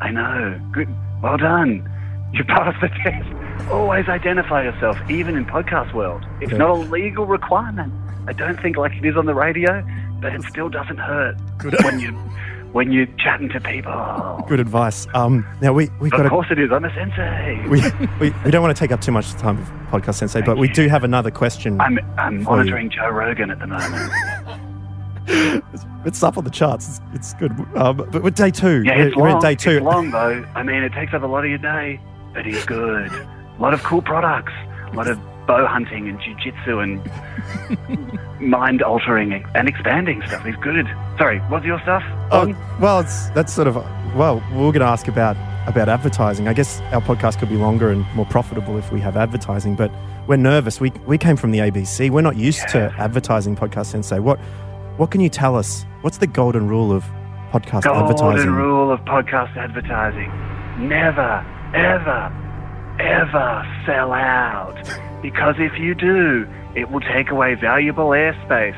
I 0.00 0.10
know. 0.10 0.60
Good. 0.72 0.88
Well 1.22 1.36
done. 1.38 1.88
You 2.32 2.44
passed 2.44 2.80
the 2.80 2.88
test. 2.88 3.70
Always 3.70 4.08
identify 4.08 4.62
yourself, 4.64 4.98
even 5.10 5.36
in 5.36 5.44
podcast 5.46 5.92
world. 5.94 6.24
It's 6.40 6.52
Yeah. 6.52 6.58
not 6.58 6.70
a 6.70 6.74
legal 6.74 7.24
requirement. 7.26 7.92
I 8.28 8.32
don't 8.32 8.60
think 8.60 8.76
like 8.76 8.92
it 8.96 9.04
is 9.04 9.16
on 9.16 9.26
the 9.26 9.34
radio, 9.34 9.84
but 10.20 10.34
it 10.34 10.42
still 10.42 10.68
doesn't 10.68 10.98
hurt 10.98 11.36
when 11.84 11.98
you 12.00 12.12
when 12.72 12.92
you're 12.92 13.06
chatting 13.18 13.48
to 13.50 13.60
people. 13.60 14.44
Good 14.48 14.60
advice. 14.60 15.06
Um, 15.14 15.46
now 15.62 15.72
we 15.72 15.88
we've 16.00 16.12
Of 16.12 16.20
got 16.22 16.28
course 16.30 16.48
it 16.50 16.58
is. 16.58 16.70
I'm 16.72 16.84
a 16.84 16.92
sensei. 16.94 17.64
we, 17.68 17.80
we 18.20 18.34
we 18.44 18.50
don't 18.50 18.62
want 18.62 18.76
to 18.76 18.78
take 18.78 18.92
up 18.92 19.00
too 19.00 19.12
much 19.12 19.32
time 19.34 19.56
with 19.58 19.68
podcast 19.90 20.14
sensei, 20.16 20.42
but 20.42 20.58
we 20.58 20.68
do 20.68 20.88
have 20.88 21.04
another 21.04 21.30
question. 21.30 21.80
I'm 21.80 21.98
I'm 22.18 22.42
for 22.44 22.50
you. 22.50 22.56
monitoring 22.58 22.90
Joe 22.90 23.08
Rogan 23.08 23.50
at 23.50 23.58
the 23.60 23.66
moment. 23.68 24.12
It's 26.04 26.22
up 26.22 26.38
on 26.38 26.44
the 26.44 26.50
charts. 26.50 26.88
It's, 26.88 27.00
it's 27.14 27.34
good. 27.34 27.50
Um, 27.76 27.96
but 27.96 28.22
we're 28.22 28.30
day 28.30 28.52
two. 28.52 28.82
Yeah, 28.84 28.96
we're, 28.96 29.06
it's 29.08 29.16
we're 29.16 29.30
long. 29.32 29.40
day 29.40 29.54
two. 29.56 29.70
It's 29.78 29.84
long 29.84 30.12
though. 30.12 30.44
I 30.54 30.62
mean, 30.62 30.84
it 30.84 30.92
takes 30.92 31.12
up 31.14 31.22
a 31.24 31.26
lot 31.26 31.42
of 31.42 31.48
your 31.50 31.58
day, 31.58 32.00
but 32.36 32.44
he's 32.44 32.64
good. 32.66 33.10
A 33.10 33.58
lot 33.58 33.74
of 33.74 33.82
cool 33.82 34.02
products. 34.02 34.52
A 34.92 34.94
lot 34.94 35.08
of 35.08 35.18
bow 35.46 35.66
hunting 35.66 36.08
and 36.08 36.18
jujitsu 36.20 36.82
and 36.82 38.40
mind 38.40 38.82
altering 38.82 39.32
and 39.32 39.68
expanding 39.68 40.22
stuff. 40.26 40.44
He's 40.44 40.56
good. 40.56 40.86
Sorry, 41.16 41.38
what's 41.48 41.64
your 41.64 41.80
stuff? 41.80 42.02
Oh, 42.30 42.54
well, 42.80 43.00
it's 43.00 43.30
that's 43.30 43.52
sort 43.52 43.66
of 43.66 43.76
well. 44.14 44.44
We're 44.52 44.72
going 44.72 44.80
to 44.80 44.86
ask 44.86 45.08
about 45.08 45.36
about 45.66 45.88
advertising. 45.88 46.46
I 46.46 46.52
guess 46.52 46.80
our 46.92 47.00
podcast 47.00 47.38
could 47.38 47.48
be 47.48 47.56
longer 47.56 47.90
and 47.90 48.04
more 48.14 48.26
profitable 48.26 48.76
if 48.76 48.92
we 48.92 49.00
have 49.00 49.16
advertising, 49.16 49.74
but 49.74 49.90
we're 50.28 50.36
nervous. 50.36 50.78
We 50.78 50.90
we 51.06 51.16
came 51.16 51.36
from 51.36 51.52
the 51.52 51.60
ABC. 51.60 52.10
We're 52.10 52.20
not 52.20 52.36
used 52.36 52.68
to 52.68 52.94
advertising. 52.98 53.56
Podcast 53.56 53.86
Sensei, 53.86 54.18
what 54.18 54.38
what 54.98 55.10
can 55.10 55.22
you 55.22 55.30
tell 55.30 55.56
us? 55.56 55.86
What's 56.02 56.18
the 56.18 56.26
golden 56.26 56.68
rule 56.68 56.92
of 56.92 57.02
podcast 57.50 57.84
Golden 57.84 58.02
advertising? 58.02 58.46
Golden 58.46 58.54
rule 58.54 58.92
of 58.92 59.00
podcast 59.00 59.56
advertising: 59.56 60.30
never, 60.86 61.44
ever, 61.74 62.32
ever 63.00 63.82
sell 63.86 64.12
out. 64.12 64.76
Because 65.22 65.56
if 65.58 65.78
you 65.78 65.94
do, 65.94 66.46
it 66.74 66.90
will 66.90 67.00
take 67.00 67.30
away 67.30 67.54
valuable 67.54 68.10
airspace 68.10 68.76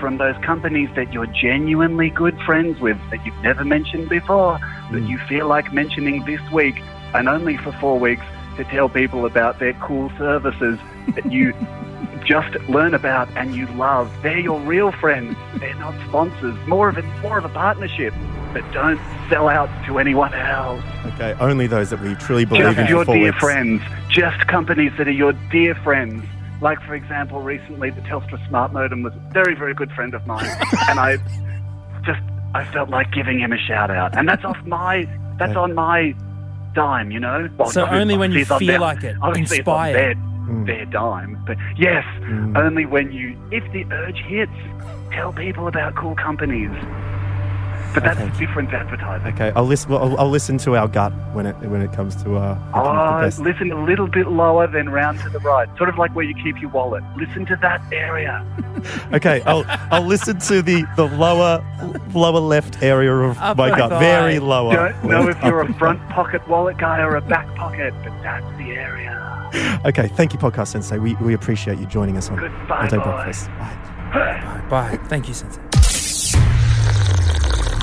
from 0.00 0.16
those 0.16 0.36
companies 0.44 0.88
that 0.96 1.12
you're 1.12 1.26
genuinely 1.26 2.10
good 2.10 2.38
friends 2.46 2.80
with 2.80 2.96
that 3.10 3.24
you've 3.26 3.42
never 3.42 3.64
mentioned 3.64 4.08
before, 4.08 4.58
that 4.90 5.00
hmm. 5.00 5.06
you 5.06 5.18
feel 5.28 5.46
like 5.46 5.72
mentioning 5.72 6.24
this 6.24 6.40
week 6.50 6.80
and 7.14 7.28
only 7.28 7.56
for 7.58 7.72
four 7.72 7.98
weeks 7.98 8.24
to 8.56 8.64
tell 8.64 8.88
people 8.88 9.26
about 9.26 9.58
their 9.58 9.74
cool 9.74 10.10
services 10.16 10.78
that 11.14 11.30
you 11.30 11.52
just 12.24 12.54
learn 12.68 12.94
about 12.94 13.28
and 13.36 13.54
you 13.54 13.66
love. 13.68 14.10
They're 14.22 14.38
your 14.38 14.60
real 14.60 14.92
friends. 14.92 15.36
They're 15.56 15.74
not 15.74 15.94
sponsors. 16.08 16.56
More 16.66 16.88
of 16.88 16.96
a 16.96 17.02
more 17.22 17.38
of 17.38 17.44
a 17.44 17.48
partnership. 17.48 18.14
But 18.52 18.70
don't 18.72 19.00
sell 19.28 19.48
out 19.48 19.68
to 19.86 19.98
anyone 19.98 20.34
else. 20.34 20.82
Okay, 21.14 21.34
only 21.40 21.66
those 21.66 21.90
that 21.90 22.00
we 22.00 22.14
truly 22.16 22.44
believe 22.44 22.64
Just 22.64 22.78
in. 22.78 22.86
your 22.88 23.04
dear 23.04 23.32
friends. 23.34 23.82
Just 24.08 24.46
companies 24.48 24.92
that 24.98 25.06
are 25.06 25.12
your 25.12 25.32
dear 25.52 25.74
friends. 25.76 26.24
Like, 26.60 26.80
for 26.82 26.94
example, 26.94 27.40
recently 27.40 27.90
the 27.90 28.00
Telstra 28.02 28.44
Smart 28.48 28.72
Modem 28.72 29.02
was 29.02 29.14
a 29.14 29.30
very, 29.32 29.54
very 29.54 29.72
good 29.74 29.90
friend 29.92 30.14
of 30.14 30.26
mine. 30.26 30.44
and 30.88 30.98
I 31.00 31.16
just, 32.04 32.20
I 32.54 32.64
felt 32.72 32.90
like 32.90 33.12
giving 33.12 33.38
him 33.40 33.52
a 33.52 33.58
shout 33.58 33.90
out. 33.90 34.16
And 34.18 34.28
that's 34.28 34.44
off 34.44 34.58
my, 34.64 35.08
that's 35.38 35.56
on 35.56 35.74
my 35.74 36.14
dime, 36.74 37.10
you 37.10 37.20
know? 37.20 37.48
Well, 37.56 37.70
So 37.70 37.86
only 37.86 38.16
when 38.16 38.32
you 38.32 38.40
obviously 38.40 38.42
it's 38.42 38.50
on 38.50 38.58
feel 38.58 38.66
their- 38.68 38.80
like 38.80 39.04
it, 39.04 39.16
Obviously 39.22 39.58
inspired. 39.58 39.96
it's 39.96 40.18
on 40.20 40.46
their, 40.46 40.54
hmm. 40.56 40.64
their 40.66 40.84
dime. 40.86 41.42
But 41.46 41.56
yes, 41.78 42.04
hmm. 42.18 42.56
only 42.56 42.84
when 42.84 43.12
you, 43.12 43.38
if 43.50 43.64
the 43.72 43.84
urge 43.92 44.18
hits, 44.18 44.52
tell 45.12 45.32
people 45.32 45.66
about 45.68 45.94
cool 45.94 46.14
companies. 46.16 46.70
But 47.94 48.04
that's 48.04 48.20
Okay. 48.20 48.38
different 48.38 48.72
advertising. 48.72 49.34
Okay, 49.34 49.52
I'll 49.56 49.64
listen. 49.64 49.90
Well, 49.90 50.02
I'll, 50.02 50.20
I'll 50.20 50.30
listen 50.30 50.58
to 50.58 50.76
our 50.76 50.86
gut 50.88 51.12
when 51.32 51.46
it 51.46 51.56
when 51.62 51.82
it 51.82 51.92
comes 51.92 52.14
to 52.22 52.36
uh. 52.36 52.54
picking 52.54 52.72
the 52.72 52.78
Oh, 53.16 53.20
best. 53.22 53.40
listen 53.40 53.72
a 53.72 53.84
little 53.84 54.06
bit 54.06 54.28
lower 54.28 54.66
than 54.66 54.88
round 54.90 55.18
to 55.20 55.28
the 55.28 55.40
right. 55.40 55.68
Sort 55.76 55.88
of 55.88 55.98
like 55.98 56.14
where 56.14 56.24
you 56.24 56.34
keep 56.42 56.60
your 56.60 56.70
wallet. 56.70 57.02
Listen 57.16 57.44
to 57.46 57.56
that 57.62 57.80
area. 57.92 58.44
Okay, 59.12 59.42
I'll 59.44 59.64
I'll 59.90 60.06
listen 60.06 60.38
to 60.38 60.62
the 60.62 60.86
the 60.96 61.04
lower 61.04 61.62
lower 62.14 62.40
left 62.40 62.82
area 62.82 63.12
of 63.14 63.36
my 63.58 63.68
gut. 63.68 63.90
thigh. 63.90 63.98
Very 63.98 64.38
lower. 64.38 64.74
Don't 65.02 65.04
know 65.04 65.28
if 65.28 65.42
you're 65.42 65.60
a 65.60 65.74
front 65.74 66.00
pocket 66.08 66.46
wallet 66.48 66.78
guy 66.78 67.00
or 67.00 67.16
a 67.16 67.20
back 67.20 67.46
pocket, 67.56 67.92
but 68.02 68.12
that's 68.22 68.46
the 68.56 68.70
area. 68.70 69.80
Okay, 69.84 70.08
thank 70.08 70.32
you, 70.32 70.38
podcast 70.38 70.68
sensei. 70.68 70.96
We 70.98 71.14
we 71.16 71.34
appreciate 71.34 71.78
you 71.78 71.84
joining 71.86 72.16
us 72.16 72.30
on 72.30 72.38
Goodbye, 72.38 72.84
All 72.84 72.88
Day 72.88 72.96
boys. 72.98 73.04
Breakfast. 73.04 73.50
Bye. 74.14 74.64
Bye. 74.70 74.96
Thank 75.08 75.28
you, 75.28 75.34
Sensei. 75.34 75.60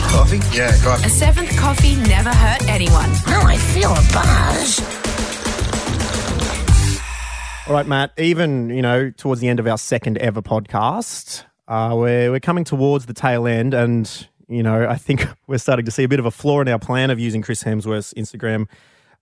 Coffee? 0.10 0.40
Yeah, 0.56 0.76
coffee. 0.84 1.06
A 1.06 1.10
seventh 1.10 1.56
coffee 1.58 1.96
never 1.96 2.30
hurt 2.30 2.68
anyone. 2.68 3.10
No, 3.28 3.42
I 3.42 3.58
feel 3.58 3.92
a 3.92 4.04
buzz. 4.14 4.80
All 7.68 7.74
right, 7.74 7.86
Matt. 7.86 8.14
Even 8.18 8.70
you 8.70 8.82
know, 8.82 9.12
towards 9.12 9.42
the 9.42 9.50
end 9.50 9.60
of 9.60 9.68
our 9.68 9.78
second 9.78 10.18
ever 10.20 10.42
podcast, 10.42 11.44
uh, 11.68 11.94
we're 11.96 12.32
we're 12.32 12.40
coming 12.40 12.64
towards 12.64 13.06
the 13.08 13.14
tail 13.14 13.46
end, 13.46 13.74
and 13.74 14.28
you 14.48 14.64
know, 14.64 14.88
I 14.88 14.96
think 14.96 15.28
we're 15.48 15.58
starting 15.58 15.86
to 15.86 15.92
see 15.92 16.04
a 16.04 16.08
bit 16.08 16.20
of 16.20 16.26
a 16.26 16.32
flaw 16.32 16.62
in 16.62 16.68
our 16.70 16.80
plan 16.80 17.10
of 17.10 17.20
using 17.20 17.42
Chris 17.42 17.64
Hemsworth's 17.64 18.14
Instagram 18.14 18.68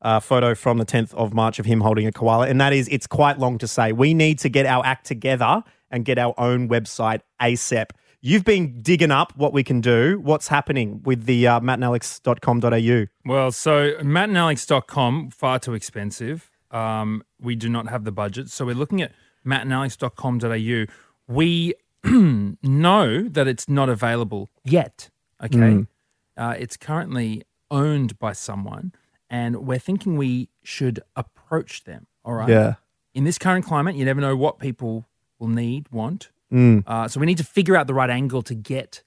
uh, 0.03 0.19
photo 0.19 0.53
from 0.53 0.77
the 0.77 0.85
10th 0.85 1.13
of 1.15 1.33
March 1.33 1.57
of 1.57 1.65
him 1.65 1.81
holding 1.81 2.05
a 2.05 2.11
koala, 2.11 2.47
and 2.47 2.61
that 2.61 2.73
is 2.73 2.87
it's 2.89 3.07
quite 3.07 3.39
long 3.39 3.57
to 3.57 3.67
say. 3.67 3.91
We 3.91 4.13
need 4.13 4.39
to 4.39 4.49
get 4.49 4.65
our 4.67 4.85
act 4.85 5.07
together 5.07 5.63
and 5.89 6.05
get 6.05 6.19
our 6.19 6.35
own 6.37 6.69
website 6.69 7.21
ASAP. 7.41 7.87
You've 8.25 8.43
been 8.43 8.81
digging 8.81 9.11
up 9.11 9.37
what 9.37 9.53
we 9.53 9.63
can 9.63 9.81
do. 9.81 10.19
What's 10.19 10.47
happening 10.47 11.03
with 11.03 11.25
the 11.25 11.45
uh, 11.45 11.59
mattandalex.com.au? 11.59 13.05
Well, 13.23 13.51
so 13.51 13.91
mattandalex.com, 13.97 15.29
far 15.29 15.59
too 15.59 15.75
expensive. 15.75 16.49
Um, 16.71 17.23
we 17.39 17.55
do 17.55 17.69
not 17.69 17.87
have 17.89 18.03
the 18.03 18.11
budget. 18.11 18.49
So 18.49 18.65
we're 18.65 18.73
looking 18.73 19.03
at 19.03 19.11
mattandalex.com.au. 19.45 20.91
We 21.27 21.75
know 22.63 23.29
that 23.29 23.47
it's 23.47 23.69
not 23.69 23.89
available 23.89 24.49
yet. 24.63 25.11
Okay. 25.43 25.57
Mm. 25.57 25.87
Uh, 26.35 26.55
it's 26.57 26.77
currently 26.77 27.43
owned 27.69 28.17
by 28.17 28.33
someone, 28.33 28.91
and 29.29 29.67
we're 29.67 29.77
thinking 29.77 30.17
we 30.17 30.49
should 30.63 30.99
approach 31.15 31.83
them. 31.83 32.07
All 32.23 32.33
right. 32.33 32.49
Yeah. 32.49 32.73
In 33.13 33.23
this 33.23 33.37
current 33.37 33.65
climate, 33.65 33.95
you 33.95 34.03
never 34.03 34.19
know 34.19 34.35
what 34.35 34.57
people 34.57 35.05
will 35.37 35.47
need, 35.47 35.91
want. 35.91 36.31
Mm. 36.55 36.83
Uh, 36.87 37.07
so 37.09 37.19
we 37.19 37.25
need 37.25 37.37
to 37.37 37.43
figure 37.43 37.75
out 37.75 37.85
the 37.85 37.93
right 37.93 38.09
angle 38.09 38.41
to 38.43 38.55
get 38.55 39.03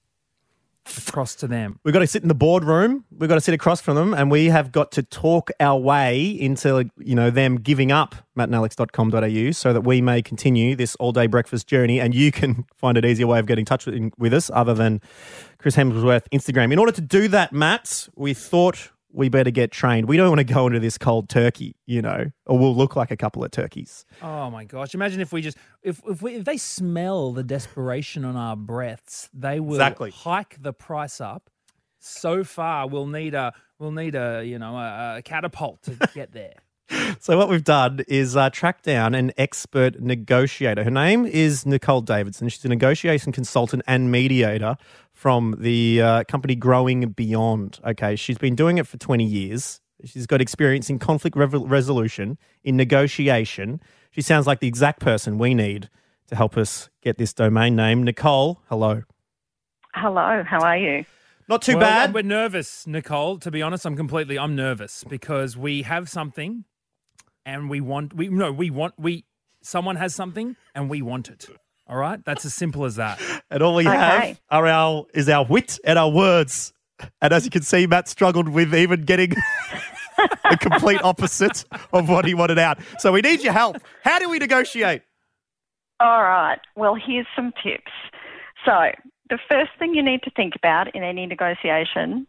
across 1.06 1.34
to 1.36 1.46
them. 1.46 1.78
We've 1.82 1.92
got 1.92 2.00
to 2.00 2.06
sit 2.06 2.22
in 2.22 2.28
the 2.28 2.34
boardroom. 2.34 3.04
We've 3.10 3.28
got 3.28 3.36
to 3.36 3.40
sit 3.40 3.54
across 3.54 3.80
from 3.80 3.96
them, 3.96 4.14
and 4.14 4.30
we 4.30 4.46
have 4.46 4.70
got 4.70 4.92
to 4.92 5.02
talk 5.02 5.50
our 5.58 5.78
way 5.78 6.26
into 6.26 6.90
you 6.98 7.14
know 7.14 7.30
them 7.30 7.56
giving 7.56 7.90
up 7.90 8.14
mattandalex.com.au 8.36 9.50
so 9.52 9.72
that 9.72 9.80
we 9.82 10.00
may 10.00 10.22
continue 10.22 10.76
this 10.76 10.94
all 10.96 11.12
day 11.12 11.26
breakfast 11.26 11.66
journey, 11.66 12.00
and 12.00 12.14
you 12.14 12.30
can 12.30 12.66
find 12.76 12.98
an 12.98 13.04
easier 13.04 13.26
way 13.26 13.38
of 13.38 13.46
getting 13.46 13.62
in 13.62 13.66
touch 13.66 13.86
with, 13.86 14.12
with 14.18 14.34
us 14.34 14.50
other 14.52 14.74
than 14.74 15.00
Chris 15.58 15.76
Hemsworth 15.76 16.26
Instagram. 16.32 16.72
In 16.72 16.78
order 16.78 16.92
to 16.92 17.00
do 17.00 17.28
that, 17.28 17.52
Matt, 17.52 18.08
we 18.14 18.34
thought 18.34 18.90
we 19.18 19.28
better 19.28 19.50
get 19.50 19.72
trained. 19.72 20.08
We 20.08 20.16
don't 20.16 20.28
want 20.28 20.38
to 20.38 20.44
go 20.54 20.68
into 20.68 20.78
this 20.78 20.96
cold 20.96 21.28
turkey, 21.28 21.74
you 21.86 22.00
know, 22.00 22.30
or 22.46 22.56
we'll 22.56 22.76
look 22.76 22.94
like 22.94 23.10
a 23.10 23.16
couple 23.16 23.42
of 23.44 23.50
turkeys. 23.50 24.06
Oh 24.22 24.48
my 24.48 24.64
gosh! 24.64 24.94
Imagine 24.94 25.20
if 25.20 25.32
we 25.32 25.42
just 25.42 25.58
if 25.82 26.00
if, 26.08 26.22
we, 26.22 26.36
if 26.36 26.44
they 26.44 26.56
smell 26.56 27.32
the 27.32 27.42
desperation 27.42 28.24
on 28.24 28.36
our 28.36 28.54
breaths, 28.54 29.28
they 29.34 29.58
will 29.58 29.74
Exactly. 29.74 30.12
hike 30.12 30.62
the 30.62 30.72
price 30.72 31.20
up 31.20 31.50
so 31.98 32.44
far. 32.44 32.86
We'll 32.86 33.08
need 33.08 33.34
a 33.34 33.52
we'll 33.80 33.90
need 33.90 34.14
a 34.14 34.44
you 34.44 34.58
know 34.60 34.76
a, 34.76 35.16
a 35.18 35.22
catapult 35.22 35.82
to 35.82 35.96
get 36.14 36.30
there. 36.32 36.54
So 37.20 37.36
what 37.36 37.48
we've 37.50 37.64
done 37.64 38.00
is 38.08 38.34
uh, 38.36 38.48
track 38.50 38.82
down 38.82 39.14
an 39.14 39.32
expert 39.36 40.00
negotiator. 40.00 40.84
Her 40.84 40.90
name 40.90 41.26
is 41.26 41.66
Nicole 41.66 42.00
Davidson. 42.00 42.48
She's 42.48 42.64
a 42.64 42.68
negotiation 42.68 43.30
consultant 43.32 43.82
and 43.86 44.10
mediator 44.10 44.76
from 45.18 45.56
the 45.58 46.00
uh, 46.00 46.24
company 46.28 46.54
Growing 46.54 47.08
Beyond. 47.08 47.80
Okay, 47.84 48.14
she's 48.14 48.38
been 48.38 48.54
doing 48.54 48.78
it 48.78 48.86
for 48.86 48.98
20 48.98 49.24
years. 49.24 49.80
She's 50.04 50.28
got 50.28 50.40
experience 50.40 50.88
in 50.88 51.00
conflict 51.00 51.36
rev- 51.36 51.54
resolution, 51.54 52.38
in 52.62 52.76
negotiation. 52.76 53.80
She 54.12 54.22
sounds 54.22 54.46
like 54.46 54.60
the 54.60 54.68
exact 54.68 55.00
person 55.00 55.36
we 55.36 55.54
need 55.54 55.90
to 56.28 56.36
help 56.36 56.56
us 56.56 56.88
get 57.02 57.18
this 57.18 57.32
domain 57.32 57.74
name. 57.74 58.04
Nicole, 58.04 58.60
hello. 58.68 59.02
Hello, 59.92 60.44
how 60.46 60.60
are 60.60 60.78
you? 60.78 61.04
Not 61.48 61.62
too 61.62 61.72
Well, 61.72 61.80
bad. 61.80 62.14
We're 62.14 62.22
nervous, 62.22 62.86
Nicole. 62.86 63.38
To 63.38 63.50
be 63.50 63.60
honest, 63.60 63.84
I'm 63.86 63.96
completely 63.96 64.38
I'm 64.38 64.54
nervous 64.54 65.02
because 65.02 65.56
we 65.56 65.82
have 65.82 66.08
something, 66.08 66.64
and 67.44 67.68
we 67.68 67.80
want 67.80 68.14
we 68.14 68.28
no 68.28 68.52
we 68.52 68.70
want 68.70 68.94
we 68.96 69.24
someone 69.62 69.96
has 69.96 70.14
something 70.14 70.54
and 70.76 70.88
we 70.88 71.02
want 71.02 71.28
it. 71.28 71.48
All 71.88 71.96
right, 71.96 72.22
that's 72.24 72.44
as 72.44 72.54
simple 72.54 72.84
as 72.84 72.96
that. 72.96 73.18
And 73.50 73.62
all 73.62 73.74
we 73.74 73.88
Okay. 73.88 73.96
have 73.96 74.40
are 74.50 74.66
our 74.66 75.06
is 75.14 75.28
our 75.28 75.44
wit 75.44 75.78
and 75.84 75.98
our 75.98 76.10
words. 76.10 76.72
And 77.22 77.32
as 77.32 77.44
you 77.44 77.50
can 77.50 77.62
see, 77.62 77.86
Matt 77.86 78.08
struggled 78.08 78.48
with 78.48 78.74
even 78.74 79.02
getting 79.02 79.30
the 80.50 80.56
complete 80.60 81.02
opposite 81.02 81.64
of 81.92 82.08
what 82.08 82.24
he 82.26 82.34
wanted 82.34 82.58
out. 82.58 82.78
So 82.98 83.12
we 83.12 83.20
need 83.22 83.42
your 83.42 83.52
help. 83.52 83.76
How 84.04 84.18
do 84.18 84.28
we 84.28 84.38
negotiate? 84.38 85.02
All 86.00 86.22
right. 86.22 86.58
Well, 86.76 86.94
here's 86.94 87.26
some 87.34 87.52
tips. 87.62 87.90
So, 88.64 88.90
the 89.30 89.38
first 89.48 89.70
thing 89.78 89.94
you 89.94 90.02
need 90.02 90.22
to 90.22 90.30
think 90.30 90.54
about 90.56 90.94
in 90.94 91.02
any 91.02 91.26
negotiation 91.26 92.26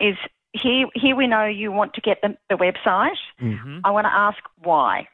is 0.00 0.16
here, 0.52 0.86
here 0.94 1.14
we 1.16 1.26
know 1.26 1.44
you 1.46 1.70
want 1.72 1.94
to 1.94 2.00
get 2.00 2.20
the, 2.22 2.36
the 2.48 2.56
website. 2.56 3.16
Mm-hmm. 3.40 3.80
I 3.84 3.90
want 3.90 4.06
to 4.06 4.12
ask 4.12 4.38
why. 4.62 5.08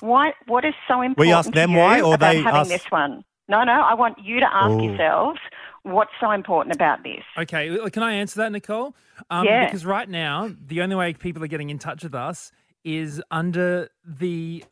Why? 0.00 0.32
What 0.46 0.64
is 0.64 0.74
so 0.88 0.94
important? 1.02 1.18
We 1.18 1.32
ask 1.32 1.48
to 1.50 1.54
them 1.54 1.70
you 1.72 1.76
why 1.78 2.00
or 2.00 2.16
they 2.16 2.44
ask- 2.44 2.68
this 2.70 2.84
one? 2.90 3.24
No, 3.50 3.64
no. 3.64 3.72
I 3.72 3.94
want 3.94 4.18
you 4.22 4.40
to 4.40 4.46
ask 4.46 4.70
Oh. 4.78 4.82
yourselves 4.82 5.38
what's 5.82 6.12
so 6.20 6.30
important 6.30 6.74
about 6.74 7.02
this. 7.02 7.22
Okay, 7.38 7.76
can 7.90 8.02
I 8.02 8.12
answer 8.14 8.38
that, 8.40 8.52
Nicole? 8.52 8.94
Um, 9.28 9.44
Yeah. 9.46 9.64
Because 9.66 9.84
right 9.84 10.08
now, 10.08 10.50
the 10.66 10.80
only 10.82 10.94
way 10.96 11.12
people 11.12 11.42
are 11.44 11.48
getting 11.48 11.68
in 11.70 11.78
touch 11.78 12.02
with 12.02 12.14
us 12.14 12.52
is 12.84 13.20
under 13.30 13.88
the 14.04 14.64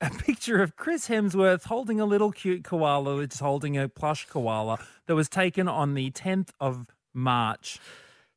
a 0.00 0.08
picture 0.24 0.62
of 0.62 0.76
Chris 0.76 1.08
Hemsworth 1.08 1.64
holding 1.66 2.00
a 2.00 2.06
little 2.06 2.32
cute 2.32 2.64
koala, 2.64 3.26
just 3.26 3.40
holding 3.42 3.76
a 3.76 3.86
plush 3.88 4.24
koala 4.26 4.78
that 5.06 5.14
was 5.14 5.28
taken 5.28 5.68
on 5.68 5.92
the 5.94 6.10
10th 6.10 6.48
of 6.58 6.86
March. 7.12 7.78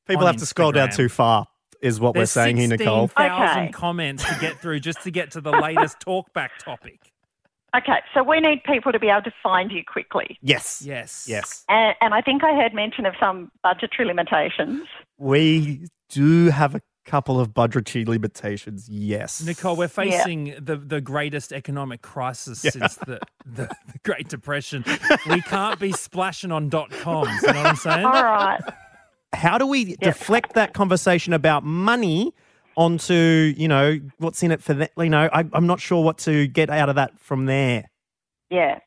People 0.05 0.25
have 0.25 0.35
to 0.37 0.45
scroll 0.45 0.73
down 0.73 0.89
too 0.89 1.07
far, 1.07 1.47
is 1.81 2.01
what 2.01 2.13
There's 2.15 2.35
we're 2.35 2.41
saying 2.43 2.57
here, 2.57 2.67
Nicole. 2.67 3.07
16,000 3.07 3.63
Okay. 3.63 3.71
comments 3.71 4.25
to 4.25 4.37
get 4.41 4.59
through 4.59 4.81
just 4.81 5.01
to 5.03 5.11
get 5.11 5.31
to 5.31 5.41
the 5.41 5.51
latest 5.53 5.99
talkback 6.05 6.49
topic. 6.59 7.12
Okay, 7.75 8.01
so 8.13 8.21
we 8.21 8.39
need 8.39 8.63
people 8.65 8.91
to 8.91 8.99
be 8.99 9.09
able 9.09 9.23
to 9.23 9.33
find 9.41 9.71
you 9.71 9.83
quickly. 9.83 10.37
Yes. 10.41 10.83
Yes. 10.85 11.25
Yes. 11.27 11.65
And, 11.69 11.95
and 12.01 12.13
I 12.13 12.21
think 12.21 12.43
I 12.43 12.53
heard 12.53 12.73
mention 12.73 13.05
of 13.05 13.15
some 13.19 13.51
budgetary 13.63 14.07
limitations. 14.07 14.87
We 15.17 15.87
do 16.09 16.49
have 16.49 16.75
a 16.75 16.81
couple 17.05 17.39
of 17.39 17.53
budgetary 17.53 18.05
limitations, 18.05 18.87
yes. 18.87 19.43
Nicole, 19.43 19.75
we're 19.75 19.87
facing 19.87 20.55
the, 20.61 20.77
the 20.77 21.01
greatest 21.01 21.51
economic 21.51 22.01
crisis 22.01 22.59
since 22.59 22.95
the, 22.95 23.19
the, 23.45 23.67
the 23.91 23.99
Great 24.03 24.29
Depression. 24.29 24.85
We 25.29 25.41
can't 25.41 25.79
be 25.79 25.91
splashing 25.91 26.51
on 26.51 26.69
dot 26.69 26.91
coms. 26.91 27.41
You 27.41 27.53
know 27.53 27.59
what 27.59 27.67
I'm 27.67 27.75
saying? 27.75 28.05
All 28.05 28.23
right. 28.23 28.61
How 29.33 29.57
do 29.57 29.65
we 29.65 29.95
deflect 29.95 30.53
that 30.53 30.73
conversation 30.73 31.33
about 31.33 31.63
money 31.63 32.33
onto, 32.75 33.53
you 33.57 33.67
know, 33.67 33.99
what's 34.17 34.43
in 34.43 34.51
it 34.51 34.61
for 34.61 34.73
that? 34.73 34.91
You 34.97 35.09
know, 35.09 35.29
I, 35.31 35.45
I'm 35.53 35.67
not 35.67 35.79
sure 35.79 36.03
what 36.03 36.17
to 36.19 36.47
get 36.47 36.69
out 36.69 36.89
of 36.89 36.95
that 36.95 37.19
from 37.19 37.45
there. 37.45 37.89
Yeah. 38.49 38.79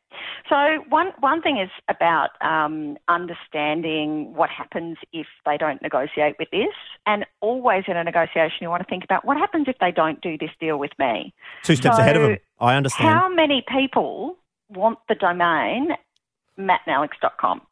So 0.49 0.85
one 0.89 1.09
one 1.19 1.43
thing 1.43 1.59
is 1.59 1.71
about 1.89 2.31
um, 2.41 2.97
understanding 3.09 4.33
what 4.35 4.49
happens 4.49 4.97
if 5.13 5.27
they 5.45 5.57
don't 5.57 5.83
negotiate 5.83 6.37
with 6.39 6.49
this, 6.53 6.75
and 7.05 7.27
always 7.41 7.85
in 7.89 7.97
a 7.97 8.05
negotiation 8.05 8.59
you 8.61 8.69
want 8.69 8.83
to 8.83 8.89
think 8.89 9.03
about 9.03 9.25
what 9.25 9.37
happens 9.37 9.67
if 9.67 9.77
they 9.81 9.91
don't 9.91 10.21
do 10.21 10.39
this 10.39 10.51
deal 10.61 10.79
with 10.79 10.93
me. 11.01 11.35
Two 11.65 11.75
steps 11.75 11.97
So 11.97 12.03
ahead 12.03 12.17
of 12.17 12.23
them. 12.23 12.39
I 12.61 12.77
understand. 12.77 13.09
How 13.09 13.29
many 13.29 13.65
people 13.69 14.37
want 14.69 15.01
the 15.09 15.17
domain 15.17 15.91
mattandalex.com? 16.59 17.63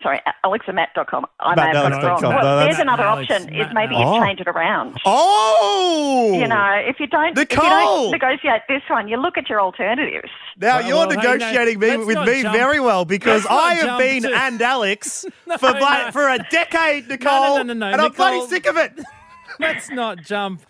Sorry, 0.00 0.20
alexandmatt.com. 0.44 1.26
I 1.40 1.54
may 1.56 1.62
have 1.62 1.72
got 1.72 1.92
it 1.92 2.06
wrong. 2.06 2.22
Well, 2.22 2.58
there's 2.60 2.78
another 2.78 3.02
Alex, 3.02 3.30
option: 3.32 3.52
is 3.52 3.66
maybe 3.74 3.96
and 3.96 4.14
you 4.14 4.20
change 4.24 4.38
it 4.40 4.46
around. 4.46 4.96
Oh! 5.04 6.36
You 6.38 6.46
know, 6.46 6.72
if 6.86 7.00
you 7.00 7.08
don't, 7.08 7.36
if 7.36 7.50
you 7.50 7.56
Nicole! 7.56 8.02
don't 8.04 8.10
negotiate 8.12 8.62
this 8.68 8.82
one, 8.88 9.08
you 9.08 9.16
look 9.16 9.36
at 9.36 9.48
your 9.48 9.60
alternatives. 9.60 10.30
Now 10.56 10.76
Well, 10.78 10.86
you're 10.86 10.96
well, 10.98 11.10
hey, 11.10 11.16
no, 11.16 11.32
negotiating 11.34 11.78
me 11.80 11.96
with 11.96 12.18
me 12.26 12.42
jump- 12.42 12.56
very 12.56 12.78
well 12.78 13.04
because 13.04 13.42
let's 13.44 13.50
I 13.50 13.74
have 13.74 13.98
been 13.98 14.22
to- 14.22 14.32
and 14.36 14.62
Alex 14.62 15.24
No, 15.46 15.58
for 15.58 15.72
no. 15.72 16.10
for 16.12 16.28
a 16.28 16.38
decade, 16.48 17.08
Nicole, 17.08 17.56
no, 17.56 17.62
no, 17.64 17.72
no, 17.74 17.86
and 17.86 18.00
I'm 18.00 18.12
bloody 18.12 18.46
sick 18.46 18.66
of 18.66 18.76
it. 18.76 18.92
Let's 19.60 19.90
not 19.90 20.18
jump, 20.22 20.60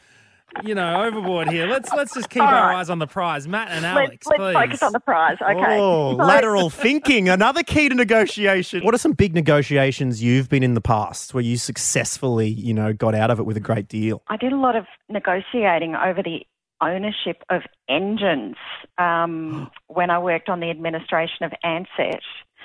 you 0.64 0.74
know, 0.74 1.04
overboard 1.04 1.48
here. 1.50 1.66
Let's 1.66 1.92
let's 1.92 2.14
just 2.14 2.30
keep 2.30 2.42
All 2.42 2.48
our 2.48 2.68
right. 2.68 2.76
eyes 2.76 2.90
on 2.90 2.98
the 2.98 3.06
prize. 3.06 3.46
Matt 3.48 3.68
and 3.70 3.84
Alex, 3.84 4.26
let's 4.26 4.38
please. 4.38 4.54
let's 4.54 4.66
focus 4.66 4.82
on 4.82 4.92
the 4.92 5.00
prize. 5.00 5.36
Okay. 5.40 5.78
Oh, 5.78 6.12
So- 6.18 6.24
lateral 6.24 6.70
thinking, 6.70 7.28
another 7.28 7.62
key 7.62 7.88
to 7.88 7.94
negotiation. 7.94 8.84
What 8.84 8.94
are 8.94 8.98
some 8.98 9.12
big 9.12 9.34
negotiations 9.34 10.22
you've 10.22 10.48
been 10.48 10.62
in 10.62 10.74
the 10.74 10.80
past 10.80 11.34
where 11.34 11.42
you 11.42 11.56
successfully, 11.56 12.48
you 12.48 12.74
know, 12.74 12.92
got 12.92 13.14
out 13.14 13.30
of 13.30 13.38
it 13.38 13.44
with 13.44 13.56
a 13.56 13.60
great 13.60 13.88
deal? 13.88 14.22
I 14.28 14.36
did 14.36 14.52
a 14.52 14.56
lot 14.58 14.76
of 14.76 14.86
negotiating 15.08 15.94
over 15.94 16.22
the 16.22 16.40
ownership 16.80 17.42
of 17.50 17.62
engines 17.88 18.56
um, 18.98 19.70
when 19.88 20.10
I 20.10 20.18
worked 20.18 20.48
on 20.48 20.60
the 20.60 20.70
administration 20.70 21.42
of 21.42 21.52
Ansett 21.64 22.20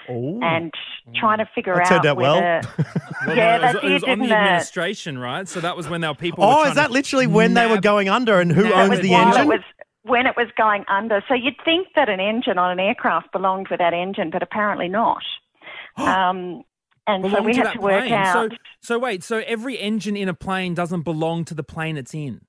Oh, 0.10 0.40
and 0.42 0.74
trying 1.16 1.40
to 1.40 1.46
figure 1.56 1.74
That 1.76 1.84
out 1.84 1.88
turned 1.90 2.06
out 2.06 2.18
well. 2.18 2.36
whether. 2.36 2.62
Well, 3.26 3.38
yeah, 3.38 3.58
no, 3.58 3.70
it 3.70 3.76
was, 3.76 3.76
it 3.76 3.94
was 3.94 4.02
did, 4.02 4.10
on 4.12 4.20
the 4.20 4.26
didn't 4.26 4.38
it? 4.38 4.42
administration, 4.42 5.18
right? 5.18 5.48
So 5.48 5.62
that 5.62 5.78
was 5.78 5.88
when 5.88 6.02
there 6.02 6.10
were 6.10 6.16
people. 6.16 6.44
oh, 6.44 6.56
trying 6.56 6.70
is 6.72 6.76
that 6.76 6.88
to 6.88 6.94
literally 6.94 7.26
when 7.26 7.54
they 7.54 7.68
were 7.68 7.80
going 7.80 8.10
under 8.10 8.40
and 8.42 8.52
who 8.52 8.64
nab 8.64 8.92
owns 8.92 9.00
the 9.00 9.10
while 9.12 9.20
While 9.20 9.28
engine? 9.30 9.44
It 9.44 9.48
was 9.48 9.62
when 10.04 10.26
it 10.26 10.36
was 10.36 10.48
going 10.58 10.84
under. 10.90 11.24
So 11.30 11.34
you'd 11.34 11.56
think 11.64 11.88
that 11.96 12.10
an 12.10 12.20
engine 12.20 12.58
on 12.58 12.72
an 12.72 12.80
aircraft 12.82 13.32
belonged 13.32 13.70
with 13.70 13.80
that 13.80 13.94
engine, 13.94 14.30
but 14.30 14.44
apparently 14.44 14.90
not. 14.90 15.24
um, 15.96 16.64
and 17.08 17.30
so 17.32 17.42
we 17.42 17.54
to 17.54 17.62
had 17.62 17.74
to 17.74 17.80
work 17.80 18.02
plane. 18.08 18.14
out. 18.14 18.52
So, 18.52 18.58
so 18.82 19.00
wait, 19.00 19.24
so 19.24 19.42
every 19.48 19.78
engine 19.78 20.18
in 20.18 20.28
a 20.28 20.34
plane 20.34 20.74
doesn't 20.74 21.04
belong 21.04 21.46
to 21.46 21.54
the 21.54 21.64
plane 21.64 21.98
it's 21.98 22.14
in. 22.14 22.42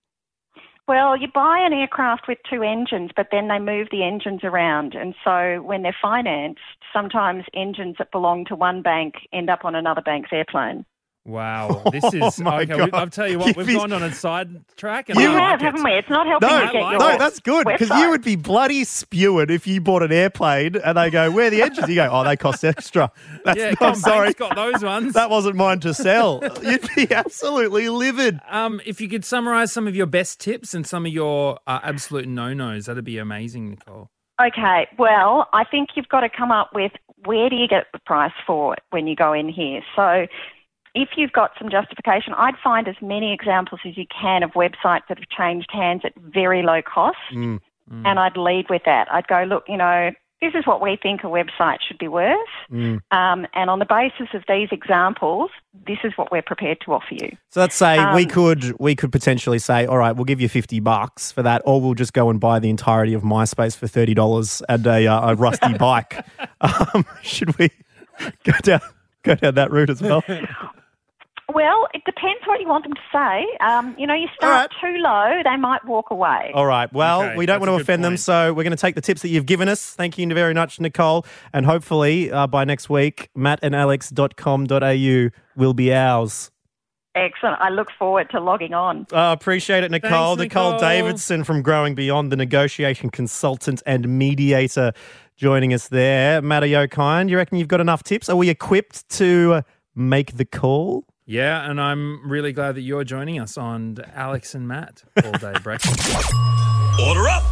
Well, 0.87 1.17
you 1.17 1.29
buy 1.33 1.61
an 1.61 1.73
aircraft 1.73 2.29
with 2.29 2.39
two 2.49 2.63
engines, 2.63 3.11
but 3.17 3.29
then 3.33 3.49
they 3.49 3.59
move 3.59 3.89
the 3.91 4.05
engines 4.05 4.45
around. 4.45 4.95
And 4.95 5.15
so 5.25 5.63
when 5.63 5.83
they're 5.83 5.97
financed, 6.01 6.61
sometimes 6.93 7.45
engines 7.55 7.97
that 7.99 8.13
belong 8.13 8.45
to 8.47 8.55
one 8.55 8.83
bank 8.83 9.15
end 9.33 9.49
up 9.49 9.65
on 9.65 9.75
another 9.75 10.03
bank's 10.03 10.31
airplane. 10.31 10.85
Wow, 11.27 11.83
this 11.93 12.05
Oh 12.05 12.27
is 12.29 12.39
my 12.41 12.63
okay. 12.63 12.75
we- 12.75 12.91
God. 12.91 12.95
I'll 12.95 13.09
tell 13.09 13.27
you 13.27 13.39
what, 13.39 13.49
You'd 13.57 13.67
we've 13.67 13.77
gone 13.77 13.93
on 13.95 14.03
a 14.03 14.13
side 14.13 14.63
track, 14.77 15.09
and 15.09 15.17
We 15.17 15.25
I 15.25 15.33
like 15.33 15.41
have, 15.43 15.61
it. 15.61 15.65
haven't 15.65 15.83
we? 15.85 15.93
It's 15.93 16.11
not 16.11 16.27
helping 16.27 16.49
No, 16.49 16.59
you 16.61 16.73
get 16.73 16.75
your 16.75 16.99
no, 16.99 17.17
that's 17.19 17.41
good 17.41 17.67
because 17.67 17.89
you 17.89 18.11
would 18.11 18.23
be 18.23 18.37
bloody 18.37 18.85
spewing 18.85 19.49
if 19.49 19.67
you 19.67 19.81
bought 19.81 20.03
an 20.03 20.13
airplane 20.13 20.77
and 20.77 20.99
they 20.99 21.09
go, 21.11 21.31
"Where 21.31 21.47
are 21.47 21.51
the 21.51 21.63
engines?" 21.63 21.89
You 21.89 21.95
go, 21.95 22.09
"Oh, 22.13 22.25
they 22.25 22.37
cost 22.37 22.63
extra." 22.65 23.11
That's 23.45 23.59
Yeah, 23.59 23.71
not, 23.71 23.83
I'm 23.83 23.95
sorry, 23.95 24.27
Bank's 24.35 24.39
got 24.39 24.55
those 24.57 24.83
ones. 24.85 25.15
that 25.15 25.31
wasn't 25.31 25.57
mine 25.57 25.81
to 25.81 25.95
sell. 25.95 26.43
You'd 26.63 26.87
be 26.95 27.11
absolutely 27.11 27.89
livid. 27.89 28.39
Um, 28.51 28.81
if 28.85 29.01
you 29.01 29.09
could 29.09 29.25
summarize 29.25 29.73
some 29.73 29.89
of 29.89 29.97
your 29.97 30.07
best 30.07 30.41
tips 30.41 30.75
and 30.75 30.87
some 30.87 31.07
of 31.07 31.13
your 31.13 31.59
uh, 31.67 31.81
absolute 31.83 32.29
no-nos, 32.29 32.85
that'd 32.87 33.03
be 33.05 33.17
amazing, 33.19 33.71
Nicole. 33.71 34.11
Okay, 34.45 34.89
well, 34.99 35.49
I 35.53 35.65
think 35.65 35.91
you've 35.95 36.09
got 36.09 36.21
to 36.21 36.29
come 36.29 36.51
up 36.51 36.71
with 36.75 36.93
where 37.25 37.49
do 37.49 37.57
you 37.57 37.69
get 37.69 37.85
the 37.93 37.99
price 38.01 38.33
for 38.47 38.77
when 38.91 39.07
you 39.07 39.17
go 39.17 39.33
in 39.33 39.49
here. 39.49 39.81
So 39.97 40.27
if 40.95 41.11
you've 41.17 41.33
got 41.33 41.53
some 41.59 41.69
justification, 41.71 42.35
I'd 42.35 42.57
find 42.63 42.87
as 42.89 42.97
many 43.03 43.33
examples 43.33 43.81
as 43.87 43.97
you 43.97 44.07
can 44.07 44.43
of 44.43 44.53
websites 44.53 45.03
that 45.09 45.19
have 45.19 45.29
changed 45.29 45.71
hands 45.73 46.03
at 46.05 46.13
very 46.17 46.63
low 46.63 46.83
cost, 46.83 47.19
Mm. 47.33 47.61
and 47.91 48.19
I'd 48.19 48.37
lead 48.37 48.71
with 48.71 48.83
that. 48.87 49.13
I'd 49.13 49.27
go, 49.27 49.43
look, 49.43 49.65
you 49.69 49.77
know, 49.77 50.11
this 50.41 50.55
is 50.55 50.67
what 50.67 50.83
we 50.83 50.97
think 51.03 51.25
a 51.25 51.27
website 51.29 51.79
should 51.87 51.97
be 51.99 52.09
worth, 52.09 52.37
Mm. 52.71 53.01
um, 53.11 53.47
and 53.55 53.71
on 53.71 53.79
the 53.79 53.87
basis 53.87 54.29
of 54.35 54.45
these 54.47 54.69
examples, 54.73 55.51
this 55.87 55.99
is 56.05 56.13
what 56.17 56.31
we're 56.31 56.43
prepared 56.43 56.81
to 56.83 56.93
offer 56.93 57.15
you. 57.15 57.31
So 57.51 57.61
let's 57.61 57.75
say 57.75 57.97
we 58.15 58.25
Um, 58.25 58.29
could 58.31 58.75
we 58.79 58.95
could 58.95 59.11
potentially 59.11 59.59
say, 59.59 59.87
all 59.87 59.97
right, 59.99 60.13
we'll 60.13 60.27
give 60.27 60.41
you 60.43 60.49
fifty 60.51 60.81
bucks 60.81 61.33
for 61.33 61.43
that, 61.43 61.63
or 61.65 61.81
we'll 61.81 61.95
just 61.95 62.13
go 62.13 62.29
and 62.31 62.39
buy 62.39 62.59
the 62.59 62.69
entirety 62.69 63.15
of 63.15 63.23
MySpace 63.23 63.77
for 63.77 63.87
thirty 63.87 64.13
dollars 64.13 64.63
and 64.69 64.87
a, 64.87 65.07
uh, 65.07 65.31
a 65.31 65.35
rusty 65.35 65.73
bike. 65.79 66.19
Um, 66.61 67.05
should 67.23 67.57
we 67.59 67.71
go 68.45 68.53
down 68.63 68.81
go 69.23 69.35
down 69.37 69.55
that 69.55 69.71
route 69.71 69.89
as 69.91 70.03
well? 70.03 70.23
Well, 71.55 71.87
it 71.95 72.03
depends 72.05 72.41
what 72.47 72.61
you 72.61 72.67
want 72.67 72.85
them 72.85 72.95
to 72.95 73.01
say. 73.13 73.47
Um, 73.65 73.95
you 73.97 74.07
know, 74.07 74.15
you 74.15 74.27
start 74.37 74.73
too 74.81 74.97
low, 74.99 75.41
they 75.45 75.57
might 75.57 75.85
walk 75.87 76.11
away. 76.11 76.51
All 76.53 76.67
right. 76.67 76.93
Well, 76.93 77.23
Okay, 77.23 77.37
we 77.37 77.47
don't 77.47 77.61
want 77.61 77.71
to 77.71 77.77
good 77.77 77.83
offend 77.83 78.03
them, 78.05 78.17
so 78.17 78.53
we're 78.53 78.65
going 78.65 78.73
to 78.73 78.77
take 78.77 78.97
the 78.97 79.01
tips 79.01 79.23
that 79.23 79.29
you've 79.29 79.47
given 79.47 79.69
us. 79.69 79.95
Thank 79.95 80.19
you 80.19 80.27
very 80.35 80.53
much, 80.53 80.81
Nicole. 80.81 81.25
And 81.53 81.65
hopefully 81.65 82.33
uh, 82.33 82.49
by 82.49 82.65
next 82.65 82.91
week, 82.91 83.31
mattandalex.com.au 83.37 85.31
will 85.57 85.75
be 85.75 85.95
ours. 85.95 86.51
Excellent. 87.17 87.61
I 87.61 87.69
look 87.69 87.89
forward 87.97 88.29
to 88.31 88.41
logging 88.41 88.75
on. 88.75 89.07
Uh, 89.13 89.37
appreciate 89.39 89.85
it, 89.85 89.93
Nicole. 89.93 90.35
Thanks, 90.37 90.53
Nicole 90.53 90.73
Nicole. 90.73 90.89
Davidson 90.89 91.45
from 91.45 91.63
Growing 91.63 91.95
Beyond, 91.95 92.33
the 92.33 92.37
negotiation 92.37 93.09
consultant 93.11 93.81
and 93.87 94.09
mediator, 94.19 94.93
joining 95.37 95.73
us 95.73 95.87
there. 95.87 96.43
Matt, 96.43 96.65
are 96.65 96.67
you 96.67 96.89
kind? 96.89 97.31
You 97.31 97.37
reckon 97.37 97.59
you've 97.59 97.69
got 97.69 97.81
enough 97.81 98.03
tips? 98.03 98.29
Are 98.29 98.35
we 98.37 98.49
equipped 98.49 99.09
to 99.11 99.53
uh, 99.55 99.63
make 99.95 100.37
the 100.37 100.45
call? 100.45 101.05
Yeah, 101.27 101.71
and 101.71 101.81
I'm 101.81 102.29
really 102.31 102.53
glad 102.53 102.75
that 102.75 102.83
you're 102.83 103.05
joining 103.05 103.41
us 103.41 103.57
on 103.57 103.97
Alex 104.15 104.55
and 104.55 104.69
Matt 104.69 105.03
all 105.25 105.33
day 105.33 105.55
breakfast. 105.63 105.99
Order 107.01 107.29
up! 107.29 107.43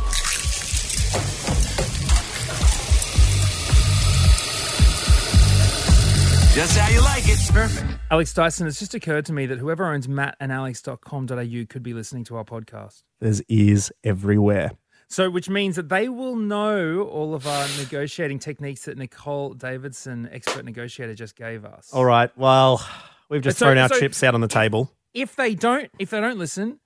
Just 6.54 6.76
how 6.76 6.90
you 6.90 7.00
like 7.00 7.26
it. 7.26 7.38
Perfect. 7.50 7.98
Alex 8.10 8.34
Dyson, 8.34 8.66
it's 8.66 8.78
just 8.78 8.92
occurred 8.92 9.24
to 9.24 9.32
me 9.32 9.46
that 9.46 9.56
whoever 9.56 9.86
owns 9.86 10.06
mattandalex.com.au 10.06 11.66
could 11.70 11.82
be 11.82 11.94
listening 11.94 12.24
to 12.24 12.36
our 12.36 12.44
podcast. 12.44 13.04
There's 13.20 13.40
ears 13.44 13.90
everywhere. 14.04 14.72
So, 15.08 15.30
which 15.30 15.48
means 15.48 15.76
that 15.76 15.88
they 15.88 16.10
will 16.10 16.36
know 16.36 17.04
all 17.04 17.34
of 17.34 17.46
our 17.46 17.66
negotiating 17.78 18.38
techniques 18.38 18.84
that 18.84 18.98
Nicole 18.98 19.54
Davidson, 19.54 20.28
expert 20.30 20.66
negotiator, 20.66 21.14
just 21.14 21.36
gave 21.36 21.64
us. 21.64 21.88
All 21.94 22.04
right. 22.04 22.30
Well, 22.36 22.86
We've 23.32 23.40
just 23.42 23.58
So- 23.58 23.64
thrown 23.66 23.78
our 23.78 23.88
so- 23.88 23.98
chips 23.98 24.22
out 24.22 24.34
on 24.34 24.42
the 24.42 24.48
table. 24.48 24.92
If 25.14 25.36
they 25.36 25.54
don't, 25.54 25.90
if 25.98 26.10
they 26.10 26.20
don't 26.20 26.38
listen, 26.38 26.78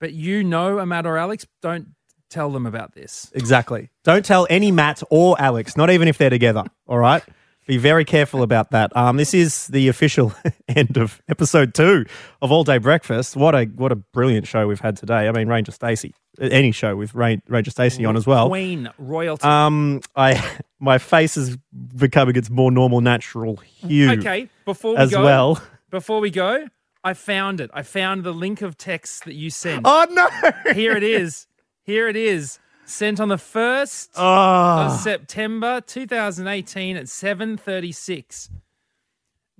but 0.00 0.12
you 0.12 0.44
know 0.44 0.78
a 0.78 0.86
Matt 0.86 1.06
or 1.06 1.18
Alex, 1.18 1.44
don't 1.60 1.88
tell 2.30 2.50
them 2.50 2.66
about 2.66 2.94
this. 2.94 3.30
Exactly. 3.34 3.90
Don't 4.04 4.24
tell 4.24 4.46
any 4.48 4.70
Matt 4.70 5.02
or 5.10 5.34
Alex, 5.40 5.76
not 5.76 5.90
even 5.90 6.06
if 6.06 6.16
they're 6.16 6.30
together. 6.30 6.64
All 6.86 6.98
right. 6.98 7.22
Be 7.66 7.76
very 7.78 8.04
careful 8.04 8.42
about 8.42 8.70
that. 8.70 8.96
Um, 8.96 9.18
this 9.18 9.34
is 9.34 9.66
the 9.66 9.88
official 9.88 10.32
end 10.68 10.96
of 10.96 11.20
episode 11.28 11.74
two 11.74 12.06
of 12.40 12.50
All 12.52 12.64
Day 12.64 12.78
Breakfast. 12.78 13.36
What 13.36 13.54
a 13.54 13.64
what 13.64 13.92
a 13.92 13.96
brilliant 13.96 14.46
show 14.46 14.66
we've 14.66 14.80
had 14.80 14.96
today. 14.96 15.28
I 15.28 15.32
mean, 15.32 15.48
Ranger 15.48 15.72
Stacey, 15.72 16.14
any 16.40 16.72
show 16.72 16.96
with 16.96 17.14
Rain, 17.14 17.42
Ranger 17.46 17.70
Stacey 17.70 18.06
on 18.06 18.16
as 18.16 18.26
well. 18.26 18.48
Queen 18.48 18.88
royalty. 18.96 19.44
Um, 19.46 20.00
I 20.16 20.42
my 20.80 20.96
face 20.96 21.36
is 21.36 21.58
becoming 21.94 22.36
its 22.36 22.48
more 22.48 22.70
normal, 22.70 23.02
natural 23.02 23.56
hue. 23.56 24.12
Okay, 24.12 24.48
before 24.64 24.92
we 24.92 24.96
as 24.96 25.10
go, 25.10 25.22
well. 25.22 25.62
Before 25.90 26.20
we 26.20 26.30
go, 26.30 26.66
I 27.02 27.14
found 27.14 27.60
it. 27.60 27.70
I 27.72 27.82
found 27.82 28.24
the 28.24 28.32
link 28.32 28.60
of 28.62 28.76
text 28.76 29.24
that 29.24 29.34
you 29.34 29.50
sent. 29.50 29.82
Oh 29.84 30.06
no! 30.10 30.28
Here 30.74 30.96
it 30.96 31.02
is. 31.02 31.46
Here 31.82 32.08
it 32.08 32.16
is. 32.16 32.58
Sent 32.84 33.20
on 33.20 33.28
the 33.28 33.38
first 33.38 34.10
Oh. 34.16 34.20
of 34.22 34.90
ah. 34.92 35.00
September 35.02 35.80
2018 35.80 36.96
at 36.96 37.04
7:36. 37.08 38.50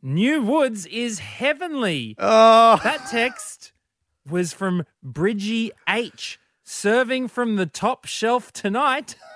New 0.03 0.43
Woodes 0.43 0.87
is 0.87 1.19
heavenly. 1.19 2.15
Oh. 2.19 2.79
That 2.85 3.07
text 3.11 3.73
was 4.29 4.53
from 4.53 4.85
Bridgie 5.03 5.73
H. 5.89 6.39
Serving 6.65 7.29
from 7.29 7.57
the 7.57 7.67
top 7.67 8.05
shelf 8.05 8.53
tonight. 8.53 9.17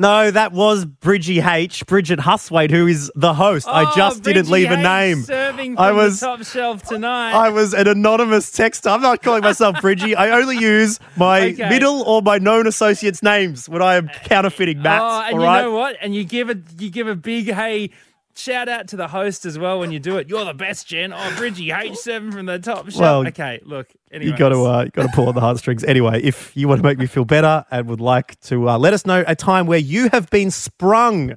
No, 0.00 0.30
that 0.30 0.52
was 0.52 0.86
Bridgie 0.86 1.40
H, 1.40 1.84
Bridget 1.84 2.20
Hustwaite, 2.20 2.70
who 2.70 2.86
is 2.86 3.12
the 3.14 3.34
host. 3.34 3.68
I 3.68 3.82
Oh, 3.84 3.92
just 3.94 4.22
didn't 4.22 4.48
leave 4.48 4.70
a 4.70 4.78
H. 4.78 4.82
name. 4.82 5.22
Serving 5.24 5.78
I 5.78 5.92
was 5.92 6.18
top 6.20 6.42
shelf 6.42 6.82
tonight. 6.82 7.32
I 7.34 7.50
was 7.50 7.74
an 7.74 7.86
anonymous 7.86 8.50
texter. 8.50 8.90
I'm 8.90 9.02
not 9.02 9.22
calling 9.22 9.42
myself 9.42 9.78
Bridgie. 9.82 10.16
I 10.16 10.30
only 10.40 10.56
use 10.56 10.98
my 11.16 11.40
Okay. 11.50 11.68
middle 11.68 12.00
or 12.04 12.22
my 12.22 12.38
known 12.38 12.66
associates' 12.66 13.22
names 13.22 13.68
when 13.68 13.82
I 13.82 13.96
am 13.96 14.08
eh, 14.08 14.12
counterfeiting 14.24 14.80
Matt. 14.80 15.02
Oh, 15.02 15.20
and 15.26 15.34
you 15.36 15.42
right? 15.42 15.60
know 15.62 15.72
what? 15.72 15.96
And 16.00 16.14
you 16.14 16.24
give 16.24 16.48
a 16.48 16.56
you 16.78 16.90
give 16.90 17.06
a 17.06 17.14
big 17.14 17.52
hey 17.52 17.90
shout 18.34 18.68
out 18.68 18.88
to 18.88 18.96
the 18.96 19.08
host 19.08 19.44
as 19.44 19.58
well 19.58 19.80
when 19.80 19.90
you 19.92 19.98
do 19.98 20.16
it. 20.18 20.28
You're 20.28 20.44
the 20.44 20.54
best, 20.54 20.86
Jen. 20.86 21.12
Oh, 21.12 21.34
Bridgie 21.36 21.70
H 21.72 21.96
seven 21.96 22.32
from 22.32 22.46
the 22.46 22.58
top 22.58 22.84
shelf. 22.90 23.00
Well, 23.00 23.26
okay, 23.28 23.60
look. 23.64 23.88
Anyway, 24.12 24.30
You 24.32 24.36
got 24.38 24.48
to 24.50 24.64
uh, 24.64 24.82
you 24.84 24.90
got 24.90 25.02
to 25.02 25.12
pull 25.14 25.28
on 25.28 25.34
the 25.34 25.40
heartstrings. 25.40 25.84
Anyway, 25.84 26.20
if 26.22 26.52
you 26.56 26.68
want 26.68 26.80
to 26.80 26.86
make 26.86 26.98
me 26.98 27.06
feel 27.06 27.24
better 27.24 27.64
and 27.70 27.86
would 27.88 28.00
like 28.00 28.38
to 28.42 28.68
uh, 28.68 28.78
let 28.78 28.92
us 28.92 29.06
know 29.06 29.24
a 29.26 29.36
time 29.36 29.66
where 29.66 29.78
you 29.78 30.08
have 30.10 30.28
been 30.30 30.50
sprung, 30.50 31.34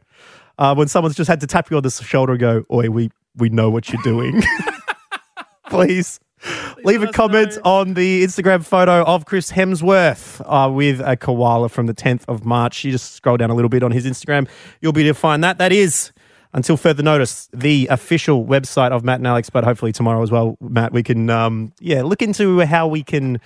uh, 0.57 0.73
when 0.75 0.87
someone's 0.87 1.15
just 1.15 1.27
had 1.27 1.39
to 1.41 1.47
tap 1.47 1.69
you 1.69 1.77
on 1.77 1.83
the 1.83 1.91
shoulder 1.91 2.33
and 2.33 2.39
go, 2.39 2.65
"Oi, 2.71 2.89
we 2.89 3.11
we 3.35 3.49
know 3.49 3.69
what 3.69 3.89
you're 3.91 4.01
doing." 4.03 4.41
Please. 5.69 6.19
Leave 6.83 7.01
a 7.01 7.07
comment 7.13 7.57
on 7.63 7.93
the 7.93 8.21
Instagram 8.25 8.65
photo 8.65 9.03
of 9.05 9.25
Chris 9.25 9.49
Hemsworth 9.49 10.41
uh, 10.45 10.69
with 10.69 10.99
a 10.99 11.15
koala 11.15 11.69
from 11.69 11.85
the 11.85 11.93
10th 11.93 12.25
of 12.27 12.43
March. 12.43 12.83
You 12.83 12.91
just 12.91 13.13
scroll 13.13 13.37
down 13.37 13.49
a 13.49 13.55
little 13.55 13.69
bit 13.69 13.81
on 13.81 13.91
his 13.91 14.05
Instagram. 14.05 14.49
You'll 14.81 14.91
be 14.91 15.03
able 15.07 15.13
to 15.15 15.19
find 15.19 15.41
that. 15.45 15.57
That 15.59 15.71
is, 15.71 16.11
until 16.53 16.77
further 16.77 17.03
notice, 17.03 17.49
the 17.53 17.87
official 17.89 18.45
website 18.45 18.91
of 18.91 19.03
Matt 19.03 19.19
and 19.19 19.27
Alex, 19.27 19.49
but 19.49 19.63
hopefully 19.63 19.91
tomorrow 19.91 20.21
as 20.21 20.31
well, 20.31 20.57
Matt, 20.61 20.93
we 20.93 21.03
can, 21.03 21.29
um, 21.29 21.73
yeah, 21.79 22.03
look 22.03 22.21
into 22.21 22.59
how 22.65 22.87
we 22.87 23.03
can 23.03 23.39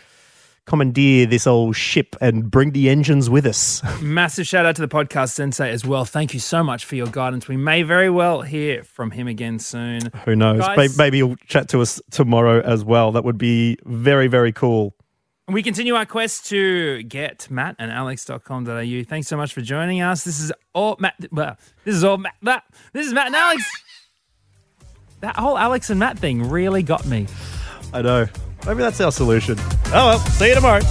commandeer 0.65 1.25
this 1.25 1.47
old 1.47 1.75
ship 1.77 2.15
and 2.19 2.51
bring 2.51 2.71
the 2.71 2.89
engines 2.89 3.29
with 3.29 3.45
us. 3.45 3.81
Massive 4.01 4.45
shout 4.45 4.65
out 4.65 4.75
to 4.75 4.81
the 4.81 4.87
podcast 4.89 5.29
sensei 5.29 5.71
as 5.71 5.85
well. 5.85 6.03
Thank 6.03 6.33
you 6.33 6.41
so 6.41 6.61
much 6.61 6.83
for 6.83 6.95
your 6.95 7.07
guidance. 7.07 7.47
We 7.47 7.55
may 7.55 7.83
very 7.83 8.09
well 8.09 8.41
hear 8.41 8.83
from 8.83 9.11
him 9.11 9.27
again 9.29 9.59
soon. 9.59 10.11
Who 10.25 10.35
knows? 10.35 10.59
Guys, 10.59 10.97
May- 10.97 11.05
Maybe 11.05 11.17
he'll 11.19 11.37
chat 11.47 11.69
to 11.69 11.79
us 11.81 12.01
tomorrow 12.11 12.59
as 12.61 12.83
well. 12.83 13.13
That 13.13 13.23
would 13.23 13.37
be 13.37 13.77
very, 13.85 14.27
very 14.27 14.51
cool. 14.51 14.93
And 15.47 15.53
we 15.53 15.63
continue 15.63 15.95
our 15.95 16.05
quest 16.05 16.47
to 16.47 17.03
get 17.03 17.49
Matt 17.49 17.77
and 17.79 17.89
alex.com.au. 17.89 19.03
Thanks 19.07 19.27
so 19.29 19.37
much 19.37 19.53
for 19.53 19.61
joining 19.61 20.01
us. 20.01 20.25
This 20.25 20.41
is 20.41 20.51
all 20.73 20.97
Matt. 20.99 21.15
Well, 21.31 21.57
this 21.85 21.95
is 21.95 22.03
all 22.03 22.17
Matt. 22.17 22.33
That, 22.41 22.63
this 22.91 23.07
is 23.07 23.13
Matt 23.13 23.27
and 23.27 23.35
Alex. 23.35 23.63
That 25.19 25.35
whole 25.35 25.57
Alex 25.57 25.89
and 25.89 25.99
Matt 25.99 26.19
thing 26.19 26.47
really 26.47 26.83
got 26.83 27.03
me. 27.07 27.25
I 27.91 28.03
know. 28.03 28.27
Maybe 28.67 28.81
that's 28.81 29.01
our 29.01 29.11
solution. 29.11 29.57
Oh 29.87 30.09
well, 30.09 30.19
see 30.19 30.49
you 30.49 30.53
tomorrow. 30.53 30.81